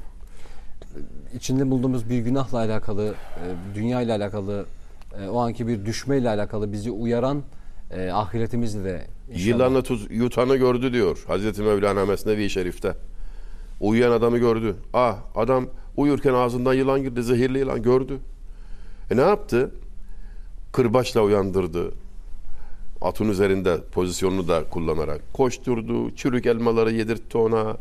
içinde 1.34 1.70
bulduğumuz 1.70 2.10
bir 2.10 2.18
günahla 2.18 2.58
alakalı, 2.58 3.14
e, 3.14 3.74
dünya 3.74 4.00
ile 4.00 4.12
alakalı, 4.12 4.66
e, 5.20 5.28
o 5.28 5.38
anki 5.40 5.66
bir 5.66 5.86
düşmeyle 5.86 6.28
alakalı 6.28 6.72
bizi 6.72 6.90
uyaran 6.90 7.42
e, 7.90 8.10
ahiretimizle 8.10 8.84
de 8.84 9.06
inşallah. 9.28 9.46
Yılanı 9.46 9.82
tuz, 9.82 10.06
yutanı 10.10 10.56
gördü 10.56 10.92
diyor 10.92 11.24
Hazreti 11.26 11.62
Mevlana 11.62 12.06
Mesnevi 12.06 12.50
Şerif'te. 12.50 12.94
Uyuyan 13.80 14.12
adamı 14.12 14.38
gördü. 14.38 14.76
Ah 14.92 15.18
adam 15.34 15.66
uyurken 15.96 16.34
ağzından 16.34 16.74
yılan 16.74 17.02
girdi. 17.02 17.22
Zehirli 17.22 17.58
yılan 17.58 17.82
gördü. 17.82 18.18
E 19.10 19.16
ne 19.16 19.20
yaptı? 19.20 19.70
Kırbaçla 20.72 21.20
uyandırdı. 21.20 21.92
Atın 23.02 23.28
üzerinde 23.28 23.80
pozisyonunu 23.92 24.48
da 24.48 24.64
kullanarak 24.70 25.20
koşturdu. 25.32 26.16
Çürük 26.16 26.46
elmaları 26.46 26.92
yedirtti 26.92 27.38
ona. 27.38 27.76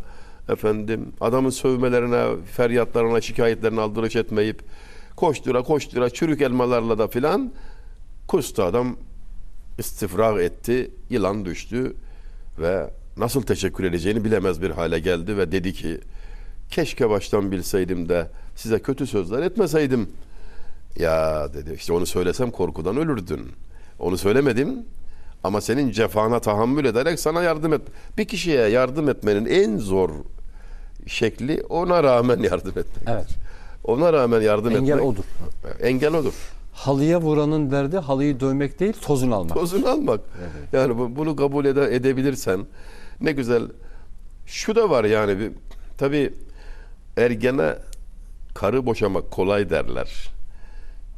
Efendim 0.49 1.05
adamın 1.21 1.49
sövmelerine, 1.49 2.25
feryatlarına, 2.45 3.21
şikayetlerine 3.21 3.81
aldırış 3.81 4.15
etmeyip 4.15 4.61
koştura 5.15 5.61
koştura 5.61 6.09
çürük 6.09 6.41
elmalarla 6.41 6.97
da 6.97 7.07
filan 7.07 7.51
kustu 8.27 8.63
adam 8.63 8.95
istifrag 9.77 10.41
etti. 10.41 10.91
Yılan 11.09 11.45
düştü 11.45 11.93
ve 12.59 12.89
nasıl 13.17 13.41
teşekkür 13.41 13.83
edeceğini 13.83 14.23
bilemez 14.23 14.61
bir 14.61 14.69
hale 14.71 14.99
geldi 14.99 15.37
ve 15.37 15.51
dedi 15.51 15.73
ki 15.73 15.99
keşke 16.69 17.09
baştan 17.09 17.51
bilseydim 17.51 18.09
de 18.09 18.27
size 18.55 18.79
kötü 18.79 19.07
sözler 19.07 19.41
etmeseydim. 19.41 20.09
Ya 20.99 21.47
dedi 21.53 21.73
işte 21.75 21.93
onu 21.93 22.05
söylesem 22.05 22.51
korkudan 22.51 22.97
ölürdün. 22.97 23.41
Onu 23.99 24.17
söylemedim 24.17 24.69
ama 25.43 25.61
senin 25.61 25.91
cefana 25.91 26.39
tahammül 26.39 26.85
ederek 26.85 27.19
sana 27.19 27.43
yardım 27.43 27.73
et. 27.73 27.81
Bir 28.17 28.25
kişiye 28.25 28.67
yardım 28.67 29.09
etmenin 29.09 29.45
en 29.45 29.77
zor 29.77 30.09
şekli 31.07 31.63
ona 31.69 32.03
rağmen 32.03 32.39
yardım 32.51 32.69
etmek. 32.69 33.07
Evet. 33.07 33.27
Ona 33.83 34.13
rağmen 34.13 34.41
yardım 34.41 34.75
Engel 34.75 34.93
etmek. 34.93 35.05
odur. 35.05 35.23
Engel 35.81 36.13
odur. 36.15 36.33
Halıya 36.81 37.21
vuranın 37.21 37.71
derdi 37.71 37.97
halıyı 37.97 38.39
dövmek 38.39 38.79
değil 38.79 38.93
tozunu 39.01 39.35
almak. 39.35 39.53
Tozunu 39.53 39.87
almak. 39.89 40.21
Yani 40.73 40.97
bu- 40.97 41.15
bunu 41.15 41.35
kabul 41.35 41.65
ede, 41.65 41.95
edebilirsen 41.95 42.65
ne 43.21 43.31
güzel. 43.31 43.63
Şu 44.45 44.75
da 44.75 44.89
var 44.89 45.03
yani 45.03 45.39
bir, 45.39 45.51
tabii 45.97 46.33
ergene 47.17 47.75
karı 48.55 48.85
boşamak 48.85 49.31
kolay 49.31 49.69
derler. 49.69 50.29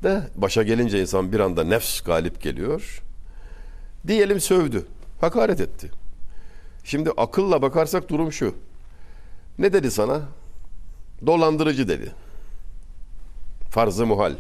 De 0.04 0.22
başa 0.36 0.64
gelince 0.64 1.02
insan 1.02 1.32
bir 1.32 1.40
anda 1.40 1.64
nefs 1.64 2.02
galip 2.02 2.42
geliyor. 2.42 3.02
Diyelim 4.08 4.40
sövdü. 4.40 4.86
Hakaret 5.22 5.62
etti. 5.62 5.90
Şimdi 6.84 7.10
akılla 7.18 7.62
bakarsak 7.62 8.10
durum 8.10 8.32
şu. 8.32 8.56
Ne 9.60 9.74
dedi 9.74 9.92
sana? 9.92 10.22
Dolandırıcı 11.26 11.88
dedi. 11.88 12.12
Farzı 13.70 14.06
muhal. 14.06 14.34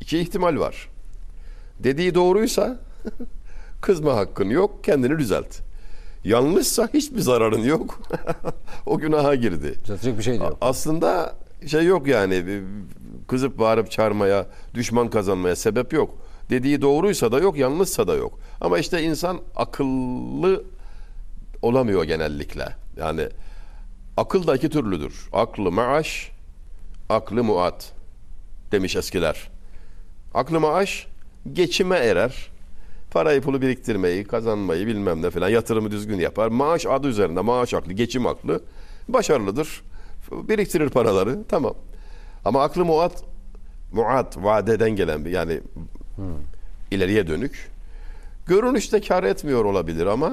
İki 0.00 0.18
ihtimal 0.18 0.58
var. 0.58 0.88
Dediği 1.78 2.14
doğruysa 2.14 2.80
kızma 3.80 4.16
hakkın 4.16 4.50
yok, 4.50 4.84
kendini 4.84 5.18
düzelt. 5.18 5.60
Yanlışsa 6.24 6.88
hiçbir 6.94 7.20
zararın 7.20 7.62
yok. 7.62 8.00
o 8.86 8.98
günaha 8.98 9.34
girdi. 9.34 9.74
Düzeltecek 9.84 10.18
bir 10.18 10.22
şey 10.22 10.36
yok. 10.36 10.58
Aslında 10.60 11.34
şey 11.66 11.84
yok 11.84 12.06
yani 12.06 12.62
kızıp 13.28 13.58
bağırıp 13.58 13.90
çağırmaya, 13.90 14.46
düşman 14.74 15.10
kazanmaya 15.10 15.56
sebep 15.56 15.92
yok. 15.92 16.14
Dediği 16.50 16.82
doğruysa 16.82 17.32
da 17.32 17.38
yok, 17.38 17.58
yanlışsa 17.58 18.08
da 18.08 18.14
yok. 18.14 18.38
Ama 18.60 18.78
işte 18.78 19.02
insan 19.02 19.40
akıllı 19.56 20.64
olamıyor 21.62 22.04
genellikle. 22.04 22.68
Yani 22.96 23.28
akıl 24.16 24.46
da 24.46 24.56
iki 24.56 24.68
türlüdür. 24.68 25.28
Aklı 25.32 25.72
maaş, 25.72 26.30
aklı 27.08 27.44
muat 27.44 27.92
demiş 28.72 28.96
eskiler. 28.96 29.50
Aklı 30.34 30.60
maaş 30.60 31.06
geçime 31.52 31.96
erer. 31.96 32.50
Parayı 33.10 33.40
pulu 33.40 33.62
biriktirmeyi, 33.62 34.24
kazanmayı 34.24 34.86
bilmem 34.86 35.22
ne 35.22 35.30
falan 35.30 35.48
yatırımı 35.48 35.90
düzgün 35.90 36.18
yapar. 36.18 36.48
Maaş 36.48 36.86
adı 36.86 37.08
üzerinde 37.08 37.40
maaş 37.40 37.74
aklı, 37.74 37.92
geçim 37.92 38.26
aklı 38.26 38.62
başarılıdır. 39.08 39.82
Biriktirir 40.32 40.88
paraları 40.88 41.38
tamam. 41.48 41.74
Ama 42.44 42.62
aklı 42.62 42.84
muat, 42.84 43.24
muat 43.92 44.36
vadeden 44.36 44.90
gelen 44.90 45.24
bir 45.24 45.30
yani 45.30 45.60
ileriye 46.90 47.26
dönük. 47.26 47.70
Görünüşte 48.46 49.00
kar 49.00 49.24
etmiyor 49.24 49.64
olabilir 49.64 50.06
ama 50.06 50.32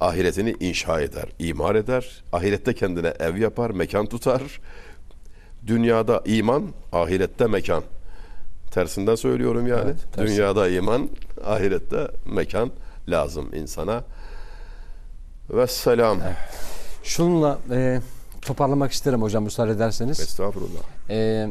ahiretini 0.00 0.54
inşa 0.60 1.00
eder, 1.00 1.28
imar 1.38 1.74
eder. 1.74 2.24
Ahirette 2.32 2.74
kendine 2.74 3.08
ev 3.08 3.36
yapar, 3.36 3.70
mekan 3.70 4.06
tutar. 4.06 4.42
Dünyada 5.66 6.22
iman, 6.26 6.62
ahirette 6.92 7.46
mekan. 7.46 7.82
Tersinden 8.76 9.14
söylüyorum 9.14 9.66
yani. 9.66 9.82
Evet, 9.84 9.96
tersi. 10.12 10.32
Dünyada 10.32 10.68
iman, 10.68 11.08
ahirette 11.44 12.08
mekan 12.26 12.70
lazım 13.08 13.54
insana. 13.54 14.04
Vesselam. 15.50 16.18
Şununla 17.02 17.58
e, 17.70 18.00
toparlamak 18.42 18.92
isterim 18.92 19.22
hocam 19.22 19.44
müsaade 19.44 19.70
ederseniz. 19.70 20.20
Estağfurullah. 20.20 21.10
E, 21.10 21.48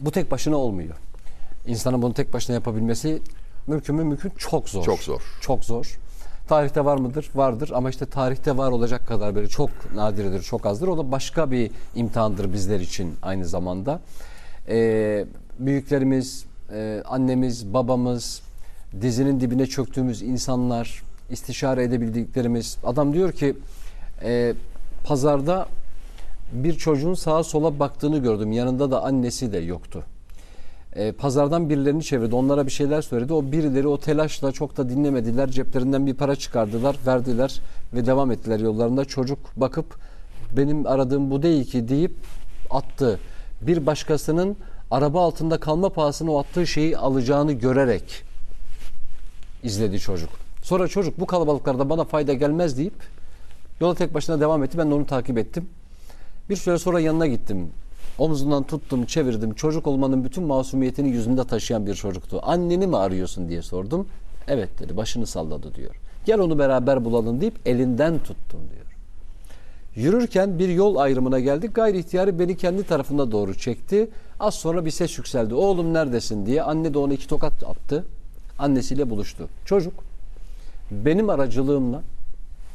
bu 0.00 0.10
tek 0.10 0.30
başına 0.30 0.56
olmuyor. 0.56 0.94
İnsanın 1.66 2.02
bunu 2.02 2.14
tek 2.14 2.32
başına 2.32 2.54
yapabilmesi 2.54 3.22
mümkün 3.66 3.94
mü 3.96 4.04
mümkün 4.04 4.32
çok 4.38 4.68
zor. 4.68 4.84
Çok 4.84 4.98
zor. 4.98 5.22
Çok 5.40 5.64
zor. 5.64 5.98
Tarihte 6.48 6.84
var 6.84 6.96
mıdır? 6.96 7.30
Vardır 7.34 7.70
ama 7.74 7.90
işte 7.90 8.06
tarihte 8.06 8.56
var 8.56 8.70
olacak 8.70 9.06
kadar 9.06 9.34
böyle 9.34 9.48
çok 9.48 9.70
nadirdir, 9.94 10.42
çok 10.42 10.66
azdır. 10.66 10.88
O 10.88 10.98
da 10.98 11.12
başka 11.12 11.50
bir 11.50 11.70
imtihandır 11.94 12.52
bizler 12.52 12.80
için 12.80 13.14
aynı 13.22 13.46
zamanda. 13.46 14.00
Ee, 14.68 15.26
büyüklerimiz, 15.58 16.44
e, 16.72 17.02
annemiz, 17.04 17.74
babamız, 17.74 18.42
dizinin 19.00 19.40
dibine 19.40 19.66
çöktüğümüz 19.66 20.22
insanlar, 20.22 21.02
istişare 21.30 21.84
edebildiklerimiz. 21.84 22.76
Adam 22.84 23.12
diyor 23.12 23.32
ki 23.32 23.56
e, 24.22 24.54
pazarda 25.04 25.66
bir 26.52 26.74
çocuğun 26.74 27.14
sağa 27.14 27.44
sola 27.44 27.78
baktığını 27.78 28.18
gördüm. 28.18 28.52
Yanında 28.52 28.90
da 28.90 29.02
annesi 29.02 29.52
de 29.52 29.58
yoktu. 29.58 30.04
E, 30.96 31.12
pazardan 31.12 31.70
birilerini 31.70 32.02
çevirdi. 32.04 32.34
Onlara 32.34 32.66
bir 32.66 32.70
şeyler 32.70 33.02
söyledi. 33.02 33.32
O 33.32 33.52
birileri 33.52 33.88
o 33.88 33.98
telaşla 33.98 34.52
çok 34.52 34.76
da 34.76 34.88
dinlemediler. 34.88 35.48
Ceplerinden 35.48 36.06
bir 36.06 36.14
para 36.14 36.36
çıkardılar, 36.36 36.96
verdiler 37.06 37.60
ve 37.94 38.06
devam 38.06 38.30
ettiler 38.30 38.60
yollarında. 38.60 39.04
Çocuk 39.04 39.38
bakıp 39.56 39.96
benim 40.56 40.86
aradığım 40.86 41.30
bu 41.30 41.42
değil 41.42 41.64
ki 41.64 41.88
deyip 41.88 42.14
attı. 42.70 43.18
Bir 43.60 43.86
başkasının 43.86 44.56
araba 44.90 45.22
altında 45.22 45.60
kalma 45.60 45.88
pahasına 45.88 46.30
o 46.30 46.38
attığı 46.38 46.66
şeyi 46.66 46.98
alacağını 46.98 47.52
görerek 47.52 48.24
izledi 49.62 49.98
çocuk. 50.00 50.30
Sonra 50.62 50.88
çocuk 50.88 51.20
bu 51.20 51.26
kalabalıklarda 51.26 51.90
bana 51.90 52.04
fayda 52.04 52.32
gelmez 52.32 52.78
deyip 52.78 52.94
yola 53.80 53.94
tek 53.94 54.14
başına 54.14 54.40
devam 54.40 54.64
etti. 54.64 54.78
Ben 54.78 54.90
de 54.90 54.94
onu 54.94 55.06
takip 55.06 55.38
ettim. 55.38 55.68
Bir 56.50 56.56
süre 56.56 56.78
sonra 56.78 57.00
yanına 57.00 57.26
gittim. 57.26 57.70
Omzundan 58.18 58.62
tuttum, 58.62 59.06
çevirdim. 59.06 59.54
Çocuk 59.54 59.86
olmanın 59.86 60.24
bütün 60.24 60.44
masumiyetini 60.44 61.08
yüzünde 61.08 61.44
taşıyan 61.44 61.86
bir 61.86 61.94
çocuktu. 61.94 62.40
Anneni 62.42 62.86
mi 62.86 62.96
arıyorsun 62.96 63.48
diye 63.48 63.62
sordum. 63.62 64.06
Evet 64.48 64.78
dedi. 64.78 64.96
Başını 64.96 65.26
salladı 65.26 65.74
diyor. 65.74 65.94
Gel 66.24 66.38
onu 66.38 66.58
beraber 66.58 67.04
bulalım 67.04 67.40
deyip 67.40 67.54
elinden 67.68 68.18
tuttum 68.18 68.60
diyor. 68.74 68.85
Yürürken 69.96 70.58
bir 70.58 70.68
yol 70.68 70.96
ayrımına 70.96 71.40
geldik. 71.40 71.74
Gayri 71.74 71.98
ihtiyari 71.98 72.38
beni 72.38 72.56
kendi 72.56 72.84
tarafına 72.84 73.32
doğru 73.32 73.54
çekti. 73.54 74.08
Az 74.40 74.54
sonra 74.54 74.84
bir 74.84 74.90
ses 74.90 75.18
yükseldi. 75.18 75.54
Oğlum 75.54 75.94
neredesin 75.94 76.46
diye. 76.46 76.62
Anne 76.62 76.94
de 76.94 76.98
ona 76.98 77.12
iki 77.12 77.28
tokat 77.28 77.64
attı. 77.64 78.04
Annesiyle 78.58 79.10
buluştu. 79.10 79.48
Çocuk 79.64 79.94
benim 80.90 81.30
aracılığımla 81.30 82.02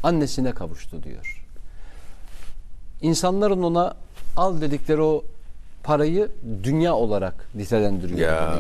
annesine 0.03 0.51
kavuştu 0.51 1.03
diyor. 1.03 1.45
İnsanların 3.01 3.63
ona 3.63 3.93
al 4.38 4.61
dedikleri 4.61 5.01
o 5.01 5.24
parayı 5.84 6.30
dünya 6.63 6.95
olarak 6.95 7.47
nitelendiriyor 7.55 8.19
Ya 8.19 8.57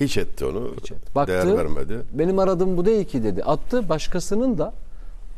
hiç 0.00 0.16
etti 0.16 0.44
onu. 0.44 0.70
Baktı, 1.14 1.32
Değer 1.32 1.56
vermedi. 1.56 1.98
benim 2.12 2.38
aradığım 2.38 2.76
bu 2.76 2.84
değil 2.84 3.04
ki 3.04 3.22
dedi. 3.22 3.44
Attı, 3.44 3.88
başkasının 3.88 4.58
da 4.58 4.72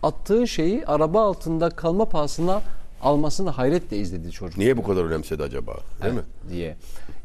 attığı 0.03 0.49
şeyi 0.49 0.87
araba 0.87 1.23
altında 1.27 1.71
kalma 1.71 2.05
pahasına 2.05 2.63
almasını 3.03 3.51
hayretle 3.51 3.97
izledi 3.97 4.31
çocuk 4.31 4.59
Niye 4.59 4.77
bu 4.77 4.83
kadar 4.83 5.05
önemsedi 5.05 5.43
acaba? 5.43 5.77
Değil 6.03 6.15
mi? 6.15 6.21
diye. 6.51 6.77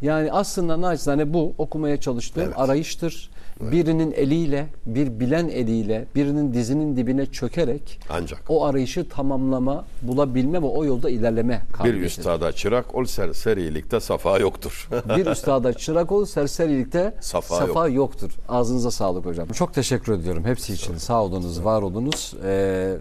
Yani 0.02 0.32
aslında 0.32 0.82
naçizane 0.82 1.34
bu 1.34 1.54
okumaya 1.58 2.00
çalıştığım 2.00 2.44
Evet. 2.44 2.54
arayıştır. 2.60 3.30
Birinin 3.62 4.12
eliyle, 4.12 4.68
bir 4.86 5.20
bilen 5.20 5.48
eliyle, 5.48 6.06
birinin 6.16 6.54
dizinin 6.54 6.98
dibine 6.98 7.26
çökerek 7.26 8.00
Ancak 8.10 8.44
o 8.50 8.66
arayışı 8.66 9.10
tamamlama, 9.10 9.86
bulabilme 10.02 10.62
ve 10.62 10.66
o 10.66 10.86
yolda 10.86 11.10
ilerleme 11.10 11.62
bir 11.70 11.74
kabiliyeti. 11.74 12.06
üstada 12.06 12.52
çırak 12.52 12.96
ol 12.96 13.06
serserilikte 13.06 14.00
safa 14.00 14.40
yoktur. 14.40 14.90
bir 15.18 15.26
üstada 15.26 15.74
çırak 15.74 16.12
ol, 16.12 16.26
serserilikte 16.26 17.14
Safa 17.22 17.56
safa, 17.56 17.88
yoktur. 17.88 18.32
Ağzınıza 18.50 18.92
sağlık 18.92 19.26
hocam. 19.26 19.48
Çok 19.48 19.74
teşekkür 19.74 20.14
ediyorum 20.14 20.46
hepsi 20.46 20.74
için. 20.74 20.98
Sağ 20.98 21.24
olunuz, 21.24 21.66
var 21.66 21.82
olunuz. 21.82 22.34
Ee, 22.46 22.96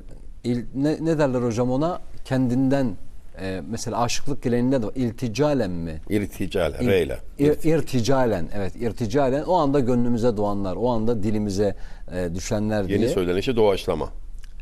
il- 0.44 0.64
ne, 0.74 0.98
ne 1.00 1.18
derler 1.18 1.42
hocam 1.42 1.70
ona? 1.70 2.00
Kendinden 2.24 2.96
e, 3.40 3.62
mesela 3.70 3.98
aşıklık 4.00 4.42
geleneğinde 4.42 4.82
de 4.82 4.86
var. 4.86 4.92
ilticalen 4.96 5.70
mi? 5.70 6.00
İrticale, 6.10 6.76
İl- 6.80 6.86
reyle. 6.88 7.18
İr- 7.38 7.68
irticalen, 7.68 8.48
evet 8.54 8.76
irticalen 8.76 9.42
o 9.44 9.54
anda 9.54 9.80
gönlümüze 9.80 10.36
doğanlar, 10.36 10.76
o 10.76 10.90
anda 10.90 11.22
dilimize 11.22 11.76
e, 12.12 12.34
düşenler 12.34 12.82
Yeni 12.82 12.98
diye. 12.98 13.08
söylenişi 13.08 13.56
doğaçlama. 13.56 14.08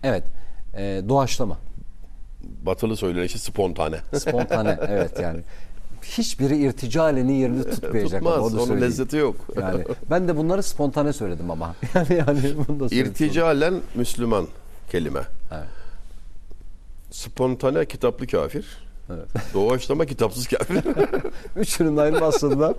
Evet, 0.03 0.25
e, 0.77 1.03
doğaçlama. 1.09 1.59
batılı 2.63 2.97
söylenişi 2.97 3.39
spontane. 3.39 3.97
Spontane 4.19 4.79
evet 4.89 5.21
yani. 5.21 5.41
Hiçbiri 6.03 6.57
irticalenin 6.59 7.33
yerini 7.33 7.71
tutmayacak. 7.71 8.11
Tutmaz. 8.23 8.55
onu 8.55 8.63
Onun 8.63 8.81
lezzeti 8.81 9.17
yok. 9.17 9.37
Yani 9.61 9.85
ben 10.11 10.29
de 10.29 10.37
bunları 10.37 10.63
spontane 10.63 11.13
söyledim 11.13 11.51
ama. 11.51 11.75
Yani 11.95 12.15
yani 12.29 12.41
bunu 12.69 12.81
da. 12.91 12.95
İrticalen 12.95 13.75
Müslüman 13.95 14.47
kelime. 14.91 15.21
Evet. 15.53 15.65
Spontane 17.13 17.85
kitaplı 17.85 18.27
kafir. 18.27 18.67
Evet. 19.11 19.27
Doğaçlama 19.55 20.07
kitapsız 20.07 20.47
kafir. 20.47 20.83
Üçünün 21.57 21.97
ayrımı 21.97 22.25
aslında 22.25 22.75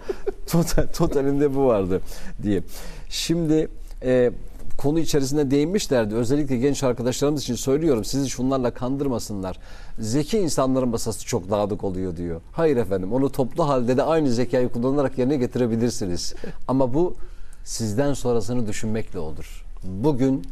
total, 0.51 0.87
totalinde 0.87 1.55
bu 1.55 1.65
vardı 1.65 2.01
diye. 2.43 2.63
Şimdi 3.09 3.67
e, 4.03 4.31
konu 4.77 4.99
içerisinde 4.99 5.51
değinmişlerdi. 5.51 6.15
Özellikle 6.15 6.57
genç 6.57 6.83
arkadaşlarımız 6.83 7.41
için 7.41 7.55
söylüyorum. 7.55 8.05
Sizi 8.05 8.29
şunlarla 8.29 8.71
kandırmasınlar. 8.71 9.59
Zeki 9.99 10.37
insanların 10.37 10.89
masası 10.89 11.25
çok 11.25 11.49
dağınık 11.49 11.83
oluyor 11.83 12.17
diyor. 12.17 12.41
Hayır 12.51 12.77
efendim 12.77 13.13
onu 13.13 13.31
toplu 13.31 13.67
halde 13.67 13.97
de 13.97 14.03
aynı 14.03 14.31
zekayı 14.31 14.69
kullanarak 14.69 15.17
yerine 15.17 15.37
getirebilirsiniz. 15.37 16.33
Ama 16.67 16.93
bu 16.93 17.15
sizden 17.63 18.13
sonrasını 18.13 18.67
düşünmekle 18.67 19.19
olur. 19.19 19.65
Bugün 19.83 20.47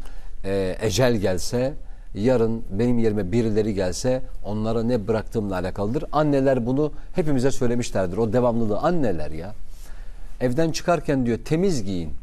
e, 0.45 0.77
ecel 0.81 1.15
gelse 1.15 1.73
yarın 2.15 2.63
benim 2.71 2.99
yerime 2.99 3.31
birileri 3.31 3.73
gelse 3.73 4.21
onlara 4.45 4.83
ne 4.83 5.07
bıraktığımla 5.07 5.55
alakalıdır. 5.55 6.05
Anneler 6.11 6.65
bunu 6.65 6.91
hepimize 7.15 7.51
söylemişlerdir. 7.51 8.17
O 8.17 8.33
devamlılığı 8.33 8.77
anneler 8.77 9.31
ya. 9.31 9.53
Evden 10.41 10.71
çıkarken 10.71 11.25
diyor 11.25 11.39
temiz 11.45 11.83
giyin. 11.83 12.13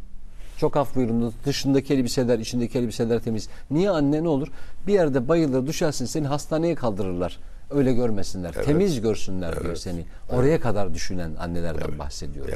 Çok 0.57 0.77
af 0.77 0.95
buyurun 0.97 1.35
dışındaki 1.47 1.95
elbiseler 1.95 2.39
içindeki 2.39 2.79
elbiseler 2.79 3.21
temiz. 3.21 3.49
Niye 3.71 3.91
anne 3.91 4.23
ne 4.23 4.29
olur? 4.29 4.49
Bir 4.87 4.93
yerde 4.93 5.29
bayılır 5.29 5.67
düşersin 5.67 6.07
seni 6.07 6.27
hastaneye 6.27 6.75
kaldırırlar. 6.75 7.39
Öyle 7.71 7.93
görmesinler. 7.93 8.53
Temiz 8.53 9.01
görsünler 9.01 9.61
diyor 9.61 9.77
seni. 9.77 10.05
Oraya 10.31 10.61
kadar 10.61 10.95
düşünen 10.95 11.31
annelerden 11.39 11.99
bahsediyoruz. 11.99 12.55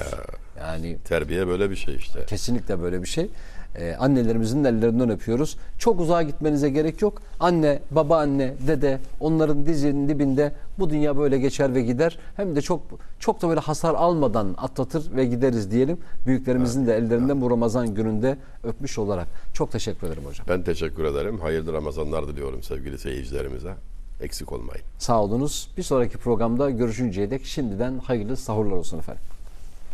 Yani 0.59 0.99
Terbiye 1.05 1.47
böyle 1.47 1.71
bir 1.71 1.77
şey 1.77 1.97
işte. 1.97 2.27
Kesinlikle 2.27 2.83
böyle 2.83 3.03
bir 3.03 3.09
şey. 3.09 3.31
Ee, 3.77 3.97
annelerimizin 3.99 4.65
ellerinden 4.65 5.11
öpüyoruz. 5.11 5.57
Çok 5.79 6.01
uzağa 6.01 6.23
gitmenize 6.23 6.71
gerek 6.71 7.03
yok. 7.03 7.23
Anne, 7.41 7.79
babaanne, 7.91 8.55
dede 8.67 8.99
onların 9.21 9.67
dizinin 9.67 10.09
dibinde 10.09 10.53
bu 10.79 10.91
dünya 10.91 11.19
böyle 11.19 11.39
geçer 11.39 11.75
ve 11.75 11.83
gider. 11.83 12.19
Hem 12.37 12.57
de 12.57 12.63
çok 12.63 12.83
çok 13.19 13.43
da 13.43 13.49
böyle 13.49 13.61
hasar 13.61 13.95
almadan 13.95 14.55
atlatır 14.59 15.17
ve 15.17 15.25
gideriz 15.25 15.71
diyelim. 15.71 15.99
Büyüklerimizin 16.27 16.87
de 16.87 16.97
ellerinden 16.97 17.41
bu 17.41 17.51
Ramazan 17.51 17.95
gününde 17.95 18.37
öpmüş 18.65 18.99
olarak. 18.99 19.29
Çok 19.55 19.73
teşekkür 19.73 20.07
ederim 20.07 20.23
hocam. 20.25 20.47
Ben 20.49 20.63
teşekkür 20.63 21.05
ederim. 21.05 21.41
Hayırlı 21.41 21.73
Ramazanlar 21.73 22.29
diliyorum 22.29 22.63
sevgili 22.63 22.99
seyircilerimize. 22.99 23.75
Eksik 24.21 24.53
olmayın. 24.53 24.85
Sağ 24.99 25.23
olunuz. 25.23 25.69
Bir 25.77 25.83
sonraki 25.83 26.19
programda 26.19 26.71
görüşünceye 26.71 27.31
dek 27.31 27.45
şimdiden 27.45 27.99
hayırlı 27.99 28.37
sahurlar 28.37 28.77
olsun 28.77 28.99
efendim. 28.99 29.23